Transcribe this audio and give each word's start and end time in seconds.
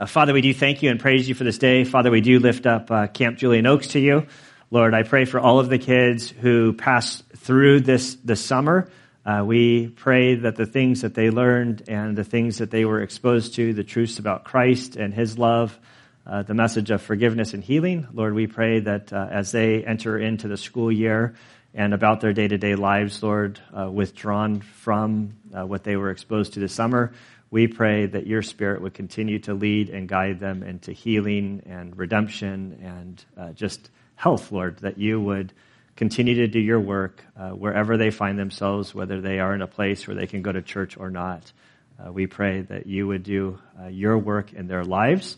Uh, 0.00 0.06
Father, 0.06 0.32
we 0.32 0.40
do 0.40 0.54
thank 0.54 0.84
you 0.84 0.92
and 0.92 1.00
praise 1.00 1.28
you 1.28 1.34
for 1.34 1.42
this 1.42 1.58
day. 1.58 1.82
Father, 1.82 2.12
we 2.12 2.20
do 2.20 2.38
lift 2.38 2.66
up 2.66 2.88
uh, 2.88 3.08
Camp 3.08 3.36
Julian 3.36 3.66
Oaks 3.66 3.88
to 3.88 3.98
you. 3.98 4.28
Lord, 4.70 4.94
I 4.94 5.02
pray 5.02 5.24
for 5.24 5.40
all 5.40 5.58
of 5.58 5.68
the 5.68 5.78
kids 5.78 6.30
who 6.30 6.72
passed 6.72 7.24
through 7.38 7.80
this, 7.80 8.14
this 8.22 8.40
summer. 8.40 8.88
Uh, 9.26 9.42
we 9.44 9.88
pray 9.88 10.36
that 10.36 10.54
the 10.54 10.66
things 10.66 11.00
that 11.00 11.14
they 11.14 11.30
learned 11.30 11.82
and 11.88 12.16
the 12.16 12.22
things 12.22 12.58
that 12.58 12.70
they 12.70 12.84
were 12.84 13.02
exposed 13.02 13.54
to, 13.54 13.72
the 13.72 13.82
truths 13.82 14.20
about 14.20 14.44
Christ 14.44 14.94
and 14.94 15.12
his 15.12 15.36
love, 15.36 15.76
uh, 16.24 16.44
the 16.44 16.54
message 16.54 16.92
of 16.92 17.02
forgiveness 17.02 17.52
and 17.52 17.64
healing, 17.64 18.06
Lord, 18.12 18.34
we 18.34 18.46
pray 18.46 18.78
that 18.78 19.12
uh, 19.12 19.26
as 19.28 19.50
they 19.50 19.82
enter 19.82 20.16
into 20.16 20.46
the 20.46 20.56
school 20.56 20.92
year 20.92 21.34
and 21.74 21.92
about 21.92 22.20
their 22.20 22.32
day 22.32 22.46
to 22.46 22.56
day 22.56 22.76
lives, 22.76 23.20
Lord, 23.20 23.58
uh, 23.76 23.90
withdrawn 23.90 24.60
from 24.60 25.34
what 25.50 25.82
they 25.82 25.96
were 25.96 26.10
exposed 26.10 26.52
to 26.52 26.60
this 26.60 26.72
summer, 26.72 27.12
we 27.50 27.66
pray 27.66 28.06
that 28.06 28.26
your 28.26 28.42
spirit 28.42 28.82
would 28.82 28.94
continue 28.94 29.38
to 29.40 29.54
lead 29.54 29.88
and 29.88 30.08
guide 30.08 30.38
them 30.38 30.62
into 30.62 30.92
healing 30.92 31.62
and 31.66 31.96
redemption 31.96 32.78
and 32.82 33.24
uh, 33.36 33.52
just 33.52 33.90
health, 34.16 34.52
Lord, 34.52 34.78
that 34.78 34.98
you 34.98 35.20
would 35.20 35.52
continue 35.96 36.34
to 36.36 36.46
do 36.46 36.60
your 36.60 36.80
work 36.80 37.24
uh, 37.36 37.50
wherever 37.50 37.96
they 37.96 38.10
find 38.10 38.38
themselves, 38.38 38.94
whether 38.94 39.20
they 39.20 39.40
are 39.40 39.54
in 39.54 39.62
a 39.62 39.66
place 39.66 40.06
where 40.06 40.14
they 40.14 40.26
can 40.26 40.42
go 40.42 40.52
to 40.52 40.60
church 40.60 40.96
or 40.96 41.10
not. 41.10 41.50
Uh, 41.98 42.12
we 42.12 42.26
pray 42.26 42.60
that 42.62 42.86
you 42.86 43.06
would 43.06 43.22
do 43.22 43.58
uh, 43.82 43.86
your 43.86 44.18
work 44.18 44.52
in 44.52 44.68
their 44.68 44.84
lives. 44.84 45.36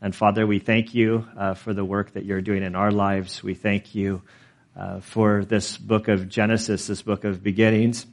And 0.00 0.14
Father, 0.14 0.46
we 0.46 0.60
thank 0.60 0.94
you 0.94 1.26
uh, 1.36 1.54
for 1.54 1.74
the 1.74 1.84
work 1.84 2.12
that 2.12 2.24
you're 2.24 2.40
doing 2.40 2.62
in 2.62 2.76
our 2.76 2.92
lives. 2.92 3.42
We 3.42 3.54
thank 3.54 3.94
you 3.94 4.22
uh, 4.76 5.00
for 5.00 5.44
this 5.44 5.76
book 5.76 6.06
of 6.06 6.28
Genesis, 6.28 6.86
this 6.86 7.02
book 7.02 7.24
of 7.24 7.42
beginnings. 7.42 8.06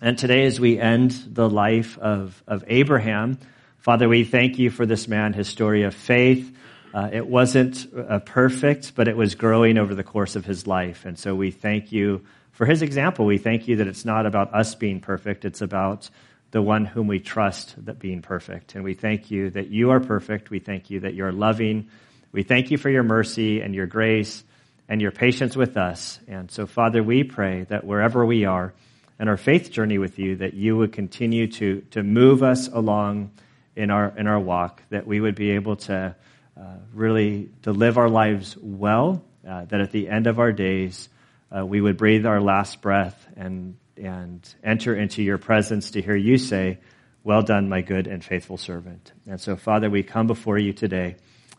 And 0.00 0.18
today, 0.18 0.44
as 0.44 0.60
we 0.60 0.78
end 0.78 1.12
the 1.26 1.48
life 1.48 1.98
of, 1.98 2.42
of 2.46 2.64
Abraham, 2.66 3.38
Father, 3.78 4.10
we 4.10 4.24
thank 4.24 4.58
you 4.58 4.68
for 4.68 4.84
this 4.84 5.08
man, 5.08 5.32
his 5.32 5.48
story 5.48 5.84
of 5.84 5.94
faith. 5.94 6.54
Uh, 6.92 7.08
it 7.12 7.26
wasn't 7.26 7.86
uh, 7.96 8.18
perfect, 8.18 8.94
but 8.94 9.08
it 9.08 9.16
was 9.16 9.34
growing 9.34 9.78
over 9.78 9.94
the 9.94 10.04
course 10.04 10.36
of 10.36 10.44
his 10.44 10.66
life. 10.66 11.06
And 11.06 11.18
so 11.18 11.34
we 11.34 11.50
thank 11.50 11.92
you 11.92 12.26
for 12.52 12.66
his 12.66 12.82
example. 12.82 13.24
We 13.24 13.38
thank 13.38 13.68
you 13.68 13.76
that 13.76 13.86
it's 13.86 14.04
not 14.04 14.26
about 14.26 14.54
us 14.54 14.74
being 14.74 15.00
perfect, 15.00 15.46
it's 15.46 15.62
about 15.62 16.10
the 16.50 16.60
one 16.60 16.84
whom 16.84 17.06
we 17.06 17.18
trust 17.18 17.74
that 17.86 17.98
being 17.98 18.20
perfect. 18.20 18.74
And 18.74 18.84
we 18.84 18.92
thank 18.92 19.30
you 19.30 19.48
that 19.50 19.68
you 19.68 19.90
are 19.92 20.00
perfect. 20.00 20.50
We 20.50 20.58
thank 20.58 20.90
you 20.90 21.00
that 21.00 21.14
you're 21.14 21.32
loving. 21.32 21.88
We 22.32 22.42
thank 22.42 22.70
you 22.70 22.76
for 22.76 22.90
your 22.90 23.02
mercy 23.02 23.62
and 23.62 23.74
your 23.74 23.86
grace 23.86 24.44
and 24.90 25.00
your 25.00 25.10
patience 25.10 25.56
with 25.56 25.78
us. 25.78 26.20
And 26.28 26.50
so, 26.50 26.66
Father, 26.66 27.02
we 27.02 27.24
pray 27.24 27.64
that 27.70 27.84
wherever 27.84 28.24
we 28.26 28.44
are, 28.44 28.74
and 29.18 29.28
our 29.28 29.36
faith 29.36 29.70
journey 29.70 29.98
with 29.98 30.18
you, 30.18 30.36
that 30.36 30.54
you 30.54 30.76
would 30.76 30.92
continue 30.92 31.46
to, 31.46 31.80
to 31.92 32.02
move 32.02 32.42
us 32.42 32.68
along 32.68 33.30
in 33.74 33.90
our, 33.90 34.12
in 34.16 34.26
our 34.26 34.40
walk, 34.40 34.82
that 34.90 35.06
we 35.06 35.20
would 35.20 35.34
be 35.34 35.52
able 35.52 35.76
to 35.76 36.14
uh, 36.58 36.62
really 36.94 37.50
to 37.62 37.72
live 37.72 37.98
our 37.98 38.08
lives 38.08 38.56
well, 38.60 39.22
uh, 39.46 39.64
that 39.66 39.80
at 39.80 39.92
the 39.92 40.08
end 40.08 40.26
of 40.26 40.38
our 40.38 40.52
days, 40.52 41.08
uh, 41.54 41.64
we 41.64 41.80
would 41.80 41.96
breathe 41.96 42.26
our 42.26 42.40
last 42.40 42.80
breath 42.80 43.26
and, 43.36 43.76
and 43.96 44.54
enter 44.64 44.94
into 44.94 45.22
your 45.22 45.38
presence 45.38 45.92
to 45.92 46.02
hear 46.02 46.16
you 46.16 46.38
say, 46.38 46.78
Well 47.24 47.42
done, 47.42 47.68
my 47.68 47.82
good 47.82 48.06
and 48.06 48.24
faithful 48.24 48.56
servant. 48.56 49.12
And 49.26 49.40
so, 49.40 49.56
Father, 49.56 49.90
we 49.90 50.02
come 50.02 50.26
before 50.26 50.58
you 50.58 50.72
today 50.72 51.16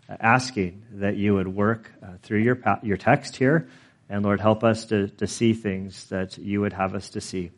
uh, 0.09 0.17
asking 0.19 0.83
that 0.93 1.15
you 1.15 1.35
would 1.35 1.47
work 1.47 1.91
uh, 2.03 2.13
through 2.23 2.39
your, 2.39 2.59
your 2.81 2.97
text 2.97 3.35
here 3.35 3.69
and 4.09 4.23
Lord, 4.23 4.39
help 4.39 4.63
us 4.63 4.85
to, 4.85 5.09
to 5.09 5.27
see 5.27 5.53
things 5.53 6.05
that 6.05 6.37
you 6.37 6.61
would 6.61 6.73
have 6.73 6.95
us 6.95 7.09
to 7.11 7.21
see. 7.21 7.51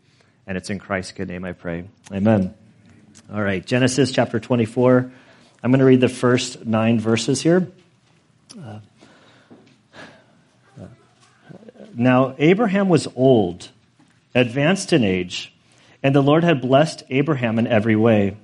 And 0.48 0.58
it's 0.58 0.70
in 0.70 0.80
Christ's 0.80 1.12
good 1.12 1.28
name 1.28 1.46
I 1.46 1.54
pray. 1.54 1.86
Amen. 2.12 2.54
All 3.32 3.42
right, 3.42 3.64
Genesis 3.64 4.12
chapter 4.12 4.40
24. 4.40 5.12
I'm 5.62 5.72
going 5.72 5.80
to 5.80 5.86
read 5.86 6.02
the 6.02 6.10
first 6.10 6.66
nine 6.66 7.00
verses 7.00 7.42
here. 7.42 7.72
Uh, 8.60 8.80
now, 11.94 12.36
Abraham 12.38 12.88
was 12.88 13.08
old, 13.16 13.70
advanced 14.34 14.94
in 14.94 15.04
age, 15.04 15.54
and 16.02 16.16
the 16.16 16.22
Lord 16.22 16.44
had 16.44 16.62
blessed 16.62 17.04
Abraham 17.10 17.60
in 17.60 17.68
every 17.68 17.96
way. 17.96 18.38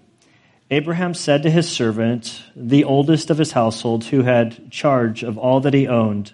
Abraham 0.70 1.14
said 1.14 1.44
to 1.44 1.50
his 1.50 1.70
servant, 1.70 2.42
the 2.56 2.84
oldest 2.84 3.30
of 3.30 3.38
his 3.38 3.54
household, 3.54 4.06
who 4.06 4.24
had 4.24 4.72
charge 4.72 5.24
of 5.24 5.38
all 5.38 5.62
that 5.62 5.74
he 5.74 5.88
owned, 5.88 6.34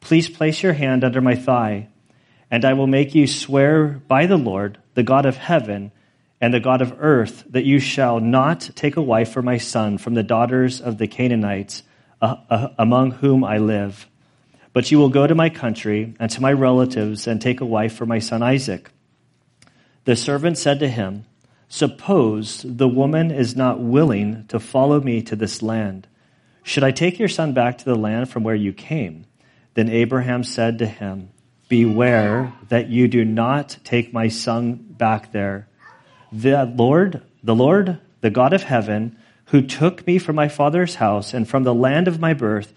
Please 0.00 0.28
place 0.28 0.62
your 0.62 0.72
hand 0.72 1.04
under 1.04 1.20
my 1.20 1.34
thigh, 1.34 1.88
and 2.50 2.64
I 2.64 2.72
will 2.72 2.86
make 2.86 3.14
you 3.14 3.26
swear 3.26 4.00
by 4.08 4.26
the 4.26 4.38
Lord, 4.38 4.78
the 4.94 5.02
God 5.02 5.26
of 5.26 5.36
heaven 5.36 5.92
and 6.40 6.54
the 6.54 6.60
God 6.60 6.80
of 6.80 6.96
earth, 6.98 7.44
that 7.50 7.64
you 7.64 7.78
shall 7.78 8.18
not 8.18 8.70
take 8.74 8.96
a 8.96 9.02
wife 9.02 9.30
for 9.30 9.42
my 9.42 9.58
son 9.58 9.98
from 9.98 10.14
the 10.14 10.22
daughters 10.22 10.80
of 10.80 10.98
the 10.98 11.06
Canaanites 11.06 11.82
uh, 12.22 12.36
uh, 12.48 12.68
among 12.78 13.12
whom 13.12 13.44
I 13.44 13.58
live. 13.58 14.08
But 14.72 14.90
you 14.90 14.98
will 14.98 15.10
go 15.10 15.26
to 15.26 15.34
my 15.34 15.50
country 15.50 16.14
and 16.18 16.30
to 16.30 16.40
my 16.40 16.52
relatives 16.52 17.26
and 17.26 17.40
take 17.40 17.60
a 17.60 17.66
wife 17.66 17.94
for 17.94 18.06
my 18.06 18.20
son 18.20 18.42
Isaac. 18.42 18.90
The 20.04 20.16
servant 20.16 20.56
said 20.58 20.80
to 20.80 20.88
him, 20.88 21.26
Suppose 21.68 22.64
the 22.66 22.88
woman 22.88 23.30
is 23.30 23.54
not 23.54 23.80
willing 23.80 24.46
to 24.48 24.58
follow 24.58 25.00
me 25.00 25.22
to 25.22 25.36
this 25.36 25.62
land. 25.62 26.08
Should 26.62 26.84
I 26.84 26.90
take 26.90 27.18
your 27.18 27.28
son 27.28 27.52
back 27.52 27.78
to 27.78 27.84
the 27.84 27.94
land 27.94 28.28
from 28.28 28.42
where 28.42 28.54
you 28.54 28.72
came? 28.72 29.26
Then 29.80 29.88
Abraham 29.88 30.44
said 30.44 30.80
to 30.80 30.86
him, 30.86 31.30
Beware 31.70 32.52
that 32.68 32.90
you 32.90 33.08
do 33.08 33.24
not 33.24 33.78
take 33.82 34.12
my 34.12 34.28
son 34.28 34.74
back 34.74 35.32
there. 35.32 35.68
The 36.30 36.66
Lord, 36.66 37.22
the 37.42 37.54
Lord, 37.54 37.98
the 38.20 38.28
God 38.28 38.52
of 38.52 38.62
heaven, 38.62 39.16
who 39.46 39.62
took 39.62 40.06
me 40.06 40.18
from 40.18 40.36
my 40.36 40.48
father's 40.48 40.96
house 40.96 41.32
and 41.32 41.48
from 41.48 41.62
the 41.62 41.72
land 41.72 42.08
of 42.08 42.20
my 42.20 42.34
birth, 42.34 42.74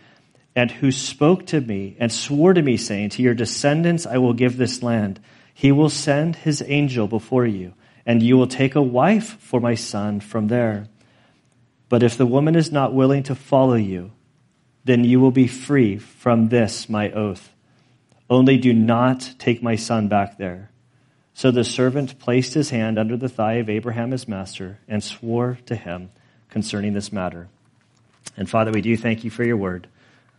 and 0.56 0.72
who 0.72 0.94
spoke 0.94 1.46
to 1.48 1.60
me 1.60 1.98
and 2.00 2.10
swore 2.10 2.54
to 2.54 2.62
me, 2.62 2.78
saying, 2.78 3.10
To 3.10 3.22
your 3.22 3.34
descendants 3.34 4.06
I 4.06 4.18
will 4.18 4.32
give 4.32 4.56
this 4.56 4.82
land. 4.82 5.20
He 5.54 5.74
will 5.74 5.90
send 5.90 6.38
his 6.38 6.64
angel 6.66 7.10
before 7.10 7.46
you, 7.46 7.74
and 8.06 8.24
you 8.24 8.38
will 8.38 8.48
take 8.48 8.76
a 8.76 8.82
wife 8.82 9.38
for 9.42 9.60
my 9.60 9.76
son 9.76 10.22
from 10.22 10.48
there. 10.48 10.88
But 11.90 12.02
if 12.02 12.16
the 12.16 12.26
woman 12.26 12.56
is 12.56 12.72
not 12.72 12.94
willing 12.94 13.24
to 13.24 13.36
follow 13.36 13.76
you, 13.76 14.13
then 14.86 15.04
you 15.04 15.20
will 15.20 15.32
be 15.32 15.48
free 15.48 15.98
from 15.98 16.50
this, 16.50 16.90
my 16.90 17.12
oath. 17.12 17.52
Only 18.30 18.58
do 18.58 18.74
not 18.74 19.34
take 19.38 19.64
my 19.64 19.76
son 19.76 20.08
back 20.08 20.38
there. 20.38 20.70
So 21.34 21.52
the 21.52 21.64
servant 21.64 22.20
placed 22.20 22.54
his 22.54 22.70
hand 22.70 23.00
under 23.00 23.18
the 23.18 23.30
thigh 23.30 23.54
of 23.54 23.70
Abraham 23.70 24.12
his 24.12 24.28
master 24.28 24.80
and 24.88 25.04
swore 25.04 25.58
to 25.66 25.76
him 25.76 26.12
concerning 26.50 26.94
this 26.94 27.12
matter. 27.12 27.48
And 28.38 28.50
Father, 28.50 28.72
we 28.72 28.82
do 28.82 28.96
thank 28.96 29.24
you 29.24 29.30
for 29.30 29.44
your 29.44 29.58
word. 29.58 29.88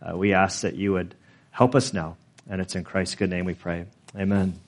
Uh, 0.01 0.17
we 0.17 0.33
ask 0.33 0.61
that 0.61 0.75
you 0.75 0.93
would 0.93 1.15
help 1.51 1.75
us 1.75 1.93
now. 1.93 2.17
And 2.49 2.61
it's 2.61 2.75
in 2.75 2.83
Christ's 2.83 3.15
good 3.15 3.29
name 3.29 3.45
we 3.45 3.55
pray. 3.55 3.85
Amen. 4.15 4.59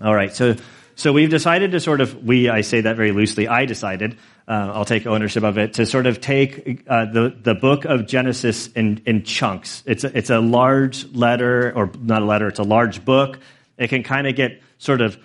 All 0.00 0.14
right. 0.14 0.34
So, 0.34 0.56
so 0.96 1.12
we've 1.12 1.30
decided 1.30 1.72
to 1.72 1.80
sort 1.80 2.00
of, 2.00 2.24
we, 2.24 2.48
I 2.48 2.62
say 2.62 2.82
that 2.82 2.96
very 2.96 3.12
loosely, 3.12 3.48
I 3.48 3.66
decided 3.66 4.16
uh, 4.46 4.72
I'll 4.74 4.84
take 4.84 5.06
ownership 5.06 5.42
of 5.42 5.56
it, 5.56 5.74
to 5.74 5.86
sort 5.86 6.06
of 6.06 6.20
take 6.20 6.82
uh, 6.86 7.06
the, 7.06 7.36
the 7.42 7.54
book 7.54 7.84
of 7.86 8.06
Genesis 8.06 8.68
in, 8.68 9.02
in 9.06 9.22
chunks. 9.24 9.82
It's 9.86 10.04
a, 10.04 10.16
it's 10.16 10.30
a 10.30 10.38
large 10.38 11.10
letter, 11.12 11.72
or 11.74 11.90
not 11.98 12.22
a 12.22 12.24
letter, 12.26 12.48
it's 12.48 12.58
a 12.58 12.64
large 12.64 13.04
book. 13.04 13.38
It 13.78 13.88
can 13.88 14.02
kind 14.02 14.26
of 14.26 14.36
get 14.36 14.62
sort 14.78 15.00
of 15.00 15.16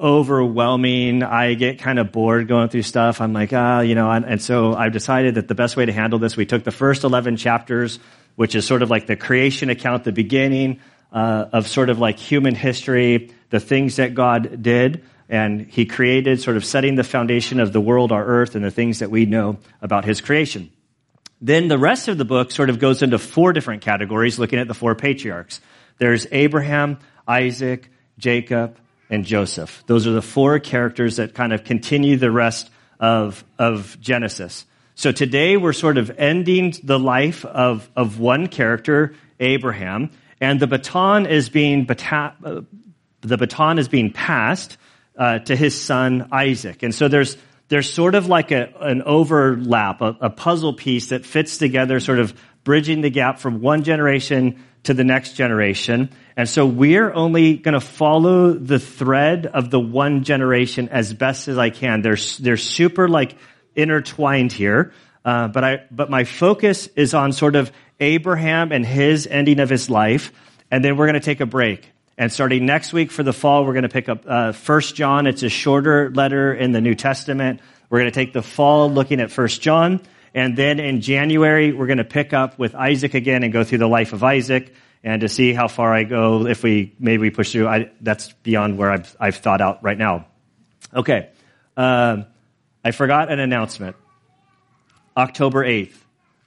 overwhelming. 0.00 1.22
I 1.22 1.54
get 1.54 1.78
kind 1.78 1.98
of 1.98 2.10
bored 2.10 2.48
going 2.48 2.68
through 2.68 2.82
stuff. 2.82 3.20
I'm 3.20 3.32
like, 3.32 3.52
ah, 3.52 3.80
you 3.80 3.94
know, 3.94 4.10
and, 4.10 4.24
and 4.24 4.42
so 4.42 4.74
I've 4.74 4.92
decided 4.92 5.34
that 5.36 5.46
the 5.46 5.54
best 5.54 5.76
way 5.76 5.84
to 5.84 5.92
handle 5.92 6.18
this, 6.18 6.36
we 6.36 6.46
took 6.46 6.64
the 6.64 6.72
first 6.72 7.04
11 7.04 7.36
chapters, 7.36 7.98
which 8.36 8.54
is 8.54 8.66
sort 8.66 8.82
of 8.82 8.90
like 8.90 9.06
the 9.06 9.16
creation 9.16 9.70
account, 9.70 10.04
the 10.04 10.12
beginning 10.12 10.80
uh, 11.12 11.46
of 11.52 11.68
sort 11.68 11.90
of 11.90 11.98
like 11.98 12.18
human 12.18 12.54
history, 12.54 13.30
the 13.50 13.60
things 13.60 13.96
that 13.96 14.14
God 14.14 14.62
did 14.62 15.04
and 15.28 15.66
he 15.66 15.86
created, 15.86 16.40
sort 16.40 16.56
of 16.56 16.64
setting 16.64 16.96
the 16.96 17.04
foundation 17.04 17.60
of 17.60 17.72
the 17.72 17.80
world, 17.80 18.12
our 18.12 18.24
earth, 18.24 18.54
and 18.54 18.64
the 18.64 18.70
things 18.70 18.98
that 18.98 19.10
we 19.10 19.26
know 19.26 19.58
about 19.80 20.04
his 20.04 20.20
creation. 20.20 20.70
Then 21.40 21.68
the 21.68 21.78
rest 21.78 22.08
of 22.08 22.18
the 22.18 22.24
book 22.24 22.50
sort 22.50 22.70
of 22.70 22.78
goes 22.78 23.02
into 23.02 23.18
four 23.18 23.52
different 23.52 23.82
categories, 23.82 24.38
looking 24.38 24.58
at 24.58 24.68
the 24.68 24.74
four 24.74 24.94
patriarchs. 24.94 25.60
There's 25.98 26.26
Abraham, 26.32 26.98
Isaac, 27.26 27.90
Jacob, 28.18 28.78
and 29.10 29.24
Joseph. 29.24 29.84
Those 29.86 30.06
are 30.06 30.12
the 30.12 30.22
four 30.22 30.58
characters 30.58 31.16
that 31.16 31.34
kind 31.34 31.52
of 31.52 31.64
continue 31.64 32.16
the 32.16 32.30
rest 32.30 32.70
of, 33.00 33.44
of 33.58 33.98
Genesis. 34.00 34.66
So 34.94 35.12
today 35.12 35.56
we're 35.56 35.72
sort 35.72 35.98
of 35.98 36.10
ending 36.18 36.74
the 36.82 36.98
life 36.98 37.44
of, 37.44 37.90
of 37.96 38.20
one 38.20 38.46
character, 38.46 39.14
Abraham, 39.40 40.10
and 40.40 40.60
the 40.60 40.66
baton 40.66 41.26
is 41.26 41.48
being, 41.48 41.84
bata- 41.84 42.34
uh, 42.44 42.60
the 43.20 43.36
baton 43.36 43.78
is 43.78 43.88
being 43.88 44.12
passed 44.12 44.76
uh, 45.18 45.38
to 45.40 45.56
his 45.56 45.80
son 45.80 46.28
Isaac. 46.32 46.82
And 46.82 46.94
so 46.94 47.08
there's 47.08 47.36
there's 47.68 47.90
sort 47.90 48.14
of 48.14 48.26
like 48.26 48.50
a, 48.50 48.72
an 48.80 49.02
overlap, 49.02 50.02
a, 50.02 50.16
a 50.20 50.30
puzzle 50.30 50.74
piece 50.74 51.08
that 51.08 51.24
fits 51.24 51.58
together, 51.58 51.98
sort 51.98 52.18
of 52.18 52.34
bridging 52.62 53.00
the 53.00 53.10
gap 53.10 53.38
from 53.38 53.60
one 53.60 53.84
generation 53.84 54.62
to 54.84 54.94
the 54.94 55.04
next 55.04 55.32
generation. 55.32 56.10
And 56.36 56.48
so 56.48 56.66
we're 56.66 57.12
only 57.12 57.56
going 57.56 57.72
to 57.72 57.80
follow 57.80 58.52
the 58.52 58.78
thread 58.78 59.46
of 59.46 59.70
the 59.70 59.80
one 59.80 60.24
generation 60.24 60.88
as 60.90 61.14
best 61.14 61.48
as 61.48 61.56
I 61.56 61.70
can. 61.70 62.02
They're, 62.02 62.18
they're 62.38 62.56
super 62.58 63.08
like 63.08 63.36
intertwined 63.74 64.52
here. 64.52 64.92
Uh, 65.24 65.48
but 65.48 65.64
I, 65.64 65.84
but 65.90 66.10
my 66.10 66.24
focus 66.24 66.86
is 66.96 67.14
on 67.14 67.32
sort 67.32 67.56
of 67.56 67.72
Abraham 67.98 68.72
and 68.72 68.84
his 68.84 69.26
ending 69.26 69.58
of 69.58 69.70
his 69.70 69.88
life, 69.88 70.32
and 70.70 70.84
then 70.84 70.98
we're 70.98 71.06
going 71.06 71.14
to 71.14 71.20
take 71.20 71.40
a 71.40 71.46
break. 71.46 71.90
And 72.16 72.32
starting 72.32 72.64
next 72.64 72.92
week 72.92 73.10
for 73.10 73.24
the 73.24 73.32
fall, 73.32 73.64
we're 73.64 73.72
going 73.72 73.82
to 73.82 73.88
pick 73.88 74.08
up 74.08 74.24
uh, 74.26 74.52
First 74.52 74.94
John. 74.94 75.26
It's 75.26 75.42
a 75.42 75.48
shorter 75.48 76.10
letter 76.10 76.54
in 76.54 76.70
the 76.70 76.80
New 76.80 76.94
Testament. 76.94 77.60
We're 77.90 77.98
going 78.00 78.10
to 78.10 78.14
take 78.14 78.32
the 78.32 78.42
fall 78.42 78.90
looking 78.90 79.20
at 79.20 79.30
First 79.30 79.60
John, 79.62 80.00
and 80.32 80.56
then 80.56 80.80
in 80.80 81.00
January 81.00 81.72
we're 81.72 81.86
going 81.86 81.98
to 81.98 82.04
pick 82.04 82.32
up 82.32 82.58
with 82.58 82.74
Isaac 82.74 83.14
again 83.14 83.42
and 83.42 83.52
go 83.52 83.64
through 83.64 83.78
the 83.78 83.88
life 83.88 84.12
of 84.12 84.22
Isaac 84.22 84.72
and 85.02 85.20
to 85.20 85.28
see 85.28 85.52
how 85.52 85.68
far 85.68 85.92
I 85.92 86.04
go. 86.04 86.46
If 86.46 86.62
we 86.62 86.94
maybe 86.98 87.22
we 87.22 87.30
push 87.30 87.52
through, 87.52 87.68
I, 87.68 87.90
that's 88.00 88.32
beyond 88.42 88.78
where 88.78 88.90
I've 88.90 89.16
I've 89.18 89.36
thought 89.36 89.60
out 89.60 89.82
right 89.82 89.98
now. 89.98 90.26
Okay, 90.94 91.30
uh, 91.76 92.22
I 92.84 92.90
forgot 92.92 93.30
an 93.30 93.40
announcement. 93.40 93.96
October 95.16 95.64
eighth. 95.64 96.03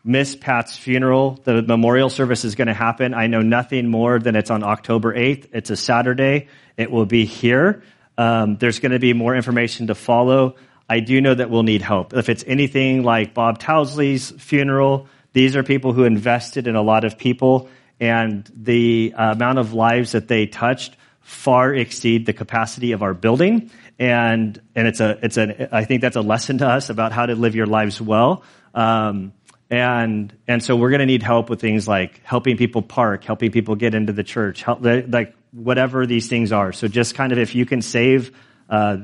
Miss 0.07 0.37
Pat's 0.37 0.77
funeral. 0.77 1.37
The 1.43 1.61
memorial 1.61 2.09
service 2.09 2.45
is 2.45 2.55
going 2.55 2.69
to 2.69 2.73
happen. 2.73 3.13
I 3.13 3.27
know 3.27 3.41
nothing 3.41 3.89
more 3.89 4.19
than 4.19 4.37
it's 4.37 4.49
on 4.49 4.63
October 4.63 5.13
8th. 5.13 5.49
It's 5.51 5.69
a 5.69 5.75
Saturday. 5.75 6.47
It 6.77 6.89
will 6.89 7.05
be 7.05 7.25
here. 7.25 7.83
Um, 8.17 8.55
there's 8.55 8.79
going 8.79 8.93
to 8.93 8.99
be 8.99 9.11
more 9.11 9.35
information 9.35 9.87
to 9.87 9.95
follow. 9.95 10.55
I 10.89 11.01
do 11.01 11.19
know 11.19 11.35
that 11.35 11.49
we'll 11.49 11.63
need 11.63 11.81
help. 11.81 12.13
If 12.13 12.29
it's 12.29 12.45
anything 12.47 13.03
like 13.03 13.33
Bob 13.33 13.59
Towsley's 13.59 14.31
funeral, 14.31 15.09
these 15.33 15.57
are 15.57 15.63
people 15.63 15.91
who 15.91 16.05
invested 16.05 16.67
in 16.67 16.77
a 16.77 16.81
lot 16.81 17.03
of 17.03 17.17
people, 17.17 17.69
and 17.99 18.49
the 18.55 19.13
amount 19.13 19.59
of 19.59 19.73
lives 19.73 20.13
that 20.13 20.29
they 20.29 20.45
touched 20.45 20.95
far 21.19 21.75
exceed 21.75 22.25
the 22.25 22.31
capacity 22.31 22.93
of 22.93 23.03
our 23.03 23.13
building. 23.13 23.71
And 23.99 24.61
and 24.73 24.87
it's 24.87 25.01
a 25.01 25.19
it's 25.21 25.35
a 25.35 25.75
I 25.75 25.83
think 25.83 26.01
that's 26.01 26.15
a 26.15 26.21
lesson 26.21 26.59
to 26.59 26.67
us 26.67 26.89
about 26.89 27.11
how 27.11 27.25
to 27.25 27.35
live 27.35 27.55
your 27.55 27.65
lives 27.65 27.99
well. 27.99 28.43
Um, 28.73 29.33
and 29.69 30.33
and 30.47 30.63
so 30.63 30.75
we're 30.75 30.89
going 30.89 30.99
to 30.99 31.05
need 31.05 31.23
help 31.23 31.49
with 31.49 31.59
things 31.59 31.87
like 31.87 32.21
helping 32.23 32.57
people 32.57 32.81
park, 32.81 33.23
helping 33.23 33.51
people 33.51 33.75
get 33.75 33.93
into 33.93 34.13
the 34.13 34.23
church, 34.23 34.63
help, 34.63 34.79
like 34.83 35.35
whatever 35.51 36.05
these 36.05 36.27
things 36.29 36.51
are. 36.51 36.71
So 36.71 36.87
just 36.87 37.15
kind 37.15 37.31
of 37.31 37.37
if 37.37 37.55
you 37.55 37.65
can 37.65 37.81
save 37.81 38.31
uh, 38.69 38.97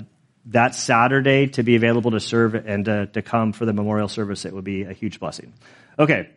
that 0.47 0.75
Saturday 0.75 1.47
to 1.47 1.63
be 1.63 1.75
available 1.75 2.11
to 2.11 2.19
serve 2.19 2.55
and 2.55 2.85
to, 2.85 3.07
to 3.07 3.21
come 3.21 3.53
for 3.53 3.65
the 3.65 3.73
memorial 3.73 4.07
service, 4.07 4.45
it 4.45 4.53
would 4.53 4.63
be 4.63 4.83
a 4.83 4.93
huge 4.93 5.19
blessing. 5.19 5.53
Okay, 5.97 6.29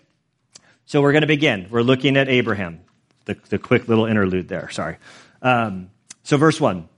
so 0.87 1.00
we're 1.02 1.12
going 1.12 1.22
to 1.22 1.29
begin. 1.29 1.69
We're 1.70 1.82
looking 1.82 2.17
at 2.17 2.29
Abraham. 2.29 2.81
The, 3.26 3.37
the 3.49 3.58
quick 3.58 3.88
little 3.88 4.06
interlude 4.06 4.46
there. 4.46 4.70
Sorry. 4.70 4.99
Um, 5.43 5.90
so 6.22 6.37
verse 6.37 6.61
one. 6.61 6.88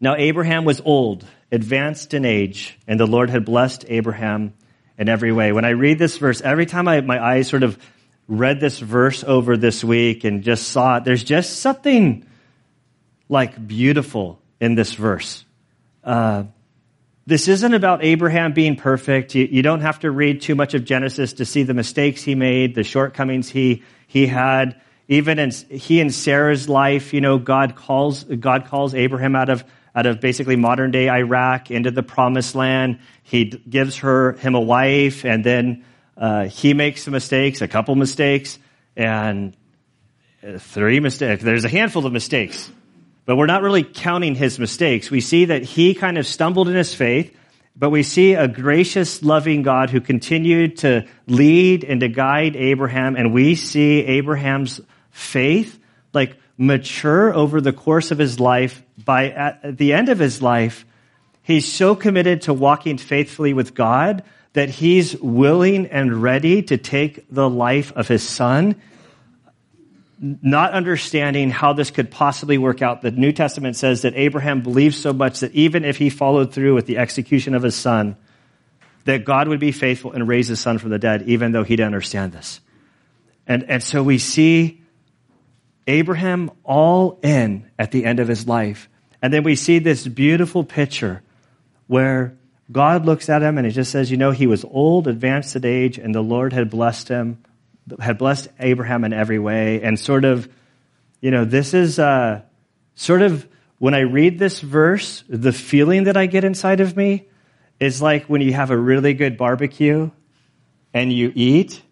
Now 0.00 0.16
Abraham 0.16 0.64
was 0.64 0.80
old, 0.84 1.24
advanced 1.52 2.14
in 2.14 2.24
age, 2.24 2.76
and 2.88 2.98
the 2.98 3.06
Lord 3.06 3.30
had 3.30 3.44
blessed 3.44 3.84
Abraham 3.88 4.54
in 4.98 5.08
every 5.08 5.32
way. 5.32 5.52
When 5.52 5.64
I 5.64 5.70
read 5.70 5.98
this 5.98 6.16
verse, 6.18 6.40
every 6.40 6.66
time 6.66 6.88
I, 6.88 7.00
my 7.00 7.22
eyes 7.22 7.48
sort 7.48 7.62
of 7.62 7.78
read 8.28 8.60
this 8.60 8.78
verse 8.78 9.24
over 9.24 9.56
this 9.56 9.84
week 9.84 10.24
and 10.24 10.42
just 10.42 10.68
saw 10.68 10.96
it, 10.96 11.04
there's 11.04 11.24
just 11.24 11.60
something 11.60 12.26
like 13.28 13.66
beautiful 13.66 14.40
in 14.60 14.74
this 14.74 14.94
verse. 14.94 15.44
Uh, 16.02 16.44
this 17.26 17.48
isn't 17.48 17.74
about 17.74 18.04
Abraham 18.04 18.52
being 18.52 18.76
perfect. 18.76 19.34
You, 19.34 19.48
you, 19.50 19.62
don't 19.62 19.80
have 19.80 19.98
to 20.00 20.10
read 20.10 20.42
too 20.42 20.54
much 20.54 20.74
of 20.74 20.84
Genesis 20.84 21.34
to 21.34 21.44
see 21.44 21.64
the 21.64 21.74
mistakes 21.74 22.22
he 22.22 22.36
made, 22.36 22.76
the 22.76 22.84
shortcomings 22.84 23.48
he, 23.48 23.82
he 24.06 24.26
had. 24.26 24.80
Even 25.08 25.38
in 25.38 25.50
he 25.50 26.00
and 26.00 26.14
Sarah's 26.14 26.68
life, 26.68 27.12
you 27.12 27.20
know, 27.20 27.38
God 27.38 27.74
calls, 27.74 28.22
God 28.24 28.66
calls 28.66 28.94
Abraham 28.94 29.34
out 29.34 29.50
of 29.50 29.64
out 29.96 30.04
of 30.04 30.20
basically 30.20 30.56
modern 30.56 30.90
day 30.90 31.08
Iraq 31.08 31.70
into 31.70 31.90
the 31.90 32.02
promised 32.02 32.54
land. 32.54 32.98
He 33.22 33.46
gives 33.46 33.96
her, 33.98 34.34
him 34.34 34.54
a 34.54 34.60
wife, 34.60 35.24
and 35.24 35.42
then 35.42 35.84
uh, 36.18 36.44
he 36.44 36.74
makes 36.74 37.04
some 37.04 37.12
mistakes, 37.12 37.62
a 37.62 37.68
couple 37.68 37.94
mistakes, 37.94 38.58
and 38.94 39.56
three 40.58 41.00
mistakes. 41.00 41.42
There's 41.42 41.64
a 41.64 41.70
handful 41.70 42.04
of 42.04 42.12
mistakes, 42.12 42.70
but 43.24 43.36
we're 43.36 43.46
not 43.46 43.62
really 43.62 43.82
counting 43.82 44.34
his 44.34 44.58
mistakes. 44.58 45.10
We 45.10 45.22
see 45.22 45.46
that 45.46 45.62
he 45.62 45.94
kind 45.94 46.18
of 46.18 46.26
stumbled 46.26 46.68
in 46.68 46.74
his 46.74 46.94
faith, 46.94 47.34
but 47.74 47.90
we 47.90 48.02
see 48.02 48.34
a 48.34 48.48
gracious, 48.48 49.22
loving 49.22 49.62
God 49.62 49.90
who 49.90 50.00
continued 50.00 50.78
to 50.78 51.06
lead 51.26 51.84
and 51.84 52.00
to 52.00 52.08
guide 52.08 52.54
Abraham, 52.54 53.16
and 53.16 53.32
we 53.32 53.54
see 53.54 54.04
Abraham's 54.04 54.80
faith 55.10 55.78
like 56.12 56.36
mature 56.58 57.34
over 57.34 57.60
the 57.60 57.72
course 57.72 58.10
of 58.10 58.18
his 58.18 58.40
life. 58.40 58.82
By 59.02 59.30
at 59.30 59.76
the 59.76 59.92
end 59.92 60.08
of 60.08 60.18
his 60.18 60.40
life, 60.40 60.84
he's 61.42 61.70
so 61.70 61.94
committed 61.94 62.42
to 62.42 62.54
walking 62.54 62.98
faithfully 62.98 63.52
with 63.52 63.74
God 63.74 64.22
that 64.54 64.70
he's 64.70 65.14
willing 65.20 65.86
and 65.88 66.22
ready 66.22 66.62
to 66.62 66.78
take 66.78 67.26
the 67.30 67.48
life 67.48 67.92
of 67.94 68.08
his 68.08 68.22
son, 68.22 68.74
not 70.18 70.72
understanding 70.72 71.50
how 71.50 71.74
this 71.74 71.90
could 71.90 72.10
possibly 72.10 72.56
work 72.56 72.80
out. 72.80 73.02
The 73.02 73.10
New 73.10 73.32
Testament 73.32 73.76
says 73.76 74.02
that 74.02 74.14
Abraham 74.16 74.62
believed 74.62 74.94
so 74.94 75.12
much 75.12 75.40
that 75.40 75.52
even 75.52 75.84
if 75.84 75.98
he 75.98 76.08
followed 76.08 76.54
through 76.54 76.74
with 76.74 76.86
the 76.86 76.96
execution 76.96 77.54
of 77.54 77.62
his 77.62 77.76
son, 77.76 78.16
that 79.04 79.26
God 79.26 79.48
would 79.48 79.60
be 79.60 79.72
faithful 79.72 80.12
and 80.12 80.26
raise 80.26 80.48
his 80.48 80.58
son 80.58 80.78
from 80.78 80.88
the 80.88 80.98
dead, 80.98 81.28
even 81.28 81.52
though 81.52 81.62
he 81.62 81.76
didn't 81.76 81.88
understand 81.88 82.32
this. 82.32 82.60
And, 83.46 83.62
and 83.64 83.82
so 83.82 84.02
we 84.02 84.16
see 84.16 84.82
Abraham 85.86 86.50
all 86.64 87.18
in 87.22 87.70
at 87.78 87.92
the 87.92 88.04
end 88.04 88.20
of 88.20 88.28
his 88.28 88.46
life. 88.46 88.88
And 89.22 89.32
then 89.32 89.44
we 89.44 89.56
see 89.56 89.78
this 89.78 90.06
beautiful 90.06 90.64
picture 90.64 91.22
where 91.86 92.36
God 92.70 93.06
looks 93.06 93.28
at 93.28 93.42
him 93.42 93.58
and 93.58 93.66
he 93.66 93.72
just 93.72 93.92
says, 93.92 94.10
you 94.10 94.16
know, 94.16 94.32
he 94.32 94.46
was 94.46 94.64
old, 94.64 95.06
advanced 95.06 95.54
in 95.54 95.64
age, 95.64 95.98
and 95.98 96.14
the 96.14 96.22
Lord 96.22 96.52
had 96.52 96.70
blessed 96.70 97.08
him, 97.08 97.42
had 98.00 98.18
blessed 98.18 98.48
Abraham 98.58 99.04
in 99.04 99.12
every 99.12 99.38
way. 99.38 99.82
And 99.82 99.98
sort 99.98 100.24
of, 100.24 100.48
you 101.20 101.30
know, 101.30 101.44
this 101.44 101.74
is 101.74 101.98
uh, 101.98 102.42
sort 102.96 103.22
of, 103.22 103.46
when 103.78 103.94
I 103.94 104.00
read 104.00 104.38
this 104.38 104.60
verse, 104.60 105.22
the 105.28 105.52
feeling 105.52 106.04
that 106.04 106.16
I 106.16 106.26
get 106.26 106.44
inside 106.44 106.80
of 106.80 106.96
me 106.96 107.28
is 107.78 108.02
like 108.02 108.24
when 108.24 108.40
you 108.40 108.52
have 108.54 108.70
a 108.70 108.76
really 108.76 109.14
good 109.14 109.36
barbecue 109.36 110.10
and 110.92 111.12
you 111.12 111.30
eat 111.34 111.82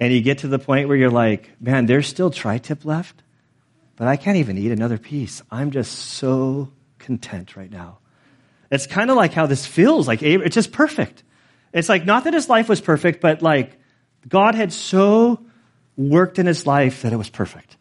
and 0.00 0.12
you 0.12 0.20
get 0.20 0.38
to 0.38 0.48
the 0.48 0.58
point 0.58 0.88
where 0.88 0.96
you're 0.96 1.10
like, 1.10 1.50
man, 1.60 1.86
there's 1.86 2.06
still 2.06 2.30
tri 2.30 2.58
tip 2.58 2.84
left 2.84 3.22
but 3.98 4.06
I 4.06 4.16
can't 4.16 4.36
even 4.36 4.56
eat 4.56 4.70
another 4.70 4.96
piece. 4.96 5.42
I'm 5.50 5.72
just 5.72 5.92
so 5.92 6.70
content 6.98 7.56
right 7.56 7.70
now. 7.70 7.98
It's 8.70 8.86
kind 8.86 9.10
of 9.10 9.16
like 9.16 9.32
how 9.32 9.46
this 9.46 9.66
feels. 9.66 10.06
Like 10.06 10.22
it's 10.22 10.54
just 10.54 10.70
perfect. 10.70 11.24
It's 11.72 11.88
like 11.88 12.06
not 12.06 12.24
that 12.24 12.32
his 12.32 12.48
life 12.48 12.68
was 12.68 12.80
perfect, 12.80 13.20
but 13.20 13.42
like 13.42 13.76
God 14.26 14.54
had 14.54 14.72
so 14.72 15.44
worked 15.96 16.38
in 16.38 16.46
his 16.46 16.64
life 16.64 17.02
that 17.02 17.12
it 17.12 17.16
was 17.16 17.28
perfect. 17.28 17.76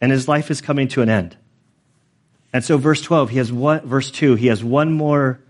And 0.00 0.10
his 0.10 0.26
life 0.26 0.50
is 0.50 0.62
coming 0.62 0.88
to 0.88 1.02
an 1.02 1.10
end. 1.10 1.36
And 2.52 2.64
so 2.64 2.78
verse 2.78 3.02
12, 3.02 3.30
he 3.30 3.36
has 3.36 3.52
one, 3.52 3.86
verse 3.86 4.10
2, 4.10 4.36
he 4.36 4.46
has 4.46 4.64
one 4.64 4.94
more 4.94 5.40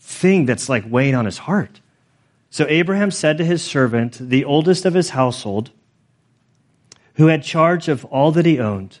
thing 0.00 0.46
that's 0.46 0.70
like 0.70 0.84
weighing 0.88 1.14
on 1.14 1.26
his 1.26 1.36
heart. 1.36 1.82
So 2.48 2.64
Abraham 2.68 3.10
said 3.10 3.36
to 3.36 3.44
his 3.44 3.62
servant, 3.62 4.16
the 4.18 4.46
oldest 4.46 4.86
of 4.86 4.94
his 4.94 5.10
household, 5.10 5.72
who 7.14 7.26
had 7.26 7.42
charge 7.42 7.88
of 7.88 8.06
all 8.06 8.32
that 8.32 8.46
he 8.46 8.58
owned, 8.58 9.00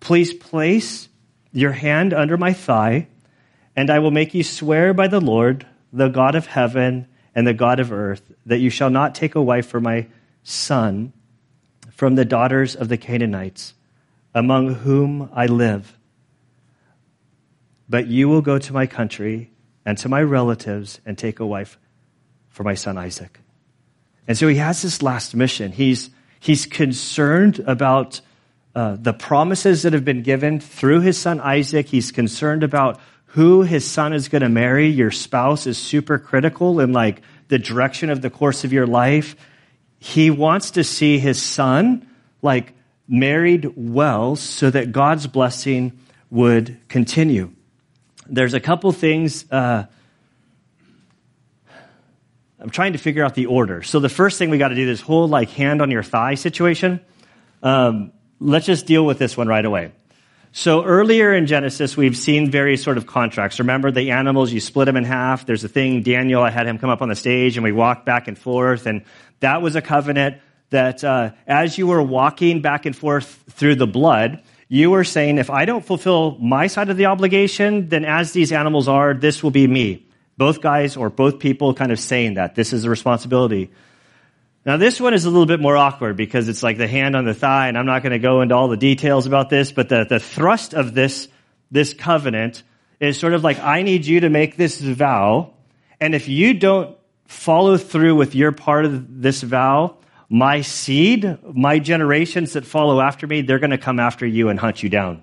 Please 0.00 0.32
place 0.32 1.08
your 1.52 1.72
hand 1.72 2.12
under 2.12 2.36
my 2.36 2.52
thigh, 2.52 3.08
and 3.74 3.90
I 3.90 3.98
will 3.98 4.10
make 4.10 4.34
you 4.34 4.42
swear 4.42 4.92
by 4.94 5.08
the 5.08 5.20
Lord, 5.20 5.66
the 5.92 6.08
God 6.08 6.34
of 6.34 6.46
heaven 6.46 7.08
and 7.34 7.46
the 7.46 7.54
God 7.54 7.80
of 7.80 7.92
earth, 7.92 8.22
that 8.46 8.58
you 8.58 8.70
shall 8.70 8.90
not 8.90 9.14
take 9.14 9.34
a 9.34 9.42
wife 9.42 9.66
for 9.66 9.80
my 9.80 10.06
son 10.42 11.12
from 11.90 12.14
the 12.14 12.24
daughters 12.24 12.76
of 12.76 12.88
the 12.88 12.98
Canaanites, 12.98 13.74
among 14.34 14.74
whom 14.74 15.30
I 15.32 15.46
live. 15.46 15.96
But 17.88 18.06
you 18.06 18.28
will 18.28 18.42
go 18.42 18.58
to 18.58 18.72
my 18.72 18.86
country 18.86 19.50
and 19.84 19.96
to 19.98 20.08
my 20.08 20.22
relatives 20.22 21.00
and 21.06 21.16
take 21.16 21.40
a 21.40 21.46
wife 21.46 21.78
for 22.48 22.64
my 22.64 22.74
son 22.74 22.98
Isaac. 22.98 23.40
And 24.28 24.36
so 24.36 24.48
he 24.48 24.56
has 24.56 24.82
this 24.82 25.02
last 25.02 25.34
mission. 25.34 25.72
He's, 25.72 26.10
he's 26.40 26.66
concerned 26.66 27.60
about 27.60 28.20
uh, 28.76 28.94
the 29.00 29.14
promises 29.14 29.84
that 29.84 29.94
have 29.94 30.04
been 30.04 30.20
given 30.20 30.60
through 30.60 31.00
his 31.00 31.16
son 31.16 31.40
Isaac. 31.40 31.86
He's 31.86 32.12
concerned 32.12 32.62
about 32.62 33.00
who 33.24 33.62
his 33.62 33.90
son 33.90 34.12
is 34.12 34.28
going 34.28 34.42
to 34.42 34.50
marry. 34.50 34.88
Your 34.88 35.10
spouse 35.10 35.66
is 35.66 35.78
super 35.78 36.18
critical 36.18 36.78
in 36.80 36.92
like 36.92 37.22
the 37.48 37.58
direction 37.58 38.10
of 38.10 38.20
the 38.20 38.28
course 38.28 38.64
of 38.64 38.74
your 38.74 38.86
life. 38.86 39.34
He 39.98 40.30
wants 40.30 40.72
to 40.72 40.84
see 40.84 41.18
his 41.18 41.40
son 41.40 42.06
like 42.42 42.74
married 43.08 43.72
well 43.76 44.36
so 44.36 44.68
that 44.68 44.92
God's 44.92 45.26
blessing 45.26 45.98
would 46.28 46.78
continue. 46.88 47.52
There's 48.28 48.52
a 48.52 48.60
couple 48.60 48.92
things. 48.92 49.50
Uh, 49.50 49.86
I'm 52.60 52.68
trying 52.68 52.92
to 52.92 52.98
figure 52.98 53.24
out 53.24 53.34
the 53.34 53.46
order. 53.46 53.82
So 53.82 54.00
the 54.00 54.10
first 54.10 54.38
thing 54.38 54.50
we 54.50 54.58
got 54.58 54.68
to 54.68 54.74
do 54.74 54.84
this 54.84 55.00
whole 55.00 55.28
like 55.28 55.48
hand 55.48 55.80
on 55.80 55.90
your 55.90 56.02
thigh 56.02 56.34
situation. 56.34 57.00
Um, 57.62 58.12
let's 58.40 58.66
just 58.66 58.86
deal 58.86 59.04
with 59.04 59.18
this 59.18 59.36
one 59.36 59.48
right 59.48 59.64
away. 59.64 59.92
So 60.52 60.84
earlier 60.84 61.34
in 61.34 61.46
Genesis, 61.46 61.98
we've 61.98 62.16
seen 62.16 62.50
various 62.50 62.82
sort 62.82 62.96
of 62.96 63.06
contracts. 63.06 63.58
Remember 63.58 63.90
the 63.90 64.12
animals, 64.12 64.52
you 64.52 64.60
split 64.60 64.86
them 64.86 64.96
in 64.96 65.04
half. 65.04 65.44
There's 65.44 65.64
a 65.64 65.68
thing, 65.68 66.02
Daniel, 66.02 66.42
I 66.42 66.48
had 66.48 66.66
him 66.66 66.78
come 66.78 66.88
up 66.88 67.02
on 67.02 67.10
the 67.10 67.14
stage 67.14 67.58
and 67.58 67.64
we 67.64 67.72
walked 67.72 68.06
back 68.06 68.26
and 68.26 68.38
forth. 68.38 68.86
And 68.86 69.04
that 69.40 69.60
was 69.60 69.76
a 69.76 69.82
covenant 69.82 70.38
that 70.70 71.04
uh, 71.04 71.32
as 71.46 71.76
you 71.76 71.86
were 71.86 72.02
walking 72.02 72.62
back 72.62 72.86
and 72.86 72.96
forth 72.96 73.44
through 73.50 73.74
the 73.74 73.86
blood, 73.86 74.42
you 74.68 74.90
were 74.90 75.04
saying, 75.04 75.38
if 75.38 75.50
I 75.50 75.66
don't 75.66 75.84
fulfill 75.84 76.38
my 76.38 76.66
side 76.66 76.88
of 76.88 76.96
the 76.96 77.06
obligation, 77.06 77.88
then 77.90 78.04
as 78.04 78.32
these 78.32 78.50
animals 78.50 78.88
are, 78.88 79.12
this 79.12 79.42
will 79.42 79.52
be 79.52 79.66
me. 79.66 80.06
Both 80.38 80.60
guys 80.60 80.96
or 80.96 81.08
both 81.10 81.38
people 81.38 81.74
kind 81.74 81.92
of 81.92 82.00
saying 82.00 82.34
that. 82.34 82.54
This 82.54 82.72
is 82.72 82.84
a 82.84 82.90
responsibility. 82.90 83.70
Now, 84.66 84.78
this 84.78 85.00
one 85.00 85.14
is 85.14 85.24
a 85.24 85.30
little 85.30 85.46
bit 85.46 85.60
more 85.60 85.76
awkward 85.76 86.16
because 86.16 86.48
it's 86.48 86.60
like 86.60 86.76
the 86.76 86.88
hand 86.88 87.14
on 87.14 87.24
the 87.24 87.34
thigh, 87.34 87.68
and 87.68 87.78
I'm 87.78 87.86
not 87.86 88.02
going 88.02 88.10
to 88.10 88.18
go 88.18 88.40
into 88.40 88.56
all 88.56 88.66
the 88.66 88.76
details 88.76 89.24
about 89.24 89.48
this, 89.48 89.70
but 89.70 89.88
the, 89.88 90.04
the 90.04 90.18
thrust 90.18 90.74
of 90.74 90.92
this, 90.92 91.28
this 91.70 91.94
covenant 91.94 92.64
is 92.98 93.16
sort 93.16 93.32
of 93.32 93.44
like, 93.44 93.60
I 93.60 93.82
need 93.82 94.06
you 94.06 94.20
to 94.20 94.28
make 94.28 94.56
this 94.56 94.80
vow, 94.80 95.52
and 96.00 96.16
if 96.16 96.28
you 96.28 96.52
don't 96.52 96.96
follow 97.26 97.76
through 97.76 98.16
with 98.16 98.34
your 98.34 98.50
part 98.50 98.86
of 98.86 99.22
this 99.22 99.40
vow, 99.40 99.98
my 100.28 100.62
seed, 100.62 101.38
my 101.44 101.78
generations 101.78 102.54
that 102.54 102.64
follow 102.64 103.00
after 103.00 103.28
me, 103.28 103.42
they're 103.42 103.60
going 103.60 103.70
to 103.70 103.78
come 103.78 104.00
after 104.00 104.26
you 104.26 104.48
and 104.48 104.58
hunt 104.58 104.82
you 104.82 104.88
down. 104.88 105.22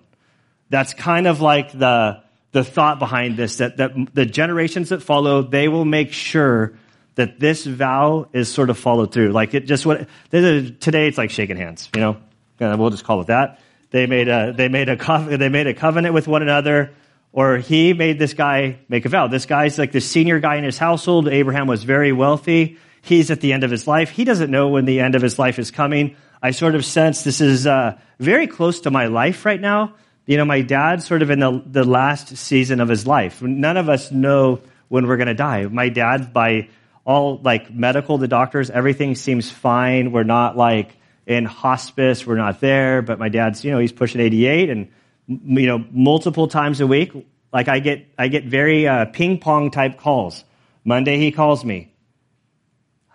That's 0.69 0.93
kind 0.93 1.27
of 1.27 1.41
like 1.41 1.77
the, 1.77 2.23
the 2.53 2.63
thought 2.63 2.97
behind 2.97 3.35
this, 3.35 3.57
that, 3.57 3.75
that 3.75 3.91
the 4.13 4.25
generations 4.25 4.87
that 4.89 5.03
follow, 5.03 5.41
they 5.41 5.67
will 5.67 5.83
make 5.83 6.13
sure 6.13 6.77
that 7.15 7.39
this 7.39 7.65
vow 7.65 8.27
is 8.33 8.51
sort 8.51 8.69
of 8.69 8.77
followed 8.77 9.13
through. 9.13 9.31
Like 9.31 9.53
it 9.53 9.65
just 9.65 9.85
what 9.85 10.07
today 10.31 11.07
it's 11.07 11.17
like 11.17 11.29
shaking 11.29 11.57
hands. 11.57 11.89
You 11.95 12.01
know, 12.01 12.17
we'll 12.59 12.89
just 12.89 13.03
call 13.03 13.21
it 13.21 13.27
that. 13.27 13.59
They 13.91 14.07
made 14.07 14.27
a 14.27 14.53
they 14.53 14.69
made 14.69 14.89
a 14.89 14.95
they 15.37 15.49
made 15.49 15.67
a 15.67 15.73
covenant 15.73 16.13
with 16.13 16.27
one 16.27 16.41
another, 16.41 16.91
or 17.31 17.57
he 17.57 17.93
made 17.93 18.17
this 18.17 18.33
guy 18.33 18.79
make 18.89 19.05
a 19.05 19.09
vow. 19.09 19.27
This 19.27 19.45
guy's 19.45 19.77
like 19.77 19.91
the 19.91 20.01
senior 20.01 20.39
guy 20.39 20.55
in 20.55 20.63
his 20.63 20.77
household. 20.77 21.27
Abraham 21.27 21.67
was 21.67 21.83
very 21.83 22.11
wealthy. 22.11 22.77
He's 23.03 23.29
at 23.31 23.41
the 23.41 23.53
end 23.53 23.63
of 23.63 23.69
his 23.69 23.85
life. 23.87 24.09
He 24.09 24.23
doesn't 24.23 24.49
know 24.49 24.69
when 24.69 24.85
the 24.85 25.01
end 25.01 25.15
of 25.15 25.21
his 25.21 25.37
life 25.37 25.59
is 25.59 25.71
coming. 25.71 26.15
I 26.41 26.51
sort 26.51 26.75
of 26.75 26.83
sense 26.85 27.23
this 27.23 27.41
is 27.41 27.67
uh, 27.67 27.97
very 28.19 28.47
close 28.47 28.81
to 28.81 28.91
my 28.91 29.07
life 29.07 29.45
right 29.45 29.59
now. 29.59 29.95
You 30.25 30.37
know, 30.37 30.45
my 30.45 30.61
dad's 30.61 31.05
sort 31.05 31.21
of 31.21 31.29
in 31.29 31.39
the, 31.39 31.61
the 31.65 31.83
last 31.83 32.37
season 32.37 32.79
of 32.79 32.87
his 32.87 33.05
life. 33.05 33.41
None 33.41 33.77
of 33.77 33.89
us 33.89 34.11
know 34.11 34.61
when 34.87 35.05
we're 35.05 35.17
going 35.17 35.27
to 35.27 35.33
die. 35.33 35.65
My 35.65 35.89
dad, 35.89 36.33
by 36.33 36.69
all 37.05 37.37
like 37.37 37.73
medical, 37.73 38.17
the 38.17 38.27
doctors, 38.27 38.69
everything 38.69 39.15
seems 39.15 39.51
fine. 39.51 40.11
We're 40.11 40.23
not 40.23 40.55
like 40.55 40.95
in 41.25 41.45
hospice. 41.45 42.25
We're 42.25 42.37
not 42.37 42.59
there. 42.59 43.01
But 43.01 43.19
my 43.19 43.29
dad's, 43.29 43.63
you 43.63 43.71
know, 43.71 43.79
he's 43.79 43.91
pushing 43.91 44.21
88 44.21 44.69
and, 44.69 44.87
you 45.27 45.67
know, 45.67 45.83
multiple 45.91 46.47
times 46.47 46.81
a 46.81 46.87
week. 46.87 47.11
Like 47.51 47.67
I 47.67 47.79
get, 47.79 48.07
I 48.17 48.29
get 48.29 48.45
very 48.45 48.87
uh, 48.87 49.05
ping 49.05 49.39
pong 49.39 49.71
type 49.71 49.99
calls. 49.99 50.43
Monday 50.83 51.17
he 51.17 51.31
calls 51.31 51.63
me. 51.63 51.93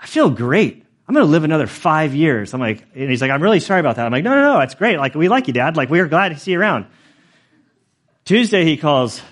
I 0.01 0.07
feel 0.07 0.31
great. 0.31 0.85
I'm 1.09 1.15
going 1.15 1.27
to 1.27 1.31
live 1.31 1.45
another 1.45 1.67
five 1.67 2.15
years. 2.15 2.53
I'm 2.53 2.61
like, 2.61 2.85
and 2.95 3.09
he's 3.09 3.23
like, 3.23 3.31
I'm 3.31 3.43
really 3.43 3.61
sorry 3.61 3.81
about 3.81 3.97
that. 3.97 4.05
I'm 4.05 4.13
like, 4.13 4.25
no, 4.25 4.35
no, 4.35 4.43
no, 4.43 4.61
it's 4.61 4.75
great. 4.75 4.99
Like, 4.99 5.15
we 5.15 5.29
like 5.29 5.47
you, 5.47 5.55
dad. 5.55 5.77
Like, 5.77 5.89
we 5.89 6.01
are 6.01 6.07
glad 6.07 6.31
to 6.31 6.39
see 6.39 6.53
you 6.53 6.61
around. 6.61 6.87
Tuesday 8.27 8.65
he 8.65 8.77
calls. 8.77 9.23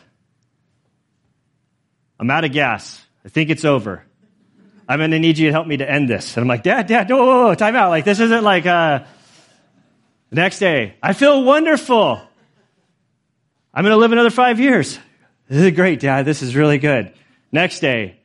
I'm 2.18 2.30
out 2.30 2.44
of 2.44 2.52
gas. 2.52 3.04
I 3.26 3.28
think 3.28 3.50
it's 3.50 3.66
over. 3.66 4.06
I'm 4.88 4.99
going 5.00 5.11
to 5.11 5.19
need 5.19 5.38
you 5.38 5.47
to 5.47 5.52
help 5.52 5.66
me 5.66 5.78
to 5.78 5.90
end 5.90 6.09
this. 6.09 6.37
And 6.37 6.43
I'm 6.43 6.49
like, 6.49 6.62
Dad, 6.62 6.87
Dad, 6.87 7.11
whoa, 7.11 7.25
whoa, 7.25 7.47
whoa, 7.47 7.55
time 7.55 7.75
out. 7.75 7.90
Like, 7.90 8.05
this 8.05 8.21
isn't 8.21 8.45
like, 8.45 8.66
uh, 8.66 9.05
next 10.31 10.61
day, 10.61 10.95
I 11.02 11.12
feel 11.12 11.43
wonderful. 11.43 12.21
I'm 13.75 13.83
going 13.85 13.93
to 13.93 13.99
live 13.99 14.12
another 14.12 14.31
five 14.31 14.61
years. 14.61 14.99
This 15.49 15.62
is 15.62 15.73
great, 15.73 16.00
Dad. 16.00 16.25
This 16.25 16.43
is 16.43 16.55
really 16.55 16.78
good. 16.78 17.12
Next 17.50 17.81
day, 17.81 18.16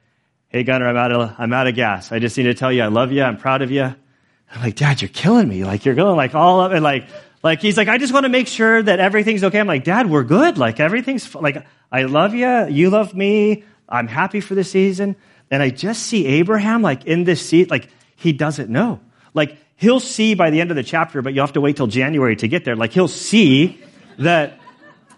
hey, 0.49 0.63
Gunner, 0.63 0.87
I'm 0.87 0.97
out 0.97 1.11
of, 1.11 1.35
I'm 1.37 1.51
out 1.51 1.67
of 1.67 1.75
gas. 1.75 2.11
I 2.11 2.19
just 2.19 2.37
need 2.37 2.43
to 2.43 2.53
tell 2.53 2.71
you 2.71 2.83
I 2.83 2.87
love 2.87 3.11
you. 3.11 3.23
I'm 3.23 3.37
proud 3.37 3.61
of 3.61 3.71
you. 3.71 3.83
I'm 3.83 4.61
like, 4.61 4.75
Dad, 4.75 5.01
you're 5.01 5.09
killing 5.09 5.47
me. 5.47 5.63
Like, 5.63 5.85
you're 5.85 5.95
going 5.95 6.15
like 6.15 6.35
all 6.35 6.59
up 6.59 6.71
and 6.73 6.83
like, 6.83 7.05
like, 7.43 7.59
he's 7.59 7.75
like, 7.75 7.87
I 7.87 7.97
just 7.97 8.13
want 8.13 8.25
to 8.25 8.29
make 8.29 8.47
sure 8.47 8.83
that 8.83 8.99
everything's 8.99 9.43
okay. 9.43 9.59
I'm 9.59 9.65
like, 9.65 9.83
Dad, 9.83 10.07
we're 10.07 10.23
good. 10.23 10.59
Like, 10.59 10.79
everything's, 10.79 11.33
like, 11.33 11.65
I 11.91 12.03
love 12.03 12.35
you. 12.35 12.67
You 12.67 12.91
love 12.91 13.15
me. 13.15 13.63
I'm 13.89 14.07
happy 14.07 14.41
for 14.41 14.53
the 14.53 14.63
season. 14.63 15.15
And 15.51 15.61
I 15.61 15.69
just 15.69 16.03
see 16.03 16.25
Abraham 16.25 16.81
like 16.81 17.05
in 17.05 17.25
this 17.25 17.45
seat, 17.45 17.69
like 17.69 17.89
he 18.15 18.31
doesn't 18.31 18.69
know. 18.69 19.01
Like 19.33 19.57
he'll 19.75 19.99
see 19.99 20.33
by 20.33 20.49
the 20.49 20.61
end 20.61 20.71
of 20.71 20.77
the 20.77 20.83
chapter, 20.83 21.21
but 21.21 21.33
you 21.33 21.41
have 21.41 21.53
to 21.53 21.61
wait 21.61 21.75
till 21.75 21.87
January 21.87 22.37
to 22.37 22.47
get 22.47 22.63
there. 22.65 22.75
Like 22.75 22.93
he'll 22.93 23.09
see 23.09 23.79
that 24.17 24.57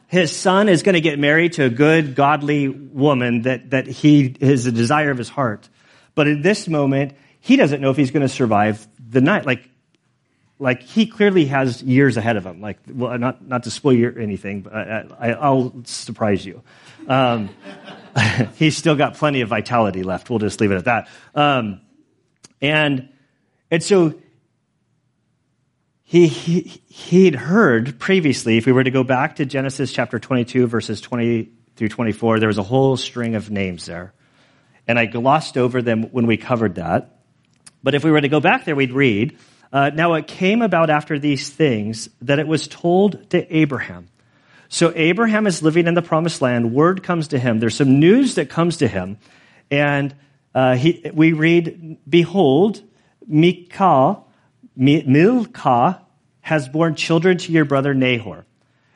his 0.07 0.35
son 0.35 0.69
is 0.69 0.83
going 0.83 0.93
to 0.93 1.01
get 1.01 1.17
married 1.19 1.53
to 1.53 1.65
a 1.65 1.69
good, 1.69 2.15
godly 2.15 2.67
woman 2.67 3.43
that, 3.43 3.71
that 3.71 3.87
he 3.87 4.35
is 4.39 4.65
a 4.65 4.71
desire 4.71 5.11
of 5.11 5.17
his 5.17 5.29
heart. 5.29 5.69
But 6.15 6.27
in 6.27 6.41
this 6.41 6.67
moment, 6.67 7.13
he 7.39 7.55
doesn't 7.55 7.81
know 7.81 7.89
if 7.89 7.97
he's 7.97 8.11
going 8.11 8.21
to 8.21 8.29
survive 8.29 8.87
the 9.09 9.21
night. 9.21 9.45
Like, 9.45 9.67
like 10.59 10.83
he 10.83 11.07
clearly 11.07 11.45
has 11.45 11.81
years 11.81 12.15
ahead 12.15 12.37
of 12.37 12.45
him. 12.45 12.61
Like, 12.61 12.77
well, 12.87 13.17
not, 13.17 13.45
not 13.47 13.63
to 13.63 13.71
spoil 13.71 14.11
anything, 14.17 14.61
but 14.61 14.73
I, 14.73 15.49
will 15.49 15.81
surprise 15.85 16.45
you. 16.45 16.61
Um, 17.07 17.49
he's 18.55 18.77
still 18.77 18.95
got 18.95 19.15
plenty 19.15 19.41
of 19.41 19.49
vitality 19.49 20.03
left. 20.03 20.29
We'll 20.29 20.39
just 20.39 20.61
leave 20.61 20.71
it 20.71 20.75
at 20.75 20.85
that. 20.85 21.09
Um, 21.35 21.81
and 22.61 23.09
and 23.71 23.83
so 23.83 24.13
he, 26.03 26.27
he 26.27 26.81
he'd 26.87 27.35
heard 27.35 27.99
previously. 27.99 28.57
If 28.57 28.65
we 28.65 28.71
were 28.71 28.83
to 28.83 28.91
go 28.91 29.03
back 29.03 29.37
to 29.37 29.45
Genesis 29.45 29.91
chapter 29.91 30.19
22, 30.19 30.67
verses 30.67 31.01
20 31.01 31.49
through 31.75 31.89
24, 31.89 32.39
there 32.39 32.47
was 32.47 32.59
a 32.59 32.63
whole 32.63 32.97
string 32.97 33.35
of 33.35 33.49
names 33.49 33.85
there, 33.85 34.13
and 34.87 34.99
I 34.99 35.05
glossed 35.05 35.57
over 35.57 35.81
them 35.81 36.03
when 36.11 36.27
we 36.27 36.37
covered 36.37 36.75
that. 36.75 37.19
But 37.81 37.95
if 37.95 38.03
we 38.03 38.11
were 38.11 38.21
to 38.21 38.29
go 38.29 38.39
back 38.39 38.65
there, 38.65 38.75
we'd 38.75 38.93
read. 38.93 39.37
Uh, 39.71 39.89
now 39.89 40.13
it 40.13 40.27
came 40.27 40.61
about 40.61 40.91
after 40.91 41.17
these 41.17 41.49
things 41.49 42.07
that 42.21 42.37
it 42.37 42.47
was 42.47 42.67
told 42.67 43.31
to 43.31 43.55
Abraham 43.55 44.07
so 44.73 44.91
Abraham 44.95 45.45
is 45.45 45.61
living 45.61 45.85
in 45.85 45.93
the 45.93 46.01
promised 46.01 46.41
land. 46.41 46.73
Word 46.73 47.03
comes 47.03 47.27
to 47.27 47.37
him. 47.37 47.59
There's 47.59 47.75
some 47.75 47.99
news 47.99 48.33
that 48.35 48.49
comes 48.49 48.77
to 48.77 48.87
him. 48.87 49.19
And 49.69 50.15
uh, 50.55 50.77
he, 50.77 51.11
we 51.13 51.33
read, 51.33 51.99
Behold, 52.09 52.81
Mikal, 53.29 54.23
Milcah 54.75 56.01
has 56.41 56.67
borne 56.67 56.95
children 56.95 57.37
to 57.37 57.51
your 57.51 57.65
brother 57.65 57.93
Nahor. 57.93 58.47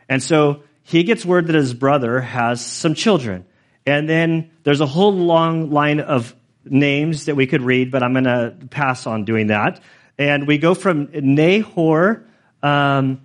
And 0.10 0.24
so 0.24 0.63
he 0.81 1.03
gets 1.03 1.24
word 1.24 1.46
that 1.46 1.55
his 1.55 1.75
brother 1.75 2.22
has 2.22 2.65
some 2.65 2.96
children. 2.96 3.46
And 3.86 4.10
then 4.10 4.50
there's 4.63 4.81
a 4.81 4.88
whole 4.88 5.13
long 5.13 5.69
line 5.69 6.00
of 6.00 6.36
names 6.65 7.25
that 7.25 7.36
we 7.36 7.46
could 7.46 7.62
read, 7.62 7.91
but 7.91 8.01
I'm 8.01 8.13
going 8.13 8.24
to 8.24 8.55
pass 8.72 9.05
on 9.05 9.25
doing 9.25 9.48
that. 9.48 9.79
And 10.17 10.48
we 10.48 10.57
go 10.57 10.74
from 10.74 11.10
Nahor 11.13 12.25
um, 12.63 13.22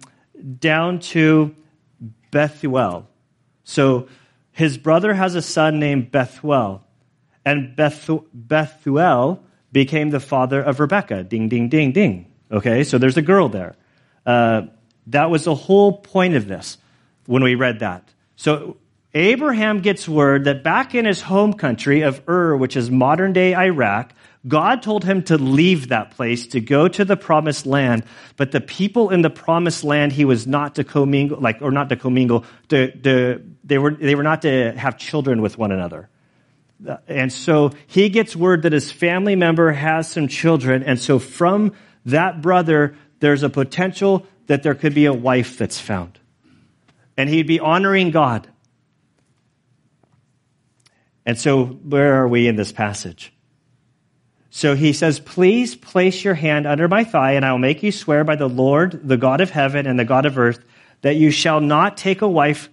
down 0.59 0.99
to 0.99 1.57
Bethuel. 2.33 3.07
So 3.63 4.09
his 4.51 4.77
brother 4.77 5.15
has 5.15 5.37
a 5.37 5.43
son 5.43 5.79
named 5.79 6.11
Bethuel, 6.11 6.85
and 7.45 7.77
Bethu- 7.77 8.27
Bethuel 8.35 9.41
became 9.71 10.11
the 10.11 10.21
father 10.21 10.61
of 10.61 10.81
Rebekah. 10.81 11.25
Ding, 11.25 11.49
ding, 11.49 11.69
ding, 11.69 11.93
ding. 11.93 12.27
Okay, 12.51 12.83
so 12.83 12.99
there's 12.99 13.17
a 13.17 13.23
girl 13.23 13.49
there. 13.49 13.77
Uh, 14.27 14.63
that 15.07 15.31
was 15.31 15.45
the 15.45 15.55
whole 15.55 15.99
point 15.99 16.35
of 16.35 16.49
this 16.49 16.79
when 17.27 17.43
we 17.43 17.55
read 17.55 17.79
that. 17.81 18.09
So 18.37 18.77
Abraham 19.15 19.81
gets 19.81 20.09
word 20.09 20.45
that 20.45 20.63
back 20.63 20.95
in 20.95 21.05
his 21.05 21.21
home 21.21 21.53
country 21.55 22.03
of 22.03 22.23
Ur, 22.29 22.57
which 22.57 22.77
is 22.77 22.91
modern 22.91 23.33
day 23.33 23.55
Iraq, 23.55 24.13
God 24.47 24.83
told 24.83 25.05
him 25.05 25.23
to 25.25 25.39
leave 25.39 25.89
that 25.89 26.13
place, 26.13 26.49
to 26.49 26.61
go 26.61 26.89
to 26.89 27.05
the 27.05 27.17
promised 27.17 27.65
land, 27.65 28.05
but 28.37 28.51
the 28.51 28.61
people 28.61 29.11
in 29.11 29.23
the 29.23 29.31
promised 29.31 29.85
land 29.85 30.13
he 30.13 30.25
was 30.25 30.47
not 30.47 30.75
to 30.77 30.85
commingle, 30.85 31.39
like, 31.39 31.63
or 31.63 31.71
not 31.71 31.89
to 31.91 31.97
commingle, 31.97 32.45
to, 32.69 32.91
to, 33.03 33.43
they, 33.63 33.79
were, 33.79 33.93
they 33.93 34.17
were 34.17 34.25
not 34.25 34.43
to 34.43 34.73
have 34.73 34.99
children 34.99 35.43
with 35.43 35.59
one 35.59 35.71
another. 35.71 36.09
Uh, 36.87 36.97
and 37.07 37.33
so 37.33 37.71
he 37.87 38.09
gets 38.09 38.35
word 38.35 38.63
that 38.63 38.73
his 38.73 38.91
family 38.91 39.37
member 39.37 39.71
has 39.71 40.11
some 40.11 40.27
children, 40.27 40.83
and 40.83 40.99
so 40.99 41.21
from 41.21 41.73
that 42.07 42.43
brother, 42.43 42.97
there's 43.21 43.45
a 43.45 43.51
potential 43.51 44.27
that 44.49 44.65
there 44.65 44.75
could 44.75 44.95
be 44.95 45.05
a 45.05 45.13
wife 45.13 45.57
that's 45.57 45.79
found. 45.79 46.19
And 47.17 47.29
he'd 47.29 47.47
be 47.47 47.61
honoring 47.61 48.11
God. 48.11 48.49
And 51.25 51.39
so, 51.39 51.67
where 51.67 52.15
are 52.21 52.27
we 52.27 52.49
in 52.49 52.57
this 52.57 52.73
passage? 52.73 53.32
So 54.55 54.75
he 54.75 54.93
says, 54.93 55.19
Please 55.19 55.75
place 55.75 56.23
your 56.23 56.35
hand 56.35 56.67
under 56.67 56.87
my 56.87 57.05
thigh, 57.05 57.33
and 57.33 57.45
I 57.45 57.53
will 57.53 57.59
make 57.59 57.83
you 57.83 57.91
swear 57.91 58.23
by 58.23 58.37
the 58.37 58.51
Lord, 58.51 59.01
the 59.03 59.17
God 59.17 59.41
of 59.41 59.49
heaven 59.49 59.87
and 59.87 59.99
the 59.99 60.05
God 60.05 60.27
of 60.27 60.37
earth, 60.37 60.63
that 61.01 61.17
you 61.17 61.31
shall 61.31 61.63
not 61.63 61.97
take 61.97 62.21
a 62.21 62.29
wife 62.29 62.69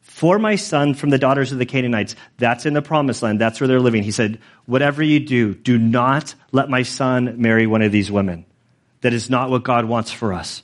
for 0.00 0.38
my 0.38 0.54
son 0.54 0.94
from 0.94 1.10
the 1.10 1.18
daughters 1.18 1.50
of 1.50 1.58
the 1.58 1.66
Canaanites. 1.66 2.14
That's 2.36 2.64
in 2.64 2.74
the 2.74 2.80
promised 2.80 3.24
land. 3.24 3.40
That's 3.40 3.60
where 3.60 3.66
they're 3.66 3.80
living. 3.80 4.04
He 4.04 4.12
said, 4.12 4.38
Whatever 4.66 5.02
you 5.02 5.18
do, 5.18 5.52
do 5.52 5.78
not 5.78 6.36
let 6.52 6.70
my 6.70 6.84
son 6.84 7.42
marry 7.42 7.66
one 7.66 7.82
of 7.82 7.90
these 7.90 8.08
women. 8.08 8.46
That 9.00 9.12
is 9.12 9.28
not 9.28 9.50
what 9.50 9.64
God 9.64 9.84
wants 9.84 10.12
for 10.12 10.32
us. 10.32 10.62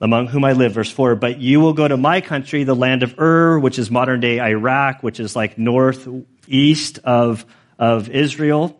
among 0.00 0.26
whom 0.26 0.44
I 0.44 0.52
live. 0.54 0.72
Verse 0.72 0.90
4 0.90 1.14
But 1.14 1.38
you 1.38 1.60
will 1.60 1.74
go 1.74 1.86
to 1.86 1.96
my 1.96 2.20
country, 2.22 2.64
the 2.64 2.74
land 2.74 3.04
of 3.04 3.20
Ur, 3.20 3.60
which 3.60 3.78
is 3.78 3.88
modern 3.88 4.18
day 4.18 4.40
Iraq, 4.40 5.04
which 5.04 5.20
is 5.20 5.36
like 5.36 5.58
northeast 5.58 6.98
of, 7.04 7.46
of 7.78 8.08
Israel, 8.10 8.78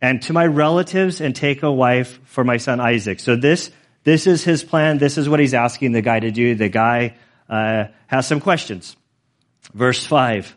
and 0.00 0.22
to 0.22 0.32
my 0.32 0.46
relatives 0.46 1.20
and 1.20 1.34
take 1.34 1.62
a 1.62 1.72
wife 1.72 2.20
for 2.24 2.44
my 2.44 2.56
son 2.56 2.80
Isaac. 2.80 3.20
So 3.20 3.36
this, 3.36 3.70
this 4.04 4.26
is 4.26 4.44
his 4.44 4.64
plan. 4.64 4.98
This 4.98 5.18
is 5.18 5.28
what 5.28 5.40
he's 5.40 5.54
asking 5.54 5.92
the 5.92 6.02
guy 6.02 6.20
to 6.20 6.30
do. 6.30 6.54
The 6.54 6.68
guy 6.68 7.16
uh, 7.48 7.86
has 8.06 8.26
some 8.26 8.40
questions. 8.40 8.96
Verse 9.72 10.04
5 10.04 10.56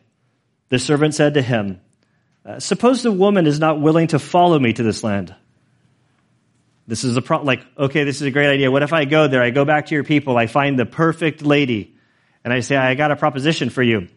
The 0.69 0.79
servant 0.79 1.15
said 1.15 1.35
to 1.35 1.41
him, 1.41 1.81
uh, 2.45 2.59
Suppose 2.59 3.03
the 3.03 3.11
woman 3.11 3.47
is 3.47 3.59
not 3.59 3.79
willing 3.79 4.07
to 4.07 4.19
follow 4.19 4.59
me 4.59 4.73
to 4.73 4.83
this 4.83 5.03
land. 5.03 5.35
This 6.87 7.03
is 7.03 7.17
a 7.17 7.21
pro- 7.21 7.43
like, 7.43 7.63
okay, 7.77 8.03
this 8.03 8.15
is 8.15 8.23
a 8.23 8.31
great 8.31 8.49
idea. 8.49 8.71
What 8.71 8.81
if 8.81 8.93
I 8.93 9.05
go 9.05 9.27
there? 9.27 9.43
I 9.43 9.51
go 9.51 9.63
back 9.63 9.87
to 9.87 9.95
your 9.95 10.03
people. 10.03 10.37
I 10.37 10.47
find 10.47 10.77
the 10.77 10.87
perfect 10.87 11.43
lady 11.43 11.95
and 12.43 12.51
I 12.51 12.61
say, 12.61 12.75
I 12.75 12.95
got 12.95 13.11
a 13.11 13.15
proposition 13.15 13.69
for 13.69 13.83
you. 13.83 14.07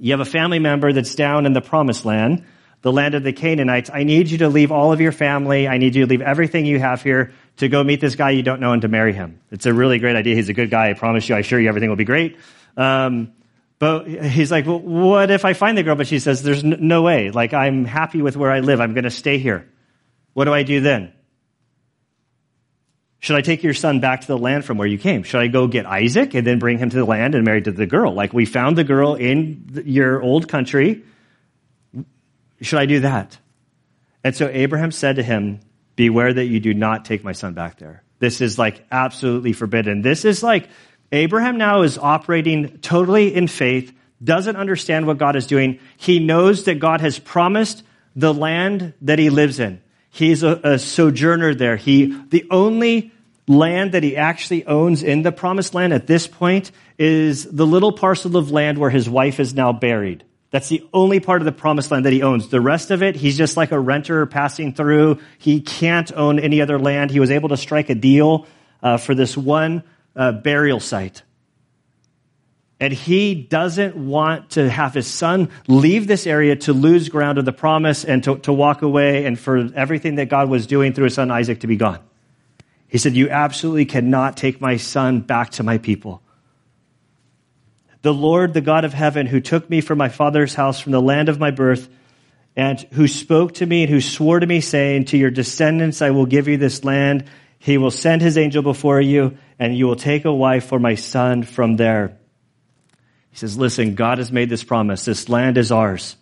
You 0.00 0.12
have 0.12 0.20
a 0.20 0.24
family 0.24 0.58
member 0.58 0.92
that's 0.92 1.14
down 1.14 1.46
in 1.46 1.52
the 1.52 1.60
promised 1.60 2.04
land, 2.04 2.44
the 2.82 2.92
land 2.92 3.14
of 3.14 3.24
the 3.24 3.32
Canaanites. 3.32 3.90
I 3.92 4.04
need 4.04 4.30
you 4.30 4.38
to 4.38 4.48
leave 4.48 4.70
all 4.70 4.92
of 4.92 5.00
your 5.00 5.12
family. 5.12 5.66
I 5.66 5.78
need 5.78 5.94
you 5.94 6.04
to 6.04 6.10
leave 6.10 6.20
everything 6.20 6.66
you 6.66 6.78
have 6.78 7.02
here 7.02 7.32
to 7.56 7.68
go 7.68 7.82
meet 7.82 8.00
this 8.00 8.14
guy 8.14 8.30
you 8.30 8.42
don't 8.42 8.60
know 8.60 8.72
and 8.72 8.82
to 8.82 8.88
marry 8.88 9.12
him. 9.12 9.40
It's 9.50 9.66
a 9.66 9.74
really 9.74 9.98
great 9.98 10.14
idea. 10.14 10.36
He's 10.36 10.48
a 10.48 10.54
good 10.54 10.70
guy. 10.70 10.90
I 10.90 10.94
promise 10.94 11.28
you. 11.28 11.34
I 11.34 11.40
assure 11.40 11.60
you 11.60 11.68
everything 11.68 11.88
will 11.88 11.96
be 11.96 12.04
great. 12.04 12.36
Um, 12.76 13.32
but 13.80 14.06
he's 14.06 14.50
like, 14.50 14.66
well, 14.66 14.80
what 14.80 15.30
if 15.30 15.44
I 15.44 15.52
find 15.52 15.76
the 15.76 15.82
girl? 15.82 15.96
But 15.96 16.06
she 16.06 16.18
says, 16.18 16.42
there's 16.42 16.64
no 16.64 17.02
way. 17.02 17.30
Like, 17.30 17.54
I'm 17.54 17.84
happy 17.84 18.22
with 18.22 18.36
where 18.36 18.50
I 18.50 18.60
live. 18.60 18.80
I'm 18.80 18.94
going 18.94 19.04
to 19.04 19.10
stay 19.10 19.38
here. 19.38 19.68
What 20.34 20.44
do 20.44 20.54
I 20.54 20.62
do 20.62 20.80
then? 20.80 21.12
Should 23.20 23.36
I 23.36 23.40
take 23.40 23.62
your 23.62 23.74
son 23.74 24.00
back 24.00 24.20
to 24.20 24.26
the 24.26 24.38
land 24.38 24.64
from 24.64 24.78
where 24.78 24.86
you 24.86 24.98
came? 24.98 25.24
Should 25.24 25.40
I 25.40 25.48
go 25.48 25.66
get 25.66 25.86
Isaac 25.86 26.34
and 26.34 26.46
then 26.46 26.58
bring 26.58 26.78
him 26.78 26.90
to 26.90 26.96
the 26.96 27.04
land 27.04 27.34
and 27.34 27.44
marry 27.44 27.60
to 27.62 27.72
the 27.72 27.86
girl? 27.86 28.12
Like 28.14 28.32
we 28.32 28.44
found 28.44 28.78
the 28.78 28.84
girl 28.84 29.14
in 29.14 29.82
your 29.84 30.22
old 30.22 30.48
country. 30.48 31.02
Should 32.60 32.78
I 32.78 32.86
do 32.86 33.00
that? 33.00 33.36
And 34.22 34.36
so 34.36 34.48
Abraham 34.48 34.92
said 34.92 35.16
to 35.16 35.22
him, 35.22 35.60
Beware 35.96 36.32
that 36.32 36.44
you 36.44 36.60
do 36.60 36.74
not 36.74 37.04
take 37.04 37.24
my 37.24 37.32
son 37.32 37.54
back 37.54 37.78
there. 37.78 38.04
This 38.20 38.40
is 38.40 38.56
like 38.56 38.86
absolutely 38.90 39.52
forbidden. 39.52 40.00
This 40.02 40.24
is 40.24 40.44
like 40.44 40.68
Abraham 41.10 41.58
now 41.58 41.82
is 41.82 41.98
operating 41.98 42.78
totally 42.78 43.34
in 43.34 43.48
faith, 43.48 43.92
doesn't 44.22 44.54
understand 44.54 45.08
what 45.08 45.18
God 45.18 45.34
is 45.34 45.48
doing. 45.48 45.80
He 45.96 46.20
knows 46.20 46.64
that 46.64 46.78
God 46.78 47.00
has 47.00 47.18
promised 47.18 47.82
the 48.14 48.32
land 48.32 48.94
that 49.02 49.18
he 49.18 49.30
lives 49.30 49.58
in. 49.58 49.80
He's 50.18 50.42
a, 50.42 50.60
a 50.64 50.78
sojourner 50.80 51.54
there. 51.54 51.76
He, 51.76 52.06
the 52.28 52.44
only 52.50 53.12
land 53.46 53.92
that 53.92 54.02
he 54.02 54.16
actually 54.16 54.66
owns 54.66 55.04
in 55.04 55.22
the 55.22 55.30
promised 55.30 55.74
land 55.74 55.92
at 55.92 56.08
this 56.08 56.26
point 56.26 56.72
is 56.98 57.44
the 57.44 57.64
little 57.64 57.92
parcel 57.92 58.36
of 58.36 58.50
land 58.50 58.78
where 58.78 58.90
his 58.90 59.08
wife 59.08 59.38
is 59.38 59.54
now 59.54 59.72
buried. 59.72 60.24
That's 60.50 60.68
the 60.68 60.84
only 60.92 61.20
part 61.20 61.40
of 61.40 61.46
the 61.46 61.52
promised 61.52 61.92
land 61.92 62.04
that 62.04 62.12
he 62.12 62.22
owns. 62.22 62.48
The 62.48 62.60
rest 62.60 62.90
of 62.90 63.00
it, 63.00 63.14
he's 63.14 63.38
just 63.38 63.56
like 63.56 63.70
a 63.70 63.78
renter 63.78 64.26
passing 64.26 64.74
through. 64.74 65.20
He 65.38 65.60
can't 65.60 66.10
own 66.12 66.40
any 66.40 66.60
other 66.60 66.80
land. 66.80 67.12
He 67.12 67.20
was 67.20 67.30
able 67.30 67.50
to 67.50 67.56
strike 67.56 67.88
a 67.88 67.94
deal 67.94 68.48
uh, 68.82 68.96
for 68.96 69.14
this 69.14 69.36
one 69.36 69.84
uh, 70.16 70.32
burial 70.32 70.80
site. 70.80 71.22
And 72.80 72.92
he 72.92 73.34
doesn't 73.34 73.96
want 73.96 74.50
to 74.50 74.70
have 74.70 74.94
his 74.94 75.08
son 75.08 75.50
leave 75.66 76.06
this 76.06 76.26
area 76.26 76.54
to 76.56 76.72
lose 76.72 77.08
ground 77.08 77.38
of 77.38 77.44
the 77.44 77.52
promise 77.52 78.04
and 78.04 78.22
to, 78.24 78.38
to 78.38 78.52
walk 78.52 78.82
away 78.82 79.24
and 79.24 79.38
for 79.38 79.68
everything 79.74 80.14
that 80.16 80.28
God 80.28 80.48
was 80.48 80.66
doing 80.66 80.92
through 80.92 81.04
his 81.04 81.14
son 81.14 81.30
Isaac 81.30 81.60
to 81.60 81.66
be 81.66 81.76
gone. 81.76 81.98
He 82.86 82.98
said, 82.98 83.14
You 83.14 83.30
absolutely 83.30 83.84
cannot 83.84 84.36
take 84.36 84.60
my 84.60 84.76
son 84.76 85.20
back 85.20 85.50
to 85.52 85.62
my 85.62 85.78
people. 85.78 86.22
The 88.02 88.14
Lord, 88.14 88.54
the 88.54 88.60
God 88.60 88.84
of 88.84 88.94
heaven, 88.94 89.26
who 89.26 89.40
took 89.40 89.68
me 89.68 89.80
from 89.80 89.98
my 89.98 90.08
father's 90.08 90.54
house, 90.54 90.80
from 90.80 90.92
the 90.92 91.02
land 91.02 91.28
of 91.28 91.40
my 91.40 91.50
birth, 91.50 91.88
and 92.54 92.80
who 92.92 93.08
spoke 93.08 93.54
to 93.54 93.66
me 93.66 93.82
and 93.82 93.90
who 93.90 94.00
swore 94.00 94.38
to 94.38 94.46
me, 94.46 94.60
saying, 94.60 95.06
To 95.06 95.18
your 95.18 95.30
descendants 95.30 96.00
I 96.00 96.10
will 96.10 96.26
give 96.26 96.46
you 96.46 96.56
this 96.56 96.84
land. 96.84 97.24
He 97.58 97.76
will 97.76 97.90
send 97.90 98.22
his 98.22 98.38
angel 98.38 98.62
before 98.62 99.00
you, 99.00 99.36
and 99.58 99.76
you 99.76 99.86
will 99.86 99.96
take 99.96 100.24
a 100.24 100.32
wife 100.32 100.66
for 100.66 100.78
my 100.78 100.94
son 100.94 101.42
from 101.42 101.76
there. 101.76 102.17
He 103.38 103.46
says, 103.46 103.56
Listen, 103.56 103.94
God 103.94 104.18
has 104.18 104.32
made 104.32 104.48
this 104.48 104.64
promise. 104.64 105.04
This 105.04 105.28
land 105.28 105.58
is 105.58 105.70
ours. 105.70 106.16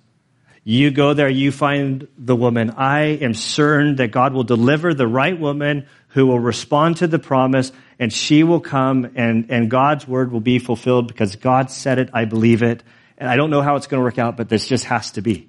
You 0.65 0.91
go 0.91 1.15
there, 1.15 1.31
you 1.31 1.51
find 1.51 2.09
the 2.19 2.37
woman. 2.37 2.73
I 2.77 3.05
am 3.05 3.33
certain 3.33 3.97
that 3.97 4.09
God 4.09 4.35
will 4.35 4.45
deliver 4.45 4.93
the 4.93 5.07
right 5.07 5.39
woman 5.39 5.87
who 6.09 6.27
will 6.27 6.39
respond 6.39 6.99
to 6.99 7.07
the 7.07 7.19
promise, 7.19 7.73
and 7.99 8.13
she 8.13 8.43
will 8.43 8.61
come, 8.61 9.13
and, 9.15 9.47
and 9.49 9.71
God's 9.71 10.07
word 10.07 10.31
will 10.31 10.41
be 10.41 10.59
fulfilled 10.59 11.09
because 11.09 11.37
God 11.37 11.71
said 11.71 11.99
it. 11.99 12.11
I 12.13 12.27
believe 12.27 12.63
it. 12.63 12.83
And 13.17 13.31
I 13.31 13.37
don't 13.37 13.49
know 13.49 13.63
how 13.63 13.77
it's 13.77 13.87
going 13.87 14.01
to 14.01 14.05
work 14.05 14.19
out, 14.19 14.37
but 14.37 14.51
this 14.51 14.69
just 14.69 14.85
has 14.85 15.13
to 15.13 15.23
be. 15.23 15.49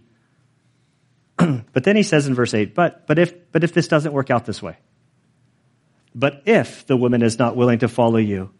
but 1.35 1.83
then 1.83 1.97
he 1.97 2.03
says 2.03 2.27
in 2.27 2.33
verse 2.33 2.53
8, 2.53 2.73
but, 2.73 3.05
but, 3.07 3.19
if, 3.19 3.51
but 3.51 3.65
if 3.65 3.73
this 3.73 3.89
doesn't 3.89 4.13
work 4.13 4.29
out 4.29 4.45
this 4.45 4.61
way, 4.61 4.77
but 6.15 6.43
if 6.45 6.87
the 6.87 6.95
woman 6.95 7.23
is 7.23 7.37
not 7.37 7.57
willing 7.57 7.79
to 7.79 7.89
follow 7.89 8.19
you, 8.19 8.51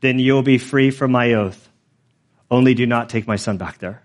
then 0.00 0.18
you'll 0.18 0.42
be 0.42 0.56
free 0.56 0.90
from 0.90 1.12
my 1.12 1.34
oath 1.34 1.68
only 2.50 2.74
do 2.74 2.86
not 2.86 3.08
take 3.08 3.26
my 3.26 3.36
son 3.36 3.56
back 3.56 3.78
there. 3.78 4.02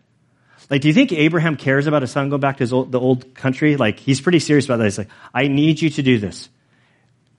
Like, 0.70 0.82
do 0.82 0.88
you 0.88 0.94
think 0.94 1.12
Abraham 1.12 1.56
cares 1.56 1.88
about 1.88 2.04
his 2.04 2.12
son 2.12 2.30
going 2.30 2.42
back 2.42 2.58
to 2.58 2.72
old, 2.72 2.92
the 2.92 3.00
old 3.00 3.34
country? 3.34 3.76
Like, 3.76 4.00
he's 4.00 4.22
pretty 4.22 4.40
serious 4.40 4.66
about 4.66 4.78
that. 4.78 4.86
He's 4.86 4.98
like, 4.98 5.10
I 5.34 5.48
need 5.48 5.82
you 5.82 5.90
to 5.90 6.04
do 6.04 6.20
this. 6.20 6.50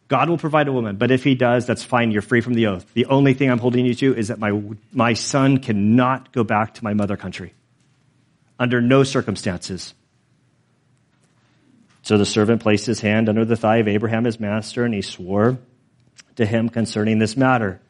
God 0.09 0.29
will 0.29 0.39
provide 0.39 0.67
a 0.67 0.73
woman, 0.73 0.97
but 0.97 1.13
if 1.13 1.23
he 1.23 1.37
does, 1.37 1.67
that's 1.67 1.85
fine. 1.85 2.11
You're 2.11 2.23
free 2.23 2.41
from 2.41 2.55
the 2.55 2.67
oath. 2.67 2.93
The 2.95 3.07
only 3.07 3.33
thing 3.33 3.49
I'm 3.49 3.61
holding 3.61 3.87
you 3.87 3.95
to 3.95 4.17
is 4.17 4.29
that 4.29 4.41
my, 4.41 4.61
my 4.93 5.13
son 5.15 5.59
cannot 5.59 6.33
go 6.33 6.43
back 6.43 6.75
to 6.75 6.85
my 6.85 6.95
mother 6.95 7.17
country 7.17 7.55
under 8.59 8.81
no 8.81 9.05
circumstances. 9.05 9.95
So 12.03 12.19
the 12.19 12.27
servant 12.27 12.61
placed 12.61 12.87
his 12.87 13.01
hand 13.01 13.29
under 13.29 13.45
the 13.45 13.57
thigh 13.57 13.77
of 13.77 13.87
Abraham, 13.87 14.25
his 14.25 14.41
master, 14.41 14.85
and 14.85 14.93
he 14.93 15.03
swore 15.03 15.59
to 16.35 16.45
him 16.45 16.69
concerning 16.69 17.21
this 17.21 17.37
matter. 17.37 17.81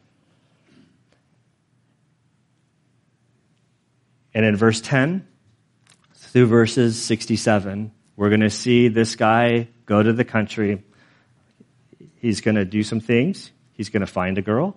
And 4.35 4.45
in 4.45 4.57
verse 4.57 4.81
10 4.81 5.27
through 6.15 6.47
verses 6.47 7.01
67, 7.03 7.93
we're 8.17 8.29
going 8.29 8.41
to 8.41 8.51
see 8.51 8.89
this 8.89 9.17
guy 9.17 9.69
go 9.87 10.03
to 10.03 10.13
the 10.13 10.25
country. 10.25 10.83
He's 12.17 12.41
going 12.41 12.55
to 12.55 12.65
do 12.65 12.83
some 12.83 13.01
things. 13.01 13.51
He's 13.73 13.89
going 13.89 14.03
to 14.03 14.07
find 14.07 14.39
a 14.39 14.43
girl. 14.43 14.77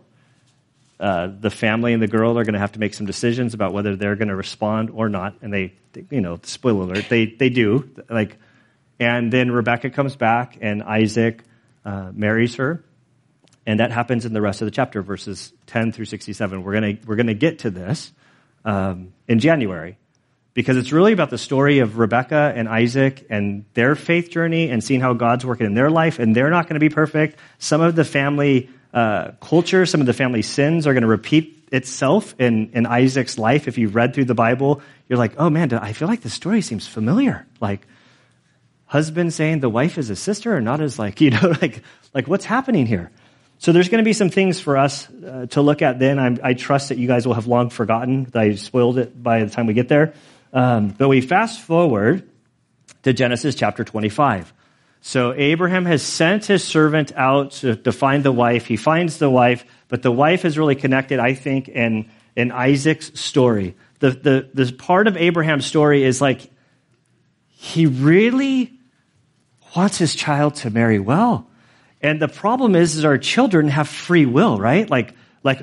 Uh, 1.00 1.28
the 1.40 1.50
family 1.50 1.94
and 1.94 2.02
the 2.02 2.08
girl 2.08 2.40
are 2.40 2.46
going 2.46 2.54
to 2.54 2.60
have 2.60 2.72
to 2.72 2.80
make 2.80 2.94
some 2.94 3.06
decisions 3.06 3.54
about 3.54 3.74
whether 3.74 3.96
they're 3.96 4.16
going 4.16 4.30
to 4.30 4.36
respond 4.36 4.90
or 4.90 5.10
not. 5.10 5.36
And 5.42 5.54
they, 5.54 5.74
they, 5.92 6.06
you 6.10 6.22
know, 6.22 6.40
spoiler 6.44 6.84
alert, 6.84 7.10
they, 7.10 7.26
they 7.26 7.50
do. 7.50 7.90
Like, 8.10 8.38
and 9.00 9.32
then 9.32 9.52
Rebecca 9.52 9.90
comes 9.90 10.16
back 10.16 10.58
and 10.62 10.82
Isaac 10.82 11.44
uh, 11.84 12.12
marries 12.14 12.56
her. 12.56 12.84
And 13.66 13.80
that 13.80 13.92
happens 13.92 14.26
in 14.26 14.34
the 14.34 14.42
rest 14.42 14.62
of 14.62 14.66
the 14.66 14.72
chapter, 14.72 15.02
verses 15.02 15.54
10 15.68 15.92
through 15.92 16.06
67. 16.06 16.64
We're 16.64 16.80
going 16.80 16.98
to, 16.98 17.08
we're 17.08 17.16
going 17.16 17.28
to 17.28 17.34
get 17.34 17.60
to 17.60 17.70
this 17.70 18.12
um, 18.66 19.14
in 19.28 19.40
January 19.40 19.98
because 20.54 20.78
it's 20.78 20.92
really 20.92 21.14
about 21.14 21.30
the 21.30 21.38
story 21.38 21.80
of 21.80 21.98
Rebecca 21.98 22.54
and 22.56 22.70
Isaac 22.70 23.26
and 23.30 23.66
their 23.74 23.96
faith 23.96 24.30
journey 24.30 24.70
and 24.70 24.84
seeing 24.84 25.02
how 25.02 25.14
God's 25.14 25.46
working 25.46 25.66
in 25.66 25.74
their 25.74 25.90
life. 25.90 26.20
And 26.20 26.36
they're 26.36 26.52
not 26.52 26.68
going 26.68 26.76
to 26.76 26.80
be 26.80 26.90
perfect. 26.90 27.40
Some 27.58 27.82
of 27.82 27.96
the 27.96 28.06
family 28.06 28.70
uh, 28.94 29.32
culture, 29.42 29.86
some 29.86 30.00
of 30.00 30.08
the 30.08 30.14
family 30.14 30.44
sins 30.44 30.86
are 30.86 30.94
going 30.94 31.02
to 31.02 31.08
repeat 31.08 31.68
itself 31.72 32.36
in, 32.40 32.70
in 32.74 32.86
Isaac's 32.86 33.40
life. 33.40 33.68
If 33.68 33.80
you've 33.80 33.96
read 33.96 34.14
through 34.14 34.26
the 34.26 34.36
Bible, 34.36 34.82
you're 35.10 35.18
like, 35.18 35.34
oh 35.38 35.50
man, 35.50 35.74
I 35.74 35.94
feel 35.94 36.08
like 36.08 36.22
the 36.22 36.30
story 36.30 36.62
seems 36.62 36.86
familiar. 36.86 37.48
Like, 37.60 37.88
husband 38.86 39.34
saying 39.34 39.60
the 39.60 39.70
wife 39.70 39.98
is 39.98 40.12
a 40.12 40.16
sister 40.16 40.56
or 40.56 40.62
not 40.62 40.80
as 40.80 41.00
like, 41.00 41.20
you 41.22 41.32
know, 41.32 41.56
like, 41.62 41.82
like 42.14 42.28
what's 42.28 42.46
happening 42.46 42.86
here? 42.86 43.10
So 43.64 43.72
there's 43.72 43.88
going 43.88 44.04
to 44.04 44.06
be 44.06 44.12
some 44.12 44.30
things 44.30 44.60
for 44.60 44.76
us 44.76 45.08
uh, 45.10 45.46
to 45.52 45.62
look 45.62 45.82
at 45.82 45.98
then. 45.98 46.20
I'm, 46.20 46.38
i 46.44 46.54
trust 46.54 46.90
that 46.90 46.98
you 46.98 47.08
guys 47.08 47.26
will 47.26 47.36
have 47.36 47.48
long 47.48 47.70
forgotten 47.70 48.26
that 48.26 48.38
I 48.38 48.56
spoiled 48.56 48.98
it 48.98 49.24
by 49.24 49.46
the 49.46 49.50
time 49.50 49.68
we 49.68 49.74
get 49.74 49.88
there. 49.88 50.16
Um, 50.52 50.90
but 50.90 51.08
we 51.08 51.22
fast 51.22 51.62
forward 51.62 52.30
to 53.04 53.14
Genesis 53.14 53.56
chapter 53.56 53.86
25. 53.86 54.52
So 55.00 55.32
Abraham 55.32 55.86
has 55.86 56.02
sent 56.02 56.46
his 56.46 56.62
servant 56.62 57.14
out 57.16 57.52
to, 57.52 57.78
to 57.78 57.94
find 57.94 58.22
the 58.26 58.34
wife. 58.34 58.66
He 58.66 58.76
finds 58.76 59.18
the 59.18 59.30
wife, 59.30 59.64
but 59.88 60.02
the 60.02 60.12
wife 60.12 60.44
is 60.44 60.58
really 60.58 60.76
connected, 60.76 61.20
I 61.20 61.34
think, 61.34 61.70
in, 61.70 62.10
in 62.36 62.52
Isaac's 62.52 63.18
story. 63.18 63.78
The, 64.00 64.10
the, 64.10 64.50
this 64.54 64.72
part 64.72 65.08
of 65.08 65.16
Abraham's 65.16 65.66
story 65.66 66.04
is 66.04 66.20
like 66.20 66.52
he 67.48 67.86
really 67.86 68.74
wants 69.74 70.00
his 70.00 70.16
child 70.16 70.56
to 70.56 70.70
marry 70.70 71.00
well. 71.00 71.48
And 72.04 72.22
the 72.22 72.28
problem 72.28 72.76
is, 72.76 72.96
is 72.96 73.06
our 73.06 73.18
children 73.18 73.70
have 73.70 73.88
free 73.88 74.26
will, 74.26 74.60
right? 74.60 74.88
Like, 74.90 75.16
like, 75.42 75.62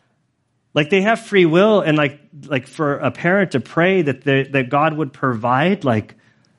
like 0.74 0.90
they 0.90 1.02
have 1.02 1.20
free 1.20 1.46
will, 1.46 1.82
and 1.82 1.96
like, 1.96 2.18
like 2.46 2.66
for 2.66 2.96
a 2.96 3.10
parent 3.10 3.52
to 3.52 3.60
pray 3.60 4.02
that 4.02 4.24
that 4.24 4.68
God 4.70 4.96
would 4.96 5.12
provide 5.12 5.84
like 5.84 6.14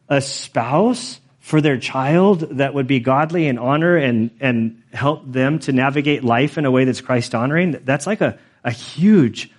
a 0.08 0.22
spouse 0.22 1.20
for 1.50 1.62
their 1.62 1.80
child 1.80 2.42
that 2.58 2.76
would 2.76 2.86
be 2.86 3.00
godly 3.00 3.48
and 3.48 3.58
honor 3.58 3.98
and, 3.98 4.30
and 4.40 4.84
help 4.94 5.24
them 5.26 5.58
to 5.58 5.72
navigate 5.72 6.24
life 6.24 6.60
in 6.60 6.66
a 6.66 6.70
way 6.70 6.86
that's 6.86 7.02
Christ 7.02 7.34
honoring, 7.34 7.72
that's 7.72 8.06
like 8.06 8.22
a, 8.22 8.38
a 8.64 8.70
huge 8.70 9.50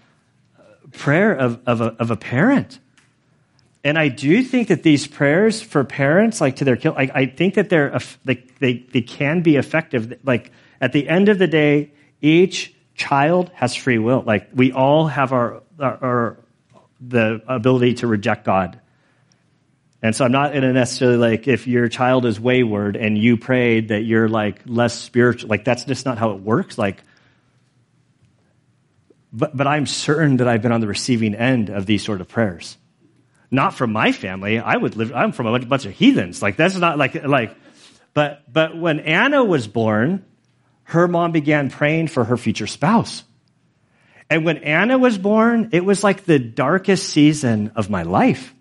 prayer 0.93 1.33
of, 1.33 1.61
of, 1.67 1.81
a, 1.81 1.87
of 1.99 2.13
a 2.13 2.17
parent. 2.17 2.79
And 3.83 3.99
I 3.99 4.09
do 4.09 4.43
think 4.43 4.69
that 4.69 4.83
these 4.83 5.07
prayers 5.07 5.63
for 5.63 5.85
parents, 5.85 6.41
like 6.41 6.57
to 6.57 6.65
their 6.65 6.77
kids, 6.77 6.95
I, 6.99 7.11
I 7.15 7.27
think 7.27 7.55
that 7.55 7.71
they're, 7.71 7.99
they, 8.25 8.45
they, 8.59 8.87
they 8.93 9.01
can 9.01 9.41
be 9.43 9.57
effective. 9.57 10.21
Like 10.23 10.53
at 10.81 10.93
the 10.93 11.09
end 11.09 11.29
of 11.31 11.39
the 11.39 11.47
day, 11.47 11.93
each 12.21 12.75
child 12.95 13.51
has 13.55 13.75
free 13.75 13.99
will. 13.99 14.23
Like 14.27 14.51
we 14.55 14.73
all 14.73 15.07
have 15.07 15.33
our, 15.33 15.63
our, 15.79 16.05
our 16.05 16.37
the 17.01 17.43
ability 17.49 17.95
to 17.95 18.07
reject 18.07 18.45
God. 18.45 18.79
And 20.03 20.15
so 20.15 20.25
I'm 20.25 20.33
not 20.33 20.55
in 20.55 20.65
a 20.65 20.73
necessarily 20.73 21.17
like 21.17 21.49
if 21.49 21.67
your 21.67 21.89
child 21.89 22.27
is 22.27 22.39
wayward 22.39 22.97
and 22.97 23.17
you 23.17 23.37
prayed 23.37 23.89
that 23.89 24.01
you're 24.01 24.29
like 24.29 24.61
less 24.67 24.95
spiritual, 24.95 25.49
like 25.49 25.65
that's 25.65 25.85
just 25.85 26.05
not 26.05 26.19
how 26.19 26.33
it 26.33 26.41
works. 26.41 26.77
Like, 26.77 27.03
but, 29.33 29.57
but 29.57 29.67
I'm 29.67 29.87
certain 29.87 30.39
that 30.39 30.49
I've 30.49 30.63
been 30.63 30.73
on 30.73 30.81
the 30.81 30.87
receiving 30.87 31.35
end 31.35 31.71
of 31.71 31.87
these 31.87 32.05
sort 32.05 32.21
of 32.21 32.29
prayers. 32.29 32.77
Not 33.51 33.75
from 33.75 33.93
my 33.93 34.13
family. 34.13 34.59
I 34.59 34.77
would 34.77 34.97
live, 34.97 35.13
I'm 35.13 35.33
from 35.33 35.47
a 35.47 35.59
bunch 35.59 35.87
of 35.87 35.93
heathens. 35.93 36.41
Like 36.41 36.57
that's 36.57 36.77
not 36.77 36.99
like, 36.99 37.15
like, 37.25 37.57
but, 38.15 38.43
but 38.53 38.77
when 38.77 39.01
Anna 39.01 39.45
was 39.45 39.67
born, 39.67 40.25
her 40.85 41.09
mom 41.09 41.33
began 41.33 41.71
praying 41.71 42.09
for 42.09 42.25
her 42.25 42.37
future 42.37 42.67
spouse. 42.67 43.25
And 44.29 44.45
when 44.45 44.59
Anna 44.59 44.97
was 44.99 45.19
born, 45.19 45.71
it 45.73 45.85
was 45.85 46.05
like 46.05 46.25
the 46.25 46.39
darkest 46.39 47.09
season 47.09 47.73
of 47.75 47.91
my 47.91 48.05
life. 48.05 48.55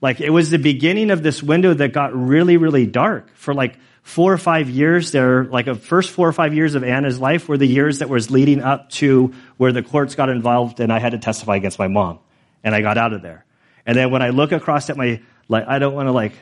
Like 0.00 0.20
it 0.20 0.30
was 0.30 0.50
the 0.50 0.58
beginning 0.58 1.10
of 1.10 1.22
this 1.22 1.42
window 1.42 1.74
that 1.74 1.92
got 1.92 2.14
really, 2.14 2.56
really 2.56 2.86
dark 2.86 3.34
for 3.34 3.54
like 3.54 3.78
four 4.02 4.32
or 4.32 4.38
five 4.38 4.70
years 4.70 5.10
there, 5.10 5.44
like 5.44 5.66
the 5.66 5.74
first 5.74 6.10
four 6.10 6.28
or 6.28 6.32
five 6.32 6.54
years 6.54 6.74
of 6.74 6.84
Anna's 6.84 7.18
life 7.18 7.48
were 7.48 7.58
the 7.58 7.66
years 7.66 7.98
that 7.98 8.08
was 8.08 8.30
leading 8.30 8.62
up 8.62 8.90
to 8.90 9.34
where 9.56 9.72
the 9.72 9.82
courts 9.82 10.14
got 10.14 10.28
involved 10.28 10.80
and 10.80 10.92
I 10.92 10.98
had 10.98 11.12
to 11.12 11.18
testify 11.18 11.56
against 11.56 11.78
my 11.78 11.88
mom. 11.88 12.18
And 12.62 12.74
I 12.74 12.80
got 12.80 12.96
out 12.96 13.12
of 13.12 13.22
there. 13.22 13.44
And 13.88 13.96
then 13.96 14.10
when 14.10 14.20
I 14.20 14.28
look 14.28 14.52
across 14.52 14.90
at 14.90 14.98
my, 14.98 15.22
like, 15.48 15.66
I 15.66 15.78
don't 15.78 15.94
want 15.94 16.08
to 16.08 16.12
like, 16.12 16.34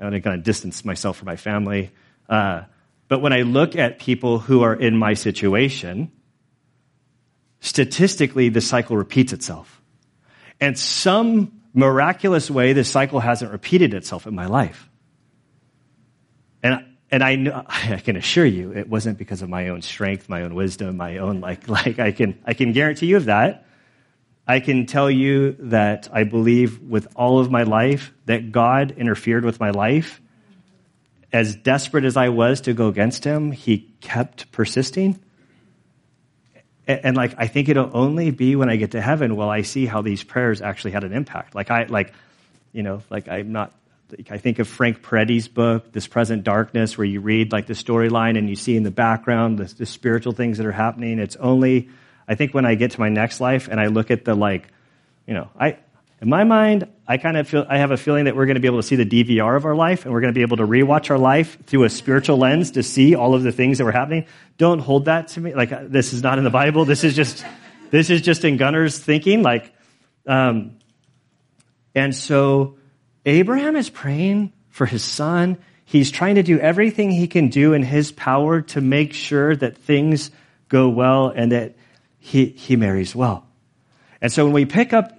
I 0.00 0.04
want 0.04 0.14
to 0.14 0.20
kind 0.22 0.34
of 0.34 0.42
distance 0.44 0.82
myself 0.82 1.18
from 1.18 1.26
my 1.26 1.36
family. 1.36 1.90
Uh, 2.26 2.62
but 3.06 3.20
when 3.20 3.34
I 3.34 3.42
look 3.42 3.76
at 3.76 3.98
people 3.98 4.38
who 4.38 4.62
are 4.62 4.74
in 4.74 4.96
my 4.96 5.12
situation, 5.12 6.10
statistically, 7.60 8.48
the 8.48 8.62
cycle 8.62 8.96
repeats 8.96 9.34
itself. 9.34 9.82
And 10.58 10.78
some 10.78 11.60
miraculous 11.74 12.50
way, 12.50 12.72
this 12.72 12.90
cycle 12.90 13.20
hasn't 13.20 13.52
repeated 13.52 13.92
itself 13.92 14.26
in 14.26 14.34
my 14.34 14.46
life. 14.46 14.88
And, 16.62 16.82
and 17.10 17.22
I, 17.22 17.34
know, 17.34 17.62
I 17.68 17.98
can 17.98 18.16
assure 18.16 18.46
you, 18.46 18.72
it 18.72 18.88
wasn't 18.88 19.18
because 19.18 19.42
of 19.42 19.50
my 19.50 19.68
own 19.68 19.82
strength, 19.82 20.30
my 20.30 20.44
own 20.44 20.54
wisdom, 20.54 20.96
my 20.96 21.18
own, 21.18 21.42
like, 21.42 21.68
like 21.68 21.98
I 21.98 22.12
can, 22.12 22.40
I 22.46 22.54
can 22.54 22.72
guarantee 22.72 23.04
you 23.04 23.18
of 23.18 23.26
that. 23.26 23.66
I 24.46 24.60
can 24.60 24.86
tell 24.86 25.10
you 25.10 25.52
that 25.60 26.08
I 26.12 26.24
believe 26.24 26.80
with 26.80 27.06
all 27.16 27.38
of 27.38 27.50
my 27.50 27.62
life 27.62 28.12
that 28.26 28.52
God 28.52 28.92
interfered 28.96 29.44
with 29.44 29.60
my 29.60 29.70
life. 29.70 30.20
As 31.32 31.54
desperate 31.54 32.04
as 32.04 32.16
I 32.16 32.28
was 32.28 32.62
to 32.62 32.74
go 32.74 32.88
against 32.88 33.24
him, 33.24 33.52
he 33.52 33.94
kept 34.00 34.52
persisting. 34.52 35.18
And, 36.86 37.16
like, 37.16 37.34
I 37.38 37.46
think 37.46 37.68
it'll 37.68 37.90
only 37.94 38.32
be 38.32 38.56
when 38.56 38.68
I 38.68 38.76
get 38.76 38.90
to 38.90 39.00
heaven 39.00 39.36
will 39.36 39.48
I 39.48 39.62
see 39.62 39.86
how 39.86 40.02
these 40.02 40.24
prayers 40.24 40.60
actually 40.60 40.90
had 40.90 41.04
an 41.04 41.12
impact. 41.12 41.54
Like, 41.54 41.70
I, 41.70 41.84
like, 41.84 42.12
you 42.72 42.82
know, 42.82 43.02
like 43.08 43.28
I'm 43.28 43.52
not, 43.52 43.72
I 44.28 44.38
think 44.38 44.58
of 44.58 44.68
Frank 44.68 45.02
Peretti's 45.02 45.46
book, 45.46 45.92
This 45.92 46.06
Present 46.06 46.42
Darkness, 46.42 46.98
where 46.98 47.04
you 47.04 47.20
read 47.20 47.52
like 47.52 47.66
the 47.66 47.74
storyline 47.74 48.36
and 48.36 48.50
you 48.50 48.56
see 48.56 48.76
in 48.76 48.82
the 48.82 48.90
background 48.90 49.58
the, 49.58 49.72
the 49.72 49.86
spiritual 49.86 50.32
things 50.32 50.58
that 50.58 50.66
are 50.66 50.72
happening. 50.72 51.18
It's 51.18 51.36
only, 51.36 51.88
I 52.32 52.34
think 52.34 52.54
when 52.54 52.64
I 52.64 52.76
get 52.76 52.92
to 52.92 53.00
my 53.00 53.10
next 53.10 53.42
life 53.42 53.68
and 53.68 53.78
I 53.78 53.88
look 53.88 54.10
at 54.10 54.24
the 54.24 54.34
like, 54.34 54.66
you 55.26 55.34
know, 55.34 55.50
I, 55.54 55.76
in 56.22 56.30
my 56.30 56.44
mind, 56.44 56.88
I 57.06 57.18
kind 57.18 57.36
of 57.36 57.46
feel, 57.46 57.66
I 57.68 57.76
have 57.76 57.90
a 57.90 57.98
feeling 57.98 58.24
that 58.24 58.34
we're 58.34 58.46
going 58.46 58.54
to 58.54 58.60
be 58.60 58.68
able 58.68 58.78
to 58.78 58.82
see 58.82 58.96
the 58.96 59.04
DVR 59.04 59.54
of 59.54 59.66
our 59.66 59.74
life 59.74 60.06
and 60.06 60.14
we're 60.14 60.22
going 60.22 60.32
to 60.32 60.38
be 60.38 60.40
able 60.40 60.56
to 60.56 60.66
rewatch 60.66 61.10
our 61.10 61.18
life 61.18 61.58
through 61.66 61.84
a 61.84 61.90
spiritual 61.90 62.38
lens 62.38 62.70
to 62.70 62.82
see 62.82 63.14
all 63.14 63.34
of 63.34 63.42
the 63.42 63.52
things 63.52 63.76
that 63.76 63.84
were 63.84 63.92
happening. 63.92 64.24
Don't 64.56 64.78
hold 64.78 65.04
that 65.04 65.28
to 65.28 65.40
me. 65.40 65.54
Like, 65.54 65.90
this 65.90 66.14
is 66.14 66.22
not 66.22 66.38
in 66.38 66.44
the 66.44 66.50
Bible. 66.50 66.86
This 66.86 67.04
is 67.04 67.14
just, 67.14 67.44
this 67.90 68.08
is 68.08 68.22
just 68.22 68.46
in 68.46 68.56
Gunner's 68.56 68.98
thinking. 68.98 69.42
Like, 69.42 69.70
um, 70.26 70.78
and 71.94 72.16
so 72.16 72.78
Abraham 73.26 73.76
is 73.76 73.90
praying 73.90 74.54
for 74.70 74.86
his 74.86 75.04
son. 75.04 75.58
He's 75.84 76.10
trying 76.10 76.36
to 76.36 76.42
do 76.42 76.58
everything 76.58 77.10
he 77.10 77.28
can 77.28 77.48
do 77.48 77.74
in 77.74 77.82
his 77.82 78.10
power 78.10 78.62
to 78.62 78.80
make 78.80 79.12
sure 79.12 79.54
that 79.54 79.76
things 79.76 80.30
go 80.70 80.88
well 80.88 81.28
and 81.28 81.52
that 81.52 81.76
he, 82.22 82.46
he 82.46 82.76
marries 82.76 83.16
well. 83.16 83.44
And 84.20 84.32
so 84.32 84.44
when 84.44 84.54
we 84.54 84.64
pick 84.64 84.92
up 84.92 85.18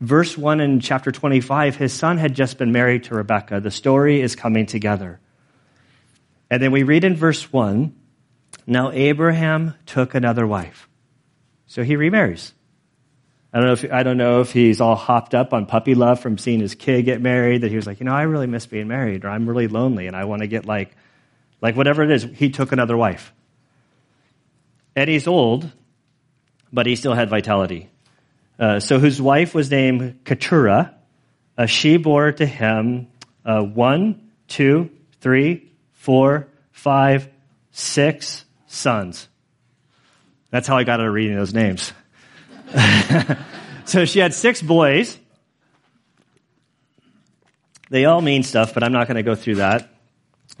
verse 0.00 0.38
1 0.38 0.60
in 0.60 0.80
chapter 0.80 1.12
25, 1.12 1.76
his 1.76 1.92
son 1.92 2.16
had 2.16 2.34
just 2.34 2.56
been 2.56 2.72
married 2.72 3.04
to 3.04 3.14
Rebekah. 3.14 3.60
The 3.60 3.70
story 3.70 4.22
is 4.22 4.34
coming 4.34 4.64
together. 4.64 5.20
And 6.50 6.62
then 6.62 6.72
we 6.72 6.82
read 6.82 7.04
in 7.04 7.14
verse 7.14 7.52
1 7.52 7.94
Now 8.66 8.90
Abraham 8.90 9.74
took 9.84 10.14
another 10.14 10.46
wife. 10.46 10.88
So 11.66 11.84
he 11.84 11.96
remarries. 11.96 12.54
I 13.52 13.58
don't 13.58 13.66
know 13.66 13.72
if 13.72 13.92
I 13.92 14.02
don't 14.02 14.16
know 14.16 14.40
if 14.40 14.52
he's 14.52 14.80
all 14.80 14.96
hopped 14.96 15.34
up 15.34 15.52
on 15.52 15.66
puppy 15.66 15.94
love 15.94 16.20
from 16.20 16.38
seeing 16.38 16.60
his 16.60 16.74
kid 16.74 17.02
get 17.04 17.20
married. 17.20 17.60
That 17.60 17.70
he 17.70 17.76
was 17.76 17.86
like, 17.86 18.00
you 18.00 18.06
know, 18.06 18.14
I 18.14 18.22
really 18.22 18.46
miss 18.46 18.64
being 18.64 18.88
married, 18.88 19.26
or 19.26 19.28
I'm 19.28 19.46
really 19.46 19.68
lonely, 19.68 20.06
and 20.06 20.16
I 20.16 20.24
want 20.24 20.40
to 20.40 20.48
get 20.48 20.64
like, 20.64 20.96
like 21.60 21.76
whatever 21.76 22.02
it 22.02 22.10
is. 22.10 22.22
He 22.22 22.50
took 22.50 22.72
another 22.72 22.96
wife, 22.96 23.32
and 24.96 25.10
he's 25.10 25.26
old, 25.26 25.70
but 26.72 26.86
he 26.86 26.96
still 26.96 27.14
had 27.14 27.28
vitality. 27.28 27.88
Uh, 28.58 28.78
so 28.80 28.98
whose 28.98 29.20
wife 29.20 29.54
was 29.54 29.70
named 29.70 30.24
Keturah. 30.24 30.94
Uh, 31.56 31.66
she 31.66 31.96
bore 31.96 32.32
to 32.32 32.46
him 32.46 33.08
uh, 33.44 33.62
one, 33.62 34.30
two, 34.48 34.90
three, 35.20 35.70
four, 35.92 36.48
five, 36.72 37.28
six 37.70 38.44
sons. 38.66 39.28
That's 40.50 40.66
how 40.66 40.76
I 40.76 40.84
got 40.84 41.00
out 41.00 41.06
of 41.06 41.12
reading 41.12 41.36
those 41.36 41.54
names. 41.54 41.92
so 43.84 44.04
she 44.04 44.18
had 44.18 44.34
six 44.34 44.60
boys. 44.60 45.18
They 47.88 48.04
all 48.04 48.20
mean 48.20 48.42
stuff, 48.42 48.74
but 48.74 48.82
I'm 48.82 48.92
not 48.92 49.06
going 49.08 49.16
to 49.16 49.22
go 49.22 49.34
through 49.34 49.56
that. 49.56 49.88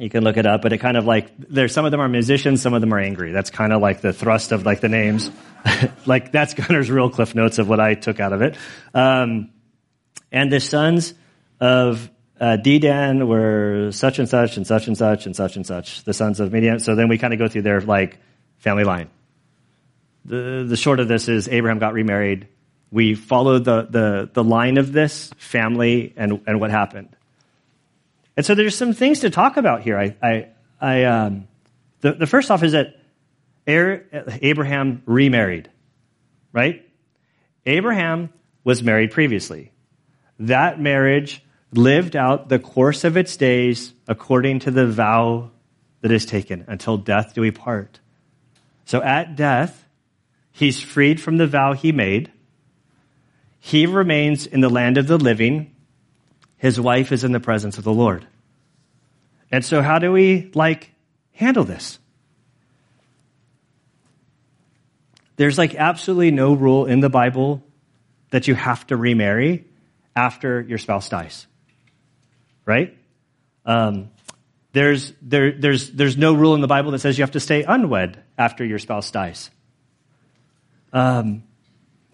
You 0.00 0.08
can 0.08 0.24
look 0.24 0.38
it 0.38 0.46
up, 0.46 0.62
but 0.62 0.72
it 0.72 0.78
kind 0.78 0.96
of 0.96 1.04
like 1.04 1.30
there's 1.36 1.74
some 1.74 1.84
of 1.84 1.90
them 1.90 2.00
are 2.00 2.08
musicians, 2.08 2.62
some 2.62 2.72
of 2.72 2.80
them 2.80 2.94
are 2.94 2.98
angry. 2.98 3.32
That's 3.32 3.50
kind 3.50 3.70
of 3.70 3.82
like 3.82 4.00
the 4.00 4.14
thrust 4.14 4.50
of 4.50 4.64
like 4.64 4.80
the 4.80 4.88
names. 4.88 5.30
like 6.06 6.32
that's 6.32 6.54
Gunner's 6.54 6.90
real 6.90 7.10
cliff 7.10 7.34
notes 7.34 7.58
of 7.58 7.68
what 7.68 7.80
I 7.80 7.94
took 7.94 8.18
out 8.18 8.32
of 8.32 8.40
it. 8.40 8.56
Um, 8.94 9.50
and 10.32 10.50
the 10.50 10.58
sons 10.58 11.12
of 11.60 12.10
uh, 12.40 12.56
Dedan 12.56 13.26
were 13.26 13.90
such 13.92 14.18
and 14.18 14.26
such 14.26 14.56
and 14.56 14.66
such 14.66 14.86
and 14.86 14.96
such 14.96 15.26
and 15.26 15.36
such 15.36 15.56
and 15.56 15.66
such. 15.66 16.02
The 16.04 16.14
sons 16.14 16.40
of 16.40 16.50
Midian. 16.50 16.80
So 16.80 16.94
then 16.94 17.08
we 17.08 17.18
kind 17.18 17.34
of 17.34 17.38
go 17.38 17.48
through 17.48 17.62
their 17.62 17.82
like 17.82 18.18
family 18.56 18.84
line. 18.84 19.10
The 20.24 20.64
the 20.66 20.78
short 20.78 21.00
of 21.00 21.08
this 21.08 21.28
is 21.28 21.46
Abraham 21.46 21.78
got 21.78 21.92
remarried. 21.92 22.48
We 22.90 23.14
follow 23.14 23.58
the 23.58 23.82
the 23.82 24.30
the 24.32 24.44
line 24.44 24.78
of 24.78 24.92
this 24.92 25.30
family 25.36 26.14
and 26.16 26.40
and 26.46 26.58
what 26.58 26.70
happened. 26.70 27.14
And 28.40 28.46
so 28.46 28.54
there's 28.54 28.74
some 28.74 28.94
things 28.94 29.20
to 29.20 29.28
talk 29.28 29.58
about 29.58 29.82
here. 29.82 29.98
I, 29.98 30.16
I, 30.22 30.46
I 30.80 31.04
um, 31.04 31.46
the, 32.00 32.12
the 32.12 32.26
first 32.26 32.50
off 32.50 32.62
is 32.62 32.72
that 32.72 32.96
Abraham 33.66 35.02
remarried, 35.04 35.68
right? 36.50 36.82
Abraham 37.66 38.32
was 38.64 38.82
married 38.82 39.10
previously. 39.10 39.72
That 40.38 40.80
marriage 40.80 41.44
lived 41.74 42.16
out 42.16 42.48
the 42.48 42.58
course 42.58 43.04
of 43.04 43.18
its 43.18 43.36
days 43.36 43.92
according 44.08 44.60
to 44.60 44.70
the 44.70 44.86
vow 44.86 45.50
that 46.00 46.10
is 46.10 46.24
taken 46.24 46.64
until 46.66 46.96
death 46.96 47.34
do 47.34 47.42
we 47.42 47.50
part. 47.50 48.00
So 48.86 49.02
at 49.02 49.36
death, 49.36 49.84
he's 50.50 50.80
freed 50.80 51.20
from 51.20 51.36
the 51.36 51.46
vow 51.46 51.74
he 51.74 51.92
made. 51.92 52.32
He 53.58 53.84
remains 53.84 54.46
in 54.46 54.62
the 54.62 54.70
land 54.70 54.96
of 54.96 55.08
the 55.08 55.18
living 55.18 55.74
his 56.60 56.78
wife 56.78 57.10
is 57.10 57.24
in 57.24 57.32
the 57.32 57.40
presence 57.40 57.78
of 57.78 57.84
the 57.84 57.92
Lord. 57.92 58.26
And 59.50 59.64
so 59.64 59.82
how 59.82 59.98
do 59.98 60.12
we 60.12 60.50
like 60.54 60.92
handle 61.32 61.64
this? 61.64 61.98
There's 65.36 65.58
like 65.58 65.74
absolutely 65.74 66.30
no 66.30 66.52
rule 66.52 66.86
in 66.86 67.00
the 67.00 67.08
Bible 67.08 67.62
that 68.30 68.46
you 68.46 68.54
have 68.54 68.86
to 68.88 68.96
remarry 68.96 69.64
after 70.14 70.60
your 70.60 70.78
spouse 70.78 71.08
dies. 71.08 71.46
Right? 72.66 72.96
Um, 73.64 74.10
there's, 74.72 75.12
there, 75.22 75.52
there's, 75.52 75.90
there's 75.90 76.16
no 76.16 76.34
rule 76.34 76.54
in 76.54 76.60
the 76.60 76.68
Bible 76.68 76.92
that 76.92 77.00
says 77.00 77.18
you 77.18 77.22
have 77.22 77.32
to 77.32 77.40
stay 77.40 77.64
unwed 77.64 78.22
after 78.38 78.64
your 78.64 78.78
spouse 78.78 79.10
dies. 79.10 79.50
Um, 80.92 81.42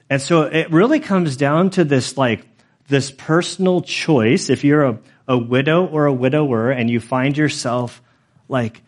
and 0.09 0.23
so 0.23 0.43
it 0.43 0.71
really 0.71 1.01
comes 1.01 1.37
down 1.37 1.71
to 1.71 1.85
this 1.85 2.17
like 2.17 2.47
this 2.89 3.11
personal 3.11 3.81
choice, 3.81 4.49
if 4.49 4.63
you're 4.65 4.85
a, 4.85 4.99
a 5.29 5.37
widow 5.37 5.87
or 5.87 6.07
a 6.07 6.13
widower 6.13 6.71
and 6.71 6.89
you 6.89 7.01
find 7.01 7.37
yourself 7.37 8.03
like 8.49 8.83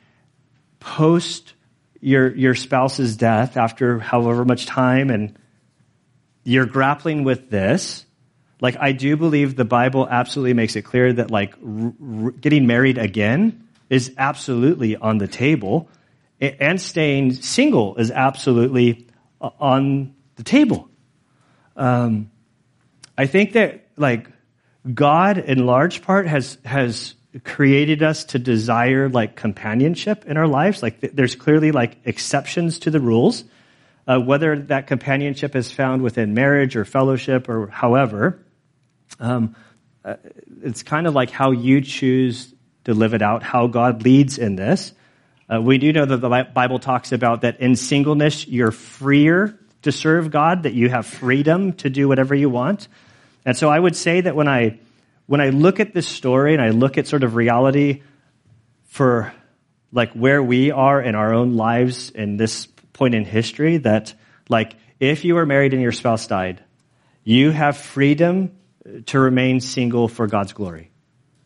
post 0.80 1.54
your, 2.00 2.34
your 2.34 2.54
spouse's 2.54 3.16
death 3.16 3.56
after 3.56 3.98
however 3.98 4.44
much 4.44 4.66
time 4.66 5.10
and 5.10 5.36
you're 6.44 6.66
grappling 6.66 7.24
with 7.24 7.50
this, 7.50 8.06
like 8.60 8.76
I 8.78 8.92
do 8.92 9.16
believe 9.16 9.56
the 9.56 9.64
Bible 9.64 10.06
absolutely 10.08 10.54
makes 10.54 10.76
it 10.76 10.82
clear 10.82 11.12
that 11.12 11.30
like 11.30 11.54
r- 11.64 11.92
r- 12.24 12.30
getting 12.30 12.66
married 12.66 12.98
again 12.98 13.68
is 13.90 14.12
absolutely 14.16 14.96
on 14.96 15.18
the 15.18 15.28
table 15.28 15.88
and 16.40 16.80
staying 16.80 17.32
single 17.32 17.96
is 17.96 18.10
absolutely 18.10 19.08
uh, 19.40 19.50
on 19.58 20.14
the 20.36 20.44
table. 20.44 20.88
Um, 21.76 22.30
I 23.16 23.26
think 23.26 23.52
that 23.52 23.86
like 23.96 24.28
God 24.92 25.38
in 25.38 25.66
large 25.66 26.02
part 26.02 26.26
has 26.26 26.58
has 26.64 27.14
created 27.44 28.02
us 28.02 28.24
to 28.24 28.38
desire 28.38 29.08
like 29.08 29.36
companionship 29.36 30.24
in 30.26 30.36
our 30.36 30.48
lives. 30.48 30.82
Like 30.82 31.00
th- 31.00 31.12
there's 31.12 31.34
clearly 31.34 31.72
like 31.72 31.98
exceptions 32.04 32.78
to 32.80 32.90
the 32.90 33.00
rules, 33.00 33.44
uh, 34.06 34.18
whether 34.18 34.58
that 34.58 34.86
companionship 34.86 35.54
is 35.54 35.70
found 35.70 36.02
within 36.02 36.34
marriage 36.34 36.76
or 36.76 36.84
fellowship 36.84 37.48
or 37.48 37.68
however. 37.68 38.44
Um, 39.20 39.56
uh, 40.04 40.16
it's 40.62 40.82
kind 40.82 41.06
of 41.06 41.14
like 41.14 41.30
how 41.30 41.50
you 41.50 41.80
choose 41.80 42.54
to 42.84 42.94
live 42.94 43.14
it 43.14 43.22
out, 43.22 43.42
how 43.42 43.66
God 43.66 44.04
leads 44.04 44.38
in 44.38 44.56
this. 44.56 44.92
Uh, 45.52 45.60
we 45.60 45.78
do 45.78 45.92
know 45.92 46.04
that 46.04 46.18
the 46.18 46.48
Bible 46.54 46.78
talks 46.78 47.12
about 47.12 47.42
that 47.42 47.60
in 47.60 47.76
singleness, 47.76 48.46
you're 48.46 48.70
freer 48.70 49.58
to 49.82 49.92
serve 49.92 50.30
God, 50.30 50.64
that 50.64 50.74
you 50.74 50.88
have 50.88 51.06
freedom 51.06 51.72
to 51.74 51.90
do 51.90 52.08
whatever 52.08 52.34
you 52.34 52.50
want. 52.50 52.88
And 53.48 53.56
so 53.56 53.70
I 53.70 53.78
would 53.78 53.96
say 53.96 54.20
that 54.20 54.36
when 54.36 54.46
I, 54.46 54.78
when 55.24 55.40
I 55.40 55.48
look 55.48 55.80
at 55.80 55.94
this 55.94 56.06
story 56.06 56.52
and 56.52 56.62
I 56.62 56.68
look 56.68 56.98
at 56.98 57.06
sort 57.06 57.22
of 57.22 57.34
reality 57.34 58.02
for 58.88 59.32
like 59.90 60.12
where 60.12 60.42
we 60.42 60.70
are 60.70 61.00
in 61.00 61.14
our 61.14 61.32
own 61.32 61.56
lives 61.56 62.10
in 62.10 62.36
this 62.36 62.66
point 62.92 63.14
in 63.14 63.24
history, 63.24 63.78
that 63.78 64.12
like 64.50 64.74
if 65.00 65.24
you 65.24 65.34
were 65.34 65.46
married 65.46 65.72
and 65.72 65.80
your 65.80 65.92
spouse 65.92 66.26
died, 66.26 66.62
you 67.24 67.50
have 67.50 67.78
freedom 67.78 68.54
to 69.06 69.18
remain 69.18 69.60
single 69.60 70.08
for 70.08 70.26
God's 70.26 70.52
glory. 70.52 70.90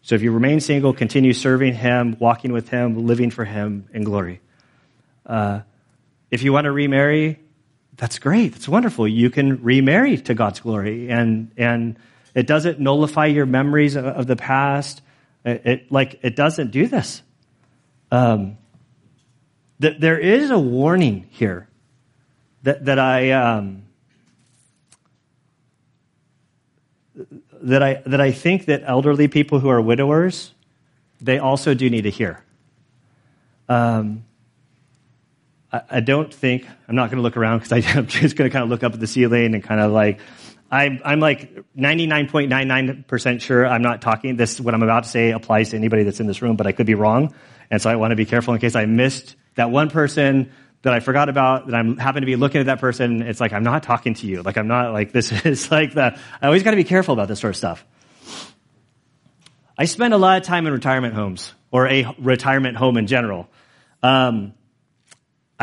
So 0.03 0.17
if 0.17 0.23
you 0.23 0.33
remain 0.33 0.59
single, 0.59 0.93
continue 0.93 1.33
serving 1.33 1.75
Him, 1.75 2.17
walking 2.19 2.53
with 2.53 2.69
Him, 2.69 3.07
living 3.07 3.31
for 3.31 3.45
Him 3.45 3.87
in 3.95 4.03
glory. 4.03 4.41
Uh, 5.25 5.61
if 6.33 6.43
you 6.43 6.53
want 6.53 6.65
to 6.65 6.73
remarry, 6.73 7.39
that's 7.97 8.19
great. 8.19 8.53
That's 8.53 8.69
wonderful. 8.69 9.07
You 9.07 9.31
can 9.31 9.63
remarry 9.63 10.17
to 10.19 10.35
God's 10.35 10.61
glory, 10.61 11.11
and 11.11 11.53
and 11.57 11.97
it 12.35 12.47
doesn't 12.47 12.81
nullify 12.81 13.27
your 13.27 13.47
memories 13.47 13.97
of, 13.97 14.07
of 14.07 14.27
the 14.27 14.37
past. 14.37 15.03
It, 15.45 15.63
it, 15.67 15.93
like 15.93 16.19
it 16.23 16.37
doesn't 16.37 16.71
do 16.71 16.87
this. 16.87 17.23
Um, 18.11 18.59
that 19.81 20.01
there 20.01 20.19
is 20.19 20.51
a 20.51 20.59
warning 20.59 21.27
here 21.31 21.69
that 22.63 22.85
that 22.85 22.99
I 22.99 23.31
um, 23.33 23.85
that 27.63 27.83
I, 27.83 28.03
that 28.07 28.21
I 28.21 28.33
think 28.33 28.67
that 28.67 28.83
elderly 28.85 29.29
people 29.29 29.61
who 29.61 29.69
are 29.69 29.81
widowers, 29.81 30.53
they 31.21 31.39
also 31.39 31.75
do 31.75 31.89
need 31.89 32.03
to 32.03 32.11
hear. 32.11 32.45
Um, 33.69 34.25
I, 35.73 35.83
I, 35.91 36.01
don't 36.01 36.33
think, 36.33 36.67
I'm 36.89 36.95
not 36.95 37.11
going 37.11 37.17
to 37.17 37.23
look 37.23 37.37
around 37.37 37.61
because 37.61 37.87
I'm 37.97 38.07
just 38.07 38.37
going 38.37 38.49
to 38.51 38.53
kind 38.53 38.63
of 38.63 38.69
look 38.69 38.83
up 38.83 38.93
at 38.93 39.01
the 39.01 39.07
ceiling 39.07 39.55
and 39.55 39.63
kind 39.63 39.81
of 39.81 39.93
like, 39.93 40.21
I'm, 40.71 41.01
I'm 41.05 41.21
like 41.21 41.55
99.99% 41.77 43.41
sure 43.41 43.67
I'm 43.67 43.83
not 43.83 44.01
talking, 44.01 44.37
this, 44.37 44.59
what 44.59 44.75
I'm 44.75 44.83
about 44.83 45.05
to 45.05 45.09
say 45.09 45.33
applies 45.33 45.71
to 45.71 45.77
anybody 45.77 46.03
that's 46.03 46.21
in 46.21 46.27
this 46.27 46.41
room, 46.41 46.57
but 46.57 46.67
I 46.67 46.73
could 46.73 46.87
be 46.87 46.95
wrong. 46.95 47.35
And 47.71 47.81
so 47.81 47.91
I 47.91 47.97
want 47.97 48.13
to 48.13 48.17
be 48.17 48.25
careful 48.25 48.55
in 48.55 48.61
case 48.61 48.75
I 48.75 48.87
missed 48.87 49.37
that 49.55 49.71
one 49.71 49.91
person 49.91 50.51
that 50.83 50.93
I 50.93 51.01
forgot 51.01 51.29
about, 51.29 51.67
that 51.67 51.75
I'm 51.77 51.97
happen 51.97 52.23
to 52.23 52.27
be 52.27 52.37
looking 52.37 52.61
at 52.61 52.67
that 52.67 52.81
person, 52.81 53.23
it's 53.23 53.41
like, 53.41 53.53
I'm 53.53 53.63
not 53.63 53.83
talking 53.83 54.15
to 54.15 54.27
you. 54.27 54.43
Like, 54.43 54.57
I'm 54.57 54.67
not 54.67 54.93
like, 54.93 55.13
this 55.13 55.31
is 55.45 55.71
like 55.71 55.95
the, 55.95 56.19
I 56.41 56.47
always 56.47 56.63
gotta 56.63 56.77
be 56.77 56.85
careful 56.85 57.13
about 57.13 57.29
this 57.29 57.41
sort 57.41 57.51
of 57.51 57.57
stuff. 57.57 57.85
I 59.77 59.85
spend 59.87 60.15
a 60.15 60.19
lot 60.19 60.39
of 60.41 60.47
time 60.47 60.67
in 60.67 60.73
retirement 60.73 61.15
homes, 61.15 61.55
or 61.71 61.89
a 61.89 62.15
retirement 62.19 62.77
home 62.77 62.97
in 62.97 63.07
general. 63.07 63.49
Um, 64.03 64.55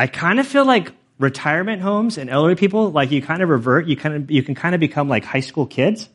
I 0.00 0.06
kind 0.06 0.40
of 0.40 0.46
feel 0.46 0.64
like 0.64 0.92
retirement 1.18 1.82
homes 1.82 2.16
and 2.16 2.30
elderly 2.30 2.54
people, 2.54 2.90
like 2.90 3.10
you 3.10 3.20
kind 3.20 3.42
of 3.42 3.50
revert, 3.50 3.86
you 3.86 3.98
kind 3.98 4.14
of, 4.14 4.30
you 4.30 4.42
can 4.42 4.54
kind 4.54 4.74
of 4.74 4.80
become 4.80 5.10
like 5.10 5.26
high 5.26 5.40
school 5.40 5.66
kids. 5.66 6.08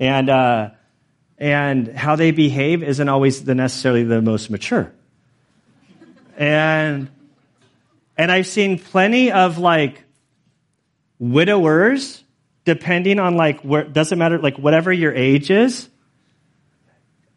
And, 0.00 0.30
uh, 0.30 0.70
and 1.36 1.86
how 1.88 2.16
they 2.16 2.30
behave 2.30 2.82
isn't 2.82 3.10
always 3.10 3.44
the 3.44 3.54
necessarily 3.54 4.04
the 4.04 4.22
most 4.22 4.48
mature. 4.48 4.90
And 6.38 7.10
and 8.16 8.32
I've 8.32 8.46
seen 8.46 8.78
plenty 8.78 9.30
of 9.30 9.58
like 9.58 10.02
widowers, 11.18 12.24
depending 12.64 13.18
on 13.18 13.36
like 13.36 13.60
where, 13.60 13.84
doesn't 13.84 14.18
matter, 14.18 14.38
like 14.38 14.56
whatever 14.58 14.90
your 14.90 15.12
age 15.12 15.50
is. 15.50 15.90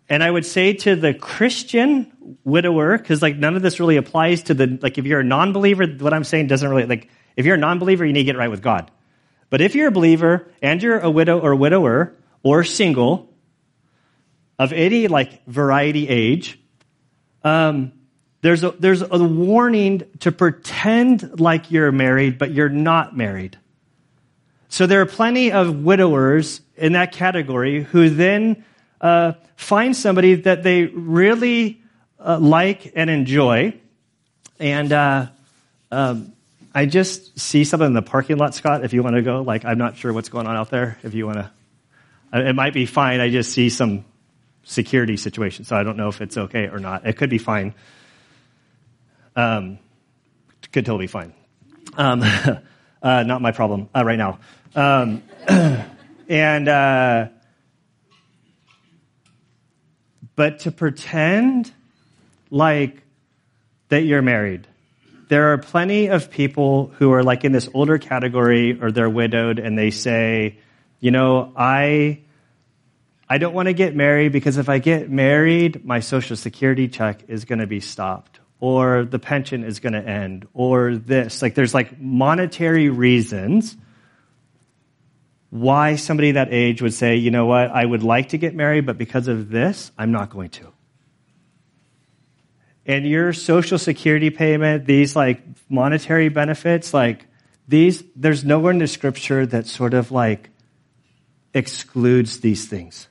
And 0.10 0.24
I 0.24 0.32
would 0.32 0.45
say 0.45 0.74
to 0.74 0.95
the 0.95 1.13
Christian 1.13 2.12
widower, 2.43 2.98
because 2.98 3.22
like 3.22 3.38
none 3.38 3.56
of 3.56 3.62
this 3.62 3.80
really 3.80 3.98
applies 3.98 4.43
to 4.43 4.56
the, 4.56 4.80
like 4.82 4.98
if 4.98 5.06
you're 5.06 5.19
a 5.19 5.24
non 5.24 5.54
believer, 5.54 5.86
what 5.86 6.13
I'm 6.13 6.24
saying 6.24 6.48
doesn't 6.48 6.67
really, 6.67 6.86
like 6.86 7.10
if 7.36 7.45
you're 7.45 7.56
a 7.56 7.60
non 7.60 7.78
believer, 7.78 8.06
you 8.06 8.13
need 8.13 8.22
to 8.22 8.26
get 8.26 8.38
right 8.38 8.50
with 8.50 8.63
God. 8.63 8.89
But 9.52 9.62
if 9.62 9.76
you're 9.76 9.88
a 9.88 9.91
believer 9.91 10.52
and 10.62 10.82
you're 10.82 11.00
a 11.00 11.12
widow 11.12 11.39
or 11.39 11.54
widower 11.56 12.15
or 12.41 12.63
single 12.63 13.32
of 14.58 14.74
any 14.74 15.08
like 15.08 15.45
variety 15.45 16.10
age, 16.10 16.60
um, 17.43 17.93
there's 18.41 18.63
a, 18.63 18.72
there's 18.72 19.02
a 19.02 19.24
warning 19.24 20.04
to 20.19 20.32
pretend 20.32 21.39
like 21.39 21.72
you're 21.72 21.91
married, 21.91 22.38
but 22.38 22.52
you're 22.52 22.69
not 22.69 23.15
married. 23.15 23.58
So 24.69 24.86
there 24.86 25.02
are 25.02 25.06
plenty 25.06 25.52
of 25.52 25.84
widowers 25.84 26.62
in 26.78 26.93
that 26.93 27.12
category 27.12 27.84
who 27.84 28.10
then 28.10 28.63
uh, 29.02 29.34
find 29.56 29.96
somebody 29.96 30.36
that 30.36 30.64
they 30.64 30.86
really 30.86 31.82
uh, 32.20 32.40
like 32.40 32.92
and 32.96 33.10
enjoy. 33.10 33.74
And 34.60 34.92
uh, 34.92 35.28
um, 35.92 36.34
I 36.74 36.86
just 36.86 37.40
see 37.40 37.64
something 37.64 37.88
in 37.88 37.94
the 37.94 38.02
parking 38.02 38.38
lot, 38.38 38.54
Scott, 38.56 38.84
if 38.84 38.94
you 38.94 39.04
want 39.04 39.16
to 39.16 39.22
go. 39.22 39.42
Like, 39.42 39.66
I'm 39.66 39.78
not 39.78 39.98
sure 39.98 40.12
what's 40.14 40.30
going 40.30 40.48
on 40.48 40.56
out 40.56 40.70
there. 40.70 40.98
If 41.04 41.14
you 41.14 41.26
want 41.26 41.38
to, 41.38 41.52
uh, 42.34 42.42
it 42.42 42.54
might 42.54 42.74
be 42.74 42.86
fine. 42.86 43.20
I 43.20 43.30
just 43.30 43.52
see 43.52 43.70
some 43.70 44.06
security 44.64 45.18
situation, 45.18 45.66
so 45.66 45.76
I 45.76 45.84
don't 45.84 45.98
know 45.98 46.10
if 46.10 46.22
it's 46.22 46.38
okay 46.38 46.68
or 46.68 46.80
not. 46.80 47.08
It 47.08 47.18
could 47.18 47.30
be 47.30 47.38
fine. 47.38 47.74
Um, 49.36 49.80
could 50.72 50.86
totally 50.86 51.06
be 51.06 51.08
fine. 51.08 51.34
Um, 51.98 52.22
uh, 53.02 53.24
not 53.24 53.42
my 53.42 53.52
problem 53.52 53.90
uh, 53.96 54.04
right 54.06 54.18
now. 54.18 54.40
Um, 54.76 55.24
and 56.30 56.68
uh, 56.68 57.30
but 60.39 60.60
to 60.60 60.71
pretend 60.71 61.69
like 62.49 63.04
that 63.89 64.04
you're 64.04 64.21
married. 64.21 64.65
There 65.28 65.52
are 65.52 65.58
plenty 65.58 66.08
of 66.08 66.32
people 66.32 66.93
who 66.97 67.12
are 67.12 67.23
like 67.23 67.43
in 67.43 67.52
this 67.52 67.67
older 67.73 67.97
category 67.97 68.82
or 68.82 68.89
they're 68.89 69.10
widowed 69.10 69.60
and 69.60 69.78
they 69.78 69.91
say, 69.91 70.58
you 71.02 71.12
know, 71.12 71.52
I 71.58 72.21
I 73.28 73.38
don't 73.38 73.54
want 73.54 73.65
to 73.65 73.73
get 73.73 73.97
married 73.97 74.32
because 74.32 74.56
if 74.56 74.69
I 74.69 74.80
get 74.80 75.10
married, 75.10 75.84
my 75.84 75.99
social 75.99 76.38
security 76.38 76.88
check 76.88 77.25
is 77.28 77.43
going 77.43 77.60
to 77.60 77.67
be 77.67 77.82
stopped 77.82 78.39
or 78.62 79.04
the 79.04 79.19
pension 79.19 79.65
is 79.65 79.82
going 79.82 79.91
to 79.91 80.06
end, 80.08 80.47
or 80.54 80.95
this. 80.95 81.41
Like, 81.41 81.56
there's 81.56 81.73
like 81.73 81.99
monetary 81.99 82.88
reasons 82.88 83.75
why 85.50 85.96
somebody 85.96 86.32
that 86.32 86.50
age 86.52 86.82
would 86.82 86.94
say, 86.94 87.16
you 87.16 87.32
know 87.32 87.46
what, 87.46 87.72
I 87.72 87.84
would 87.84 88.04
like 88.04 88.30
to 88.30 88.38
get 88.38 88.54
married, 88.54 88.86
but 88.86 88.98
because 88.98 89.28
of 89.28 89.50
this, 89.50 89.92
I'm 89.98 90.12
not 90.12 90.30
going 90.30 90.50
to. 90.52 90.72
And 92.86 93.06
your 93.06 93.34
social 93.34 93.78
security 93.78 94.30
payment, 94.30 94.86
these 94.86 95.16
like 95.16 95.42
monetary 95.70 96.30
benefits, 96.30 96.94
like 96.94 97.26
these, 97.68 98.04
there's 98.16 98.44
nowhere 98.44 98.72
in 98.72 98.80
the 98.80 98.88
scripture 98.88 99.46
that 99.46 99.68
sort 99.68 99.94
of 99.94 100.12
like 100.12 100.50
excludes 101.54 102.40
these 102.40 102.68
things. 102.68 103.08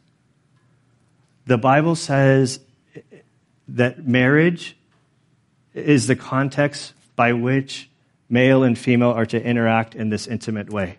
The 1.46 1.58
Bible 1.58 1.94
says 1.94 2.60
that 3.68 4.06
marriage 4.06 4.76
is 5.74 6.06
the 6.06 6.16
context 6.16 6.92
by 7.16 7.32
which 7.32 7.88
male 8.28 8.62
and 8.62 8.78
female 8.78 9.10
are 9.10 9.26
to 9.26 9.42
interact 9.42 9.94
in 9.94 10.10
this 10.10 10.26
intimate 10.26 10.70
way. 10.70 10.98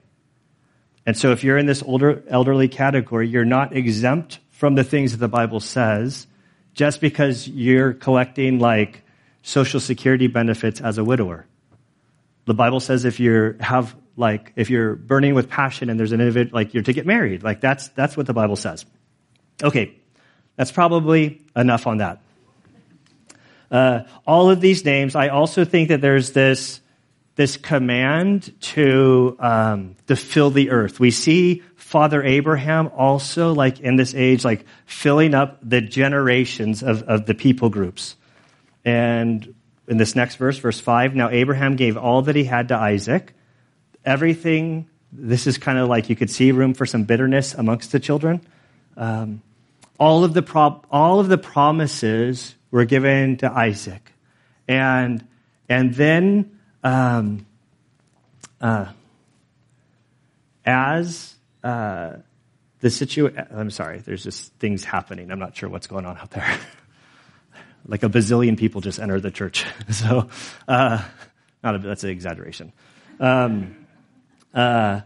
And 1.06 1.18
so 1.18 1.32
if 1.32 1.44
you're 1.44 1.58
in 1.58 1.66
this 1.66 1.82
older 1.84 2.24
elderly 2.28 2.68
category, 2.68 3.28
you're 3.28 3.46
not 3.46 3.76
exempt 3.76 4.40
from 4.52 4.76
the 4.76 4.84
things 4.84 5.12
that 5.12 5.18
the 5.18 5.28
Bible 5.28 5.60
says 5.60 6.28
just 6.74 7.02
because 7.02 7.48
you're 7.48 7.94
collecting 7.94 8.60
like 8.60 9.04
social 9.42 9.80
security 9.80 10.28
benefits 10.28 10.82
as 10.82 10.98
a 10.98 11.04
widower. 11.04 11.46
The 12.46 12.54
Bible 12.54 12.80
says 12.80 13.06
if 13.06 13.20
you 13.20 13.56
have 13.60 13.96
like 14.18 14.52
if 14.58 14.70
you're 14.70 14.96
burning 14.96 15.34
with 15.34 15.50
passion 15.50 15.90
and 15.90 16.00
there's 16.00 16.12
an 16.12 16.20
individual, 16.20 16.54
like 16.54 16.74
you're 16.74 16.84
to 16.84 16.94
get 16.94 17.06
married. 17.06 17.42
Like 17.42 17.62
that's, 17.62 17.88
that's 17.90 18.18
what 18.18 18.28
the 18.28 18.34
Bible 18.34 18.58
says. 18.58 18.86
Okay, 19.64 19.96
that's 20.58 20.72
probably 20.72 21.42
enough 21.56 21.88
on 21.88 21.98
that. 21.98 22.22
Uh, 23.72 24.02
all 24.28 24.50
of 24.50 24.60
these 24.60 24.84
names, 24.84 25.16
I 25.16 25.30
also 25.30 25.64
think 25.64 25.88
that 25.90 26.02
there's 26.02 26.34
this, 26.34 26.82
this 27.40 27.56
command 27.56 28.54
to, 28.60 29.38
um, 29.40 29.96
to 30.08 30.18
fill 30.18 30.50
the 30.50 30.72
earth. 30.72 31.00
We 31.00 31.10
see 31.10 31.64
Father 31.78 32.22
Abraham 32.22 32.92
also, 32.94 33.54
like 33.54 33.80
in 33.80 33.96
this 33.96 34.14
age, 34.14 34.44
like 34.44 34.66
filling 34.86 35.34
up 35.34 35.58
the 35.64 35.80
generations 35.80 36.84
of, 36.84 37.04
of 37.04 37.28
the 37.28 37.34
people 37.34 37.70
groups. 37.70 38.18
And 38.84 39.56
in 39.88 39.96
this 39.96 40.18
next 40.18 40.36
verse, 40.36 40.58
verse 40.58 40.82
5, 40.82 41.16
now 41.16 41.30
Abraham 41.30 41.78
gave 41.78 41.96
all 41.96 42.24
that 42.24 42.36
he 42.36 42.44
had 42.44 42.68
to 42.68 42.76
Isaac. 42.76 43.34
Everything, 44.04 44.90
this 45.14 45.48
is 45.48 45.58
kind 45.58 45.78
of 45.78 45.88
like 45.88 46.10
you 46.10 46.18
could 46.18 46.30
see 46.30 46.52
room 46.52 46.74
for 46.74 46.86
some 46.86 47.06
bitterness 47.06 47.54
amongst 47.54 47.94
the 47.94 48.02
children. 48.02 48.42
Um, 48.98 49.42
all 49.98 50.26
of 50.26 50.34
the 50.34 50.42
pro- 50.42 50.84
all 50.92 51.22
of 51.22 51.30
the 51.30 51.38
promises 51.38 52.54
were 52.70 52.84
given 52.84 53.38
to 53.38 53.50
Isaac, 53.50 54.12
and 54.68 55.26
and 55.70 55.94
then 55.94 56.59
um, 56.84 57.46
uh, 58.62 58.88
as 60.66 61.36
uh, 61.64 62.14
the 62.80 62.90
situation, 62.90 63.48
I'm 63.54 63.72
sorry, 63.72 64.00
there's 64.00 64.24
just 64.24 64.54
things 64.56 64.84
happening. 64.84 65.32
I'm 65.32 65.40
not 65.40 65.56
sure 65.56 65.70
what's 65.70 65.88
going 65.88 66.06
on 66.06 66.18
out 66.18 66.32
there. 66.32 66.60
like 67.86 68.04
a 68.04 68.10
bazillion 68.10 68.58
people 68.58 68.82
just 68.82 69.00
entered 69.00 69.22
the 69.22 69.32
church, 69.32 69.66
so 69.90 70.30
uh, 70.68 71.04
not 71.64 71.76
a, 71.76 71.80
that's 71.80 72.04
an 72.04 72.12
exaggeration. 72.12 72.72
Um, 73.20 73.76
uh, 74.54 75.02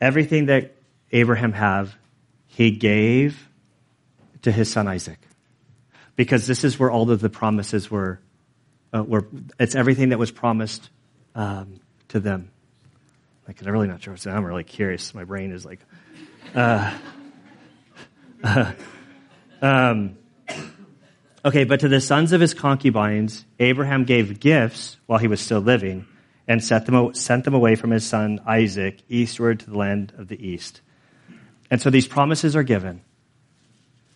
everything 0.00 0.46
that 0.46 0.74
Abraham 1.12 1.52
had, 1.52 1.88
he 2.46 2.70
gave 2.72 3.48
to 4.42 4.52
his 4.52 4.70
son 4.70 4.88
Isaac. 4.88 5.18
Because 6.16 6.46
this 6.46 6.64
is 6.64 6.78
where 6.78 6.90
all 6.90 7.10
of 7.10 7.20
the 7.20 7.28
promises 7.28 7.90
were, 7.90 8.20
uh, 8.92 9.02
were 9.02 9.26
it's 9.58 9.74
everything 9.74 10.10
that 10.10 10.18
was 10.18 10.30
promised 10.30 10.88
um, 11.34 11.80
to 12.08 12.20
them. 12.20 12.50
Like, 13.46 13.60
I'm 13.60 13.72
really 13.72 13.88
not 13.88 14.02
sure. 14.02 14.16
So 14.16 14.30
I'm 14.30 14.44
really 14.44 14.64
curious. 14.64 15.14
My 15.14 15.24
brain 15.24 15.52
is 15.52 15.64
like, 15.64 15.80
uh, 16.54 16.96
uh, 18.44 18.72
um, 19.60 20.16
okay, 21.44 21.64
but 21.64 21.80
to 21.80 21.88
the 21.88 22.00
sons 22.00 22.32
of 22.32 22.40
his 22.40 22.54
concubines, 22.54 23.44
Abraham 23.58 24.04
gave 24.04 24.40
gifts 24.40 24.96
while 25.06 25.18
he 25.18 25.26
was 25.26 25.40
still 25.40 25.60
living 25.60 26.06
and 26.46 26.62
them, 26.62 27.14
sent 27.14 27.44
them 27.44 27.54
away 27.54 27.74
from 27.74 27.90
his 27.90 28.06
son 28.06 28.40
Isaac 28.46 29.00
eastward 29.08 29.60
to 29.60 29.70
the 29.70 29.78
land 29.78 30.12
of 30.18 30.28
the 30.28 30.46
east. 30.46 30.80
And 31.70 31.80
so 31.80 31.90
these 31.90 32.06
promises 32.06 32.54
are 32.56 32.62
given. 32.62 33.02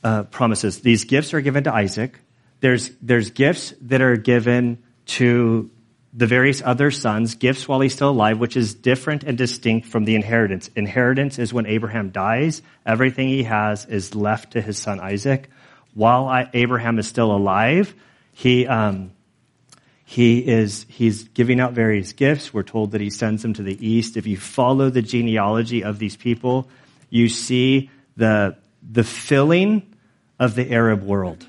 Uh, 0.04 0.22
promises. 0.22 0.80
These 0.80 1.06
gifts 1.06 1.34
are 1.34 1.40
given 1.40 1.64
to 1.64 1.74
Isaac. 1.74 2.20
There's, 2.60 2.92
there's 3.02 3.30
gifts 3.30 3.74
that 3.80 4.00
are 4.00 4.16
given 4.16 4.78
to 5.06 5.70
the 6.12 6.26
various 6.26 6.62
other 6.64 6.92
sons, 6.92 7.34
gifts 7.34 7.66
while 7.66 7.80
he's 7.80 7.94
still 7.94 8.10
alive, 8.10 8.38
which 8.38 8.56
is 8.56 8.74
different 8.74 9.24
and 9.24 9.36
distinct 9.36 9.88
from 9.88 10.04
the 10.04 10.14
inheritance. 10.14 10.70
Inheritance 10.76 11.40
is 11.40 11.52
when 11.52 11.66
Abraham 11.66 12.10
dies, 12.10 12.62
everything 12.86 13.28
he 13.28 13.42
has 13.42 13.86
is 13.86 14.14
left 14.14 14.52
to 14.52 14.60
his 14.60 14.78
son 14.78 15.00
Isaac. 15.00 15.50
While 15.94 16.28
I, 16.28 16.48
Abraham 16.54 17.00
is 17.00 17.08
still 17.08 17.32
alive, 17.32 17.92
he, 18.32 18.68
um, 18.68 19.10
he 20.04 20.38
is, 20.38 20.86
he's 20.88 21.24
giving 21.24 21.58
out 21.58 21.72
various 21.72 22.12
gifts. 22.12 22.54
We're 22.54 22.62
told 22.62 22.92
that 22.92 23.00
he 23.00 23.10
sends 23.10 23.42
them 23.42 23.54
to 23.54 23.64
the 23.64 23.84
east. 23.84 24.16
If 24.16 24.28
you 24.28 24.36
follow 24.36 24.90
the 24.90 25.02
genealogy 25.02 25.82
of 25.82 25.98
these 25.98 26.16
people, 26.16 26.68
you 27.10 27.28
see 27.28 27.90
the, 28.16 28.56
the 28.82 29.04
filling 29.04 29.94
of 30.38 30.54
the 30.54 30.72
Arab 30.72 31.02
world. 31.02 31.46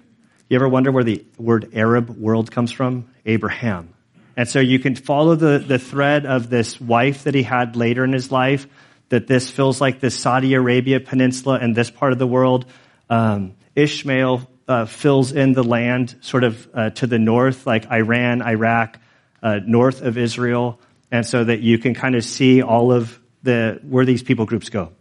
You 0.49 0.55
ever 0.55 0.67
wonder 0.67 0.91
where 0.91 1.03
the 1.03 1.25
word 1.37 1.71
Arab 1.73 2.09
world 2.09 2.51
comes 2.51 2.71
from? 2.71 3.09
Abraham. 3.25 3.93
And 4.35 4.47
so 4.47 4.59
you 4.59 4.79
can 4.79 4.95
follow 4.95 5.35
the, 5.35 5.59
the 5.59 5.77
thread 5.77 6.25
of 6.25 6.49
this 6.49 6.79
wife 6.79 7.25
that 7.25 7.35
he 7.35 7.43
had 7.43 7.75
later 7.75 8.03
in 8.03 8.13
his 8.13 8.31
life, 8.31 8.67
that 9.09 9.27
this 9.27 9.49
feels 9.51 9.81
like 9.81 9.99
the 9.99 10.09
Saudi 10.09 10.53
Arabia 10.53 10.99
peninsula 10.99 11.59
and 11.61 11.75
this 11.75 11.91
part 11.91 12.13
of 12.13 12.19
the 12.19 12.27
world. 12.27 12.65
Um, 13.09 13.55
Ishmael 13.75 14.49
uh, 14.67 14.85
fills 14.85 15.31
in 15.33 15.53
the 15.53 15.63
land 15.63 16.15
sort 16.21 16.43
of 16.43 16.69
uh, 16.73 16.89
to 16.91 17.07
the 17.07 17.19
north, 17.19 17.67
like 17.67 17.91
Iran, 17.91 18.41
Iraq, 18.41 18.99
uh, 19.43 19.59
north 19.65 20.01
of 20.01 20.17
Israel, 20.17 20.79
and 21.11 21.25
so 21.25 21.43
that 21.43 21.59
you 21.59 21.77
can 21.77 21.93
kind 21.93 22.15
of 22.15 22.23
see 22.23 22.61
all 22.61 22.91
of 22.91 23.19
the 23.43 23.79
where 23.83 24.05
these 24.05 24.23
people 24.23 24.45
groups 24.45 24.69
go. 24.69 24.91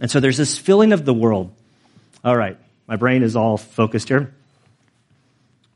And 0.00 0.10
so 0.10 0.20
there's 0.20 0.36
this 0.36 0.58
filling 0.58 0.92
of 0.92 1.04
the 1.04 1.14
world. 1.14 1.52
All 2.24 2.36
right, 2.36 2.58
my 2.86 2.96
brain 2.96 3.22
is 3.22 3.36
all 3.36 3.56
focused 3.56 4.08
here. 4.08 4.34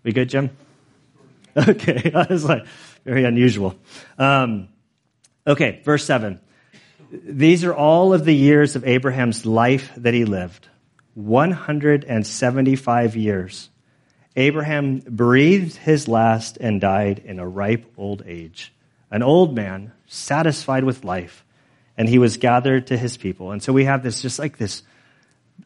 We 0.03 0.13
good, 0.13 0.29
Jim? 0.29 0.51
Okay, 1.57 2.13
I 2.15 2.27
was 2.31 2.45
like 2.45 2.67
very 3.05 3.25
unusual. 3.25 3.75
Um, 4.17 4.69
okay, 5.45 5.81
verse 5.85 6.05
seven. 6.05 6.39
These 7.11 7.65
are 7.65 7.75
all 7.75 8.15
of 8.15 8.25
the 8.25 8.35
years 8.35 8.77
of 8.77 8.87
Abraham's 8.87 9.45
life 9.45 9.91
that 9.97 10.15
he 10.15 10.25
lived. 10.25 10.69
175 11.15 13.17
years. 13.17 13.71
Abraham 14.37 15.01
breathed 15.01 15.75
his 15.77 16.07
last 16.07 16.59
and 16.59 16.81
died 16.81 17.23
in 17.25 17.41
a 17.41 17.49
ripe 17.49 17.93
old 17.97 18.23
age, 18.25 18.73
an 19.11 19.25
old 19.25 19.53
man, 19.53 19.91
satisfied 20.07 20.85
with 20.85 21.03
life, 21.03 21.45
and 21.99 22.09
he 22.09 22.19
was 22.19 22.37
gathered 22.37 22.87
to 22.87 22.97
his 22.97 23.17
people. 23.17 23.51
And 23.51 23.63
so 23.63 23.73
we 23.73 23.85
have 23.85 24.03
this 24.03 24.23
just 24.23 24.39
like 24.39 24.57
this 24.57 24.83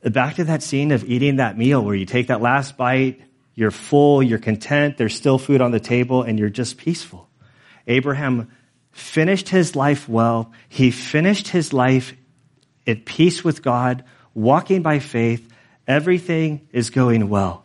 back 0.02 0.36
to 0.36 0.44
that 0.44 0.62
scene 0.62 0.90
of 0.90 1.04
eating 1.04 1.36
that 1.36 1.56
meal 1.56 1.84
where 1.84 1.94
you 1.94 2.06
take 2.06 2.28
that 2.28 2.40
last 2.40 2.76
bite, 2.76 3.20
you're 3.54 3.70
full, 3.70 4.22
you're 4.22 4.38
content, 4.38 4.96
there's 4.96 5.14
still 5.14 5.38
food 5.38 5.60
on 5.60 5.70
the 5.70 5.78
table, 5.78 6.22
and 6.22 6.38
you're 6.38 6.48
just 6.48 6.78
peaceful. 6.78 7.28
Abraham 7.86 8.50
finished 8.92 9.50
his 9.50 9.76
life 9.76 10.08
well. 10.08 10.52
He 10.70 10.90
finished 10.90 11.48
his 11.48 11.74
life 11.74 12.14
at 12.86 13.04
peace 13.04 13.44
with 13.44 13.62
God 13.62 14.02
walking 14.34 14.80
by 14.80 14.98
faith, 14.98 15.46
everything 15.86 16.66
is 16.72 16.88
going 16.88 17.28
well. 17.28 17.64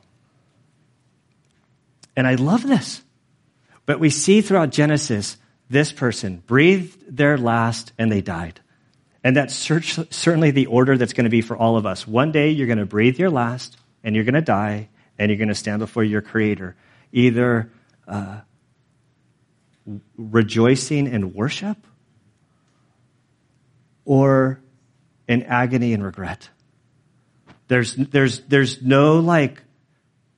And 2.18 2.28
I 2.28 2.36
love 2.36 2.68
this. 2.68 3.02
But 3.86 4.02
we 4.02 4.10
see 4.10 4.42
throughout 4.42 4.72
Genesis, 4.72 5.38
this 5.70 5.92
person 5.92 6.44
breathed 6.46 7.18
their 7.18 7.38
last 7.38 7.92
and 7.98 8.12
they 8.12 8.22
died. 8.22 8.60
And 9.24 9.36
that's 9.36 9.56
certainly 9.56 10.52
the 10.52 10.68
order 10.68 10.98
that's 10.98 11.14
going 11.14 11.26
to 11.26 11.30
be 11.30 11.42
for 11.42 11.58
all 11.58 11.76
of 11.76 11.86
us. 11.86 12.08
One 12.08 12.32
day 12.32 12.52
you're 12.52 12.68
going 12.68 12.78
to 12.78 12.86
breathe 12.86 13.20
your 13.20 13.30
last 13.30 13.78
and 14.04 14.16
you're 14.16 14.24
going 14.24 14.36
to 14.36 14.42
die 14.42 14.90
and 15.20 15.30
you're 15.30 15.38
going 15.38 15.50
to 15.50 15.56
stand 15.56 15.80
before 15.80 16.04
your 16.04 16.22
Creator, 16.22 16.76
either 17.12 17.72
uh, 18.08 18.40
rejoicing 20.18 21.08
in 21.08 21.34
worship 21.34 21.78
or 24.06 24.62
in 25.28 25.44
agony 25.44 25.94
and 25.94 26.04
regret. 26.04 26.50
There's, 27.68 27.96
there's, 27.96 28.40
there's 28.42 28.82
no 28.82 29.20
like 29.20 29.62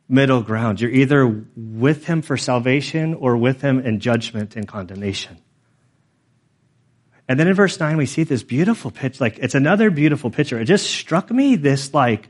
middle 0.09 0.41
ground. 0.41 0.81
You're 0.81 0.91
either 0.91 1.45
with 1.55 2.05
him 2.05 2.21
for 2.21 2.35
salvation 2.35 3.13
or 3.13 3.37
with 3.37 3.61
him 3.61 3.79
in 3.79 3.99
judgment 3.99 4.55
and 4.55 4.67
condemnation. 4.67 5.37
And 7.27 7.39
then 7.39 7.47
in 7.47 7.53
verse 7.53 7.79
9, 7.79 7.95
we 7.95 8.07
see 8.07 8.23
this 8.23 8.41
beautiful 8.41 8.89
pitch. 8.89 9.21
Like, 9.21 9.37
it's 9.37 9.53
another 9.53 9.91
beautiful 9.91 10.31
picture. 10.31 10.59
It 10.59 10.65
just 10.65 10.89
struck 10.89 11.29
me 11.29 11.55
this, 11.55 11.93
like, 11.93 12.27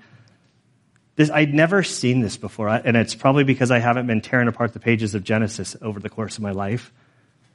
this, 1.15 1.31
I'd 1.31 1.53
never 1.53 1.83
seen 1.83 2.19
this 2.19 2.35
before. 2.35 2.67
And 2.67 2.97
it's 2.97 3.15
probably 3.15 3.45
because 3.45 3.71
I 3.71 3.79
haven't 3.79 4.07
been 4.07 4.19
tearing 4.19 4.49
apart 4.49 4.73
the 4.73 4.79
pages 4.81 5.15
of 5.15 5.23
Genesis 5.23 5.77
over 5.81 6.01
the 6.01 6.09
course 6.09 6.35
of 6.35 6.43
my 6.43 6.51
life. 6.51 6.91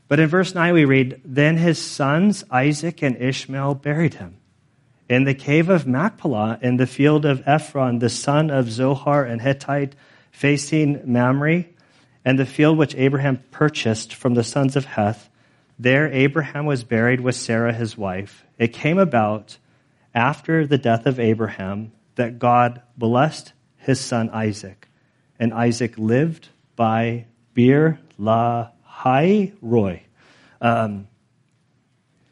But 0.09 0.21
in 0.21 0.29
verse 0.29 0.55
9, 0.55 0.73
we 0.73 0.87
read, 0.87 1.21
Then 1.23 1.59
his 1.59 1.79
sons, 1.79 2.45
Isaac 2.51 3.03
and 3.03 3.17
Ishmael, 3.17 3.75
buried 3.75 4.15
him 4.15 4.39
in 5.09 5.25
the 5.25 5.35
cave 5.35 5.69
of 5.69 5.87
Machpelah, 5.87 6.59
in 6.63 6.79
the 6.79 6.87
field 6.87 7.25
of 7.25 7.43
Ephron, 7.47 7.99
the 7.99 8.09
son 8.09 8.51
of 8.51 8.71
Zohar 8.71 9.25
and 9.25 9.41
Hittite, 9.41 9.95
facing 10.35 11.01
Mamre, 11.05 11.65
and 12.25 12.37
the 12.37 12.45
field 12.45 12.77
which 12.77 12.97
Abraham 12.97 13.41
purchased 13.53 14.13
from 14.13 14.35
the 14.35 14.43
sons 14.43 14.75
of 14.75 14.85
Heth, 14.85 15.31
there 15.79 16.13
Abraham 16.13 16.67
was 16.67 16.83
buried 16.83 17.21
with 17.21 17.37
Sarah 17.37 17.73
his 17.73 17.97
wife. 17.97 18.45
It 18.59 18.73
came 18.73 18.99
about 18.99 19.59
after 20.13 20.67
the 20.67 20.77
death 20.77 21.07
of 21.07 21.21
Abraham 21.21 21.93
that 22.17 22.41
God 22.41 22.83
blessed 22.99 23.53
his 23.77 24.01
son 24.01 24.29
Isaac, 24.31 24.89
and 25.39 25.55
Isaac 25.55 25.97
lived 25.99 26.49
by 26.75 27.27
Beer 27.55 28.01
La 28.19 28.71
Hai 28.83 29.53
Roy. 29.63 30.03
Um, 30.61 31.07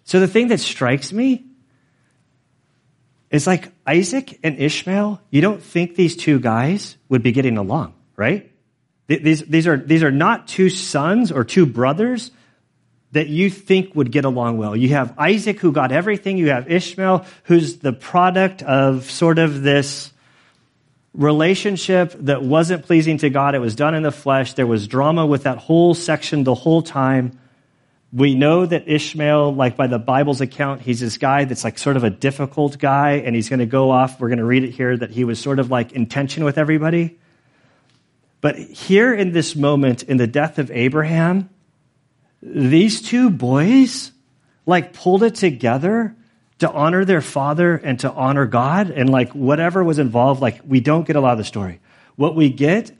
so 0.03 0.19
the 0.19 0.27
thing 0.27 0.49
that 0.49 0.59
strikes 0.59 1.13
me 1.13 1.45
it's 3.33 3.47
like 3.47 3.73
Isaac 3.87 4.39
and 4.45 4.59
Ishmael, 4.59 5.21
you 5.31 5.41
don't 5.41 5.63
think 5.63 5.97
these 5.97 6.17
two 6.17 6.39
guys 6.39 6.99
would 7.09 7.23
be 7.23 7.33
getting 7.33 7.57
along, 7.57 7.95
right? 8.15 8.53
These, 9.09 9.45
these, 9.47 9.67
are, 9.67 9.77
these 9.77 10.03
are 10.03 10.11
not 10.11 10.47
two 10.49 10.69
sons 10.71 11.33
or 11.33 11.43
two 11.43 11.67
brothers 11.67 12.31
that 13.13 13.29
you 13.29 13.51
think 13.51 13.95
would 13.95 14.13
get 14.13 14.25
along 14.25 14.59
well. 14.59 14.77
You 14.77 14.91
have 14.91 15.19
Isaac, 15.19 15.61
who 15.61 15.73
got 15.73 15.93
everything. 15.93 16.37
You 16.39 16.51
have 16.51 16.71
Ishmael, 16.71 17.25
who's 17.45 17.79
the 17.79 17.93
product 17.93 18.63
of 18.63 19.11
sort 19.11 19.39
of 19.39 19.63
this 19.63 20.13
relationship 21.15 22.15
that 22.21 22.43
wasn't 22.43 22.85
pleasing 22.85 23.19
to 23.19 23.31
God. 23.31 23.55
It 23.55 23.59
was 23.59 23.75
done 23.75 23.95
in 23.95 24.03
the 24.03 24.13
flesh. 24.13 24.55
There 24.55 24.67
was 24.67 24.87
drama 24.87 25.27
with 25.27 25.43
that 25.45 25.59
whole 25.59 25.95
section 25.95 26.45
the 26.45 26.55
whole 26.55 26.83
time. 26.83 27.39
We 28.13 28.35
know 28.35 28.67
that 28.67 28.89
Ishmael, 28.89 29.55
like 29.55 29.75
by 29.77 29.87
the 29.87 29.99
Bible's 29.99 30.43
account, 30.43 30.83
he's 30.83 31.01
this 31.01 31.17
guy 31.17 31.45
that's 31.47 31.65
like 31.65 31.79
sort 31.79 31.97
of 31.97 32.05
a 32.05 32.11
difficult 32.11 32.79
guy, 32.79 33.23
and 33.25 33.35
he's 33.35 33.49
going 33.49 33.61
to 33.61 33.67
go 33.67 33.91
off. 33.91 34.21
We're 34.21 34.29
going 34.29 34.39
to 34.39 34.45
read 34.45 34.65
it 34.65 34.73
here 34.73 34.95
that 34.97 35.11
he 35.11 35.25
was 35.25 35.41
sort 35.41 35.59
of 35.59 35.71
like 35.71 35.93
in 35.93 36.07
tension 36.07 36.45
with 36.45 36.59
everybody. 36.59 37.19
But 38.43 38.59
here 38.59 39.15
in 39.15 39.33
this 39.33 39.57
moment, 39.57 40.03
in 40.03 40.19
the 40.19 40.27
death 40.27 40.59
of 40.59 40.71
Abraham, 40.71 41.49
these 42.43 43.01
two 43.01 43.31
boys 43.31 44.13
like 44.67 44.93
pulled 44.93 45.23
it 45.23 45.37
together 45.37 46.15
to 46.59 46.71
honor 46.71 47.05
their 47.05 47.21
father 47.21 47.77
and 47.77 47.99
to 48.01 48.13
honor 48.13 48.47
God 48.47 48.91
and 48.91 49.09
like 49.09 49.33
whatever 49.33 49.83
was 49.83 49.99
involved, 49.99 50.43
like 50.43 50.61
we 50.67 50.81
don't 50.81 51.07
get 51.07 51.17
a 51.17 51.21
lot 51.21 51.33
of 51.33 51.39
the 51.39 51.45
story. 51.45 51.81
What 52.17 52.37
we 52.37 52.51
get 52.51 52.93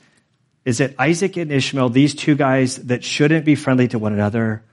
is 0.65 0.79
that 0.79 0.95
Isaac 0.99 1.37
and 1.37 1.53
Ishmael, 1.53 1.91
these 1.91 2.15
two 2.15 2.35
guys 2.35 2.77
that 2.77 3.05
shouldn't 3.05 3.45
be 3.45 3.55
friendly 3.55 3.89
to 3.89 3.99
one 3.99 4.13
another, 4.13 4.65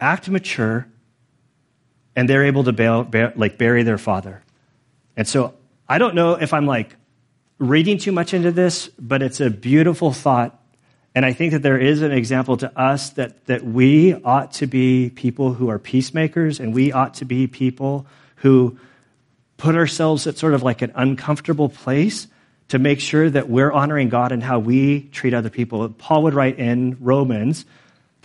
act 0.00 0.28
mature 0.28 0.86
and 2.14 2.28
they're 2.28 2.44
able 2.44 2.64
to 2.64 2.72
bail, 2.72 3.04
bail, 3.04 3.32
like 3.36 3.58
bury 3.58 3.82
their 3.82 3.98
father. 3.98 4.42
And 5.16 5.28
so 5.28 5.54
I 5.88 5.98
don't 5.98 6.14
know 6.14 6.34
if 6.34 6.52
I'm 6.52 6.66
like 6.66 6.96
reading 7.58 7.98
too 7.98 8.12
much 8.12 8.34
into 8.34 8.50
this, 8.52 8.88
but 8.98 9.22
it's 9.22 9.40
a 9.40 9.50
beautiful 9.50 10.12
thought. 10.12 10.60
And 11.14 11.24
I 11.24 11.32
think 11.32 11.52
that 11.52 11.62
there 11.62 11.78
is 11.78 12.02
an 12.02 12.12
example 12.12 12.56
to 12.58 12.78
us 12.78 13.10
that, 13.10 13.46
that 13.46 13.64
we 13.64 14.14
ought 14.14 14.52
to 14.54 14.66
be 14.66 15.10
people 15.10 15.54
who 15.54 15.70
are 15.70 15.78
peacemakers 15.78 16.60
and 16.60 16.74
we 16.74 16.92
ought 16.92 17.14
to 17.14 17.24
be 17.24 17.46
people 17.46 18.06
who 18.36 18.78
put 19.56 19.74
ourselves 19.74 20.26
at 20.26 20.36
sort 20.36 20.52
of 20.52 20.62
like 20.62 20.82
an 20.82 20.92
uncomfortable 20.94 21.70
place 21.70 22.26
to 22.68 22.78
make 22.78 23.00
sure 23.00 23.30
that 23.30 23.48
we're 23.48 23.72
honoring 23.72 24.08
God 24.08 24.32
and 24.32 24.42
how 24.42 24.58
we 24.58 25.02
treat 25.12 25.32
other 25.32 25.50
people. 25.50 25.88
Paul 25.88 26.24
would 26.24 26.34
write 26.34 26.58
in 26.58 26.96
Romans 27.00 27.64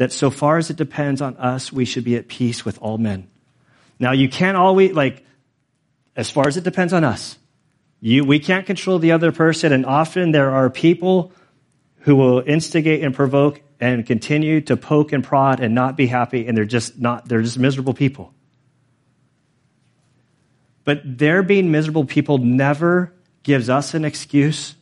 that 0.02 0.12
so 0.12 0.32
far 0.32 0.58
as 0.58 0.72
it 0.72 0.78
depends 0.78 1.22
on 1.22 1.38
us, 1.38 1.72
we 1.72 1.86
should 1.86 2.04
be 2.04 2.16
at 2.16 2.28
peace 2.28 2.66
with 2.66 2.82
all 2.82 2.98
men. 2.98 3.30
Now, 4.00 4.14
you 4.14 4.30
can't 4.30 4.58
always, 4.58 4.94
like, 4.94 5.24
as 6.16 6.32
far 6.32 6.48
as 6.48 6.58
it 6.58 6.64
depends 6.64 6.92
on 6.92 7.04
us, 7.04 7.38
you, 8.00 8.26
we 8.26 8.40
can't 8.40 8.66
control 8.66 8.98
the 8.98 9.12
other 9.12 9.32
person, 9.32 9.72
and 9.72 9.86
often 9.86 10.32
there 10.32 10.50
are 10.50 10.72
people 10.72 11.32
who 12.00 12.16
will 12.16 12.40
instigate 12.40 13.04
and 13.04 13.14
provoke 13.14 13.62
and 13.80 14.04
continue 14.04 14.62
to 14.62 14.76
poke 14.76 15.12
and 15.12 15.24
prod 15.24 15.60
and 15.60 15.76
not 15.76 15.98
be 15.98 16.08
happy, 16.08 16.48
and 16.48 16.58
they're 16.58 16.66
just 16.66 17.00
not, 17.00 17.28
they're 17.30 17.44
just 17.44 17.60
miserable 17.60 17.94
people. 17.94 18.34
But 20.84 21.02
their 21.04 21.44
being 21.44 21.70
miserable 21.70 22.06
people 22.06 22.40
never 22.40 23.14
gives 23.44 23.70
us 23.70 23.94
an 23.94 24.04
excuse 24.04 24.74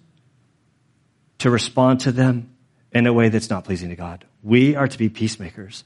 to 1.39 1.49
respond 1.49 1.99
to 2.01 2.13
them 2.13 2.55
in 2.91 3.07
a 3.07 3.13
way 3.13 3.29
that's 3.29 3.49
not 3.49 3.65
pleasing 3.65 3.89
to 3.89 3.95
God. 3.95 4.25
We 4.43 4.75
are 4.75 4.87
to 4.87 4.97
be 4.97 5.09
peacemakers. 5.09 5.83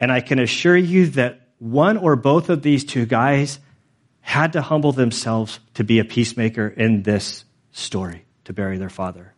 And 0.00 0.10
I 0.10 0.20
can 0.20 0.38
assure 0.38 0.76
you 0.76 1.06
that 1.10 1.40
one 1.58 1.96
or 1.96 2.16
both 2.16 2.50
of 2.50 2.62
these 2.62 2.84
two 2.84 3.06
guys 3.06 3.58
had 4.20 4.54
to 4.54 4.62
humble 4.62 4.92
themselves 4.92 5.60
to 5.74 5.84
be 5.84 5.98
a 5.98 6.04
peacemaker 6.04 6.66
in 6.66 7.02
this 7.02 7.44
story, 7.72 8.24
to 8.44 8.52
bury 8.52 8.76
their 8.76 8.90
father. 8.90 9.32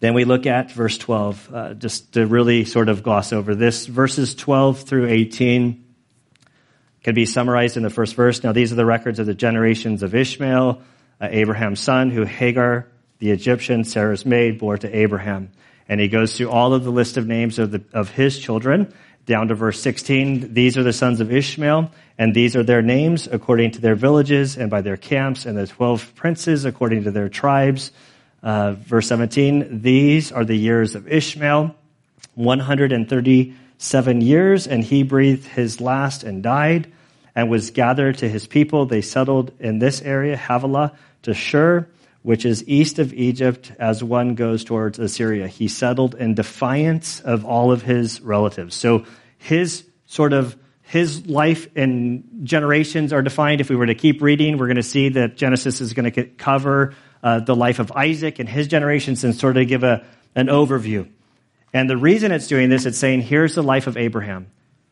Then 0.00 0.14
we 0.14 0.24
look 0.24 0.46
at 0.46 0.72
verse 0.72 0.98
12, 0.98 1.54
uh, 1.54 1.74
just 1.74 2.14
to 2.14 2.26
really 2.26 2.64
sort 2.64 2.88
of 2.88 3.04
gloss 3.04 3.32
over 3.32 3.54
this. 3.54 3.86
Verses 3.86 4.34
12 4.34 4.80
through 4.80 5.06
18 5.06 5.84
can 7.04 7.14
be 7.14 7.26
summarized 7.26 7.76
in 7.76 7.82
the 7.82 7.90
first 7.90 8.14
verse. 8.14 8.42
Now, 8.42 8.52
these 8.52 8.72
are 8.72 8.76
the 8.76 8.86
records 8.86 9.18
of 9.18 9.26
the 9.26 9.34
generations 9.34 10.02
of 10.02 10.14
Ishmael, 10.14 10.82
uh, 11.20 11.28
Abraham's 11.30 11.80
son, 11.80 12.10
who 12.10 12.24
Hagar, 12.24 12.88
the 13.22 13.30
Egyptian, 13.30 13.84
Sarah's 13.84 14.26
maid, 14.26 14.58
bore 14.58 14.76
to 14.76 14.98
Abraham. 14.98 15.52
And 15.88 16.00
he 16.00 16.08
goes 16.08 16.36
through 16.36 16.50
all 16.50 16.74
of 16.74 16.82
the 16.82 16.90
list 16.90 17.16
of 17.16 17.28
names 17.28 17.60
of, 17.60 17.70
the, 17.70 17.80
of 17.92 18.10
his 18.10 18.36
children 18.36 18.92
down 19.26 19.46
to 19.46 19.54
verse 19.54 19.80
16. 19.80 20.52
These 20.52 20.76
are 20.76 20.82
the 20.82 20.92
sons 20.92 21.20
of 21.20 21.32
Ishmael, 21.32 21.92
and 22.18 22.34
these 22.34 22.56
are 22.56 22.64
their 22.64 22.82
names 22.82 23.28
according 23.30 23.70
to 23.72 23.80
their 23.80 23.94
villages 23.94 24.56
and 24.56 24.68
by 24.68 24.80
their 24.80 24.96
camps, 24.96 25.46
and 25.46 25.56
the 25.56 25.68
12 25.68 26.16
princes 26.16 26.64
according 26.64 27.04
to 27.04 27.12
their 27.12 27.28
tribes. 27.28 27.92
Uh, 28.42 28.72
verse 28.72 29.06
17, 29.06 29.82
these 29.82 30.32
are 30.32 30.44
the 30.44 30.56
years 30.56 30.96
of 30.96 31.06
Ishmael, 31.06 31.76
137 32.34 34.20
years, 34.20 34.66
and 34.66 34.82
he 34.82 35.04
breathed 35.04 35.46
his 35.46 35.80
last 35.80 36.24
and 36.24 36.42
died, 36.42 36.90
and 37.36 37.48
was 37.48 37.70
gathered 37.70 38.18
to 38.18 38.28
his 38.28 38.48
people. 38.48 38.86
They 38.86 39.00
settled 39.00 39.52
in 39.60 39.78
this 39.78 40.02
area, 40.02 40.36
Havilah, 40.36 40.96
to 41.22 41.34
Shur, 41.34 41.86
which 42.22 42.44
is 42.44 42.66
east 42.68 42.98
of 42.98 43.12
Egypt 43.12 43.72
as 43.78 44.02
one 44.02 44.34
goes 44.34 44.64
towards 44.64 44.98
Assyria. 44.98 45.48
He 45.48 45.68
settled 45.68 46.14
in 46.14 46.34
defiance 46.34 47.20
of 47.20 47.44
all 47.44 47.72
of 47.72 47.82
his 47.82 48.20
relatives. 48.20 48.74
So 48.74 49.04
his 49.38 49.84
sort 50.06 50.32
of 50.32 50.56
his 50.82 51.26
life 51.26 51.68
and 51.74 52.40
generations 52.42 53.12
are 53.12 53.22
defined. 53.22 53.60
If 53.60 53.70
we 53.70 53.76
were 53.76 53.86
to 53.86 53.94
keep 53.94 54.20
reading, 54.20 54.58
we're 54.58 54.66
going 54.66 54.76
to 54.76 54.82
see 54.82 55.08
that 55.10 55.36
Genesis 55.36 55.80
is 55.80 55.94
going 55.94 56.12
to 56.12 56.24
cover 56.24 56.94
uh, 57.22 57.40
the 57.40 57.56
life 57.56 57.78
of 57.78 57.92
Isaac 57.92 58.38
and 58.38 58.48
his 58.48 58.68
generations 58.68 59.24
and 59.24 59.34
sort 59.34 59.56
of 59.56 59.66
give 59.68 59.84
a, 59.84 60.04
an 60.34 60.48
overview. 60.48 61.08
And 61.72 61.88
the 61.88 61.96
reason 61.96 62.30
it's 62.30 62.46
doing 62.46 62.68
this, 62.68 62.84
it's 62.84 62.98
saying, 62.98 63.22
here's 63.22 63.54
the 63.54 63.62
life 63.62 63.86
of 63.86 63.96
Abraham. 63.96 64.48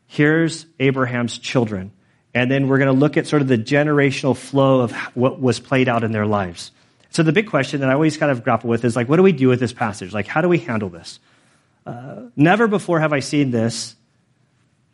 Here's 0.07 0.65
Abraham's 0.79 1.37
children. 1.37 1.91
And 2.33 2.49
then 2.49 2.67
we're 2.67 2.79
going 2.79 2.93
to 2.93 2.99
look 2.99 3.17
at 3.17 3.27
sort 3.27 3.41
of 3.41 3.47
the 3.47 3.57
generational 3.57 4.35
flow 4.35 4.81
of 4.81 4.91
what 5.13 5.39
was 5.39 5.59
played 5.59 5.87
out 5.87 6.03
in 6.03 6.11
their 6.11 6.25
lives. 6.25 6.71
So 7.11 7.23
the 7.23 7.33
big 7.33 7.47
question 7.47 7.81
that 7.81 7.89
I 7.89 7.93
always 7.93 8.17
kind 8.17 8.31
of 8.31 8.43
grapple 8.43 8.69
with 8.69 8.83
is 8.85 8.95
like, 8.95 9.07
what 9.07 9.17
do 9.17 9.23
we 9.23 9.33
do 9.33 9.49
with 9.49 9.59
this 9.59 9.73
passage? 9.73 10.13
Like, 10.13 10.27
how 10.27 10.41
do 10.41 10.47
we 10.47 10.57
handle 10.57 10.89
this? 10.89 11.19
Uh, 11.85 12.23
never 12.35 12.67
before 12.67 12.99
have 12.99 13.11
I 13.11 13.19
seen 13.19 13.51
this. 13.51 13.95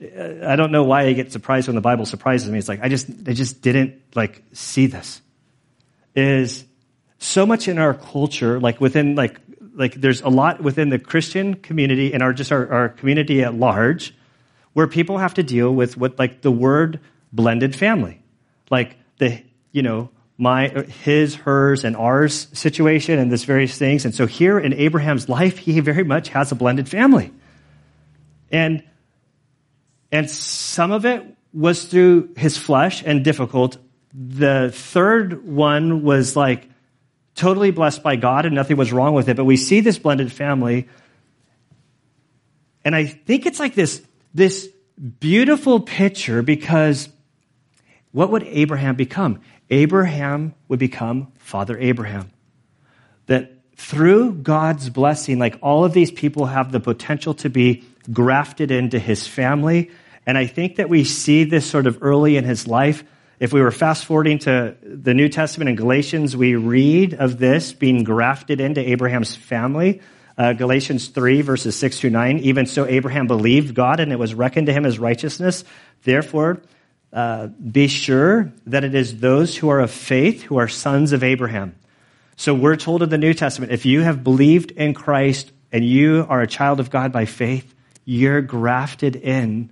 I 0.02 0.56
don't 0.56 0.72
know 0.72 0.84
why 0.84 1.04
I 1.04 1.14
get 1.14 1.32
surprised 1.32 1.68
when 1.68 1.76
the 1.76 1.82
Bible 1.82 2.06
surprises 2.06 2.50
me. 2.50 2.58
It's 2.60 2.68
like 2.68 2.82
I 2.82 2.90
just, 2.90 3.08
I 3.28 3.34
just 3.34 3.62
didn't 3.62 4.02
like 4.16 4.44
see 4.54 4.88
this. 4.88 5.22
Is 6.16 6.66
so 7.20 7.46
much 7.46 7.68
in 7.68 7.78
our 7.78 7.94
culture, 7.94 8.60
like 8.60 8.82
within 8.82 9.16
like 9.16 9.40
like 9.76 9.94
there's 9.96 10.22
a 10.22 10.30
lot 10.30 10.62
within 10.62 10.90
the 10.90 11.00
Christian 11.00 11.56
community 11.56 12.14
and 12.14 12.24
our 12.24 12.34
just 12.34 12.52
our, 12.52 12.72
our 12.72 12.90
community 12.90 13.44
at 13.44 13.54
large, 13.54 14.16
where 14.74 14.88
people 14.88 15.20
have 15.20 15.36
to 15.36 15.44
deal 15.44 15.74
with 15.74 15.98
what 15.98 16.18
like 16.18 16.42
the 16.42 16.52
word 16.52 17.00
blended 17.32 17.76
family, 17.76 18.22
like 18.70 18.98
the 19.18 19.44
you 19.72 19.84
know 19.84 20.10
my, 20.38 20.70
his, 21.04 21.36
hers, 21.36 21.84
and 21.84 21.96
ours 21.96 22.48
situation 22.54 23.18
and 23.18 23.32
this 23.32 23.44
various 23.44 23.78
things. 23.78 24.06
And 24.06 24.14
so 24.14 24.28
here 24.28 24.60
in 24.60 24.74
Abraham's 24.74 25.28
life, 25.28 25.58
he 25.58 25.80
very 25.80 26.04
much 26.04 26.30
has 26.30 26.52
a 26.52 26.56
blended 26.56 26.88
family. 26.88 27.34
And, 28.52 28.84
and 30.12 30.30
some 30.30 30.92
of 30.92 31.06
it 31.06 31.26
was 31.54 31.86
through 31.86 32.34
his 32.38 32.56
flesh 32.56 33.04
and 33.04 33.24
difficult. 33.24 33.78
The 34.14 34.72
third 34.74 35.46
one 35.46 36.04
was 36.04 36.36
like 36.36 36.70
totally 37.34 37.72
blessed 37.72 38.04
by 38.04 38.16
God 38.16 38.46
and 38.46 38.54
nothing 38.54 38.78
was 38.78 38.92
wrong 38.94 39.14
with 39.14 39.30
it. 39.30 39.38
But 39.38 39.46
we 39.46 39.58
see 39.58 39.80
this 39.80 39.98
blended 39.98 40.32
family. 40.32 40.88
And 42.86 42.96
I 42.96 43.06
think 43.06 43.48
it's 43.48 43.60
like 43.60 43.74
this, 43.74 44.06
this 44.36 44.70
beautiful 45.20 45.80
picture 45.80 46.44
because 46.44 47.10
what 48.12 48.32
would 48.32 48.44
Abraham 48.44 48.96
become? 48.96 49.42
Abraham 49.70 50.54
would 50.68 50.80
become 50.80 51.32
Father 51.38 51.78
Abraham. 51.78 52.32
That 53.26 53.52
through 53.76 54.34
God's 54.34 54.90
blessing, 54.90 55.40
like 55.40 55.60
all 55.62 55.86
of 55.86 55.94
these 55.94 56.12
people 56.12 56.46
have 56.46 56.72
the 56.72 56.80
potential 56.80 57.34
to 57.36 57.50
be 57.50 57.84
grafted 58.12 58.72
into 58.72 59.00
his 59.00 59.28
family. 59.28 59.92
And 60.26 60.38
I 60.38 60.48
think 60.48 60.78
that 60.78 60.90
we 60.90 61.04
see 61.04 61.44
this 61.44 61.66
sort 61.66 61.88
of 61.88 62.00
early 62.02 62.38
in 62.38 62.44
his 62.44 62.68
life. 62.68 63.04
If 63.40 63.54
we 63.54 63.62
were 63.62 63.72
fast 63.72 64.06
forwarding 64.06 64.40
to 64.40 64.76
the 64.82 65.14
New 65.14 65.30
Testament 65.30 65.70
in 65.70 65.76
Galatians, 65.76 66.36
we 66.36 66.56
read 66.56 67.14
of 67.14 67.38
this 67.38 67.72
being 67.72 68.04
grafted 68.04 68.60
into 68.60 68.82
Abraham's 68.82 69.36
family. 69.36 70.02
Uh, 70.38 70.54
Galatians 70.54 71.08
3, 71.10 71.42
verses 71.42 71.76
6 71.76 72.00
to 72.02 72.10
9. 72.10 72.40
Even 72.40 72.66
so, 72.66 72.86
Abraham 72.86 73.28
believed 73.28 73.76
God, 73.76 74.00
and 74.00 74.12
it 74.12 74.20
was 74.20 74.34
reckoned 74.34 74.68
to 74.68 74.74
him 74.74 74.86
as 74.86 75.00
righteousness. 75.00 75.64
Therefore, 76.04 76.62
uh, 77.18 77.48
be 77.48 77.88
sure 77.88 78.54
that 78.68 78.84
it 78.84 78.94
is 78.94 79.20
those 79.20 79.58
who 79.58 79.70
are 79.70 79.80
of 79.80 79.90
faith 79.90 80.44
who 80.44 80.58
are 80.58 80.68
sons 80.68 81.14
of 81.14 81.24
Abraham. 81.24 81.76
So 82.36 82.54
we're 82.54 82.76
told 82.76 83.02
in 83.02 83.10
the 83.10 83.18
New 83.18 83.34
Testament 83.34 83.72
if 83.72 83.88
you 83.88 84.02
have 84.02 84.24
believed 84.24 84.70
in 84.70 84.94
Christ 84.94 85.52
and 85.72 85.84
you 85.84 86.28
are 86.30 86.42
a 86.42 86.48
child 86.48 86.80
of 86.80 86.92
God 86.92 87.12
by 87.12 87.26
faith, 87.26 87.74
you're 88.06 88.44
grafted 88.44 89.16
in 89.16 89.72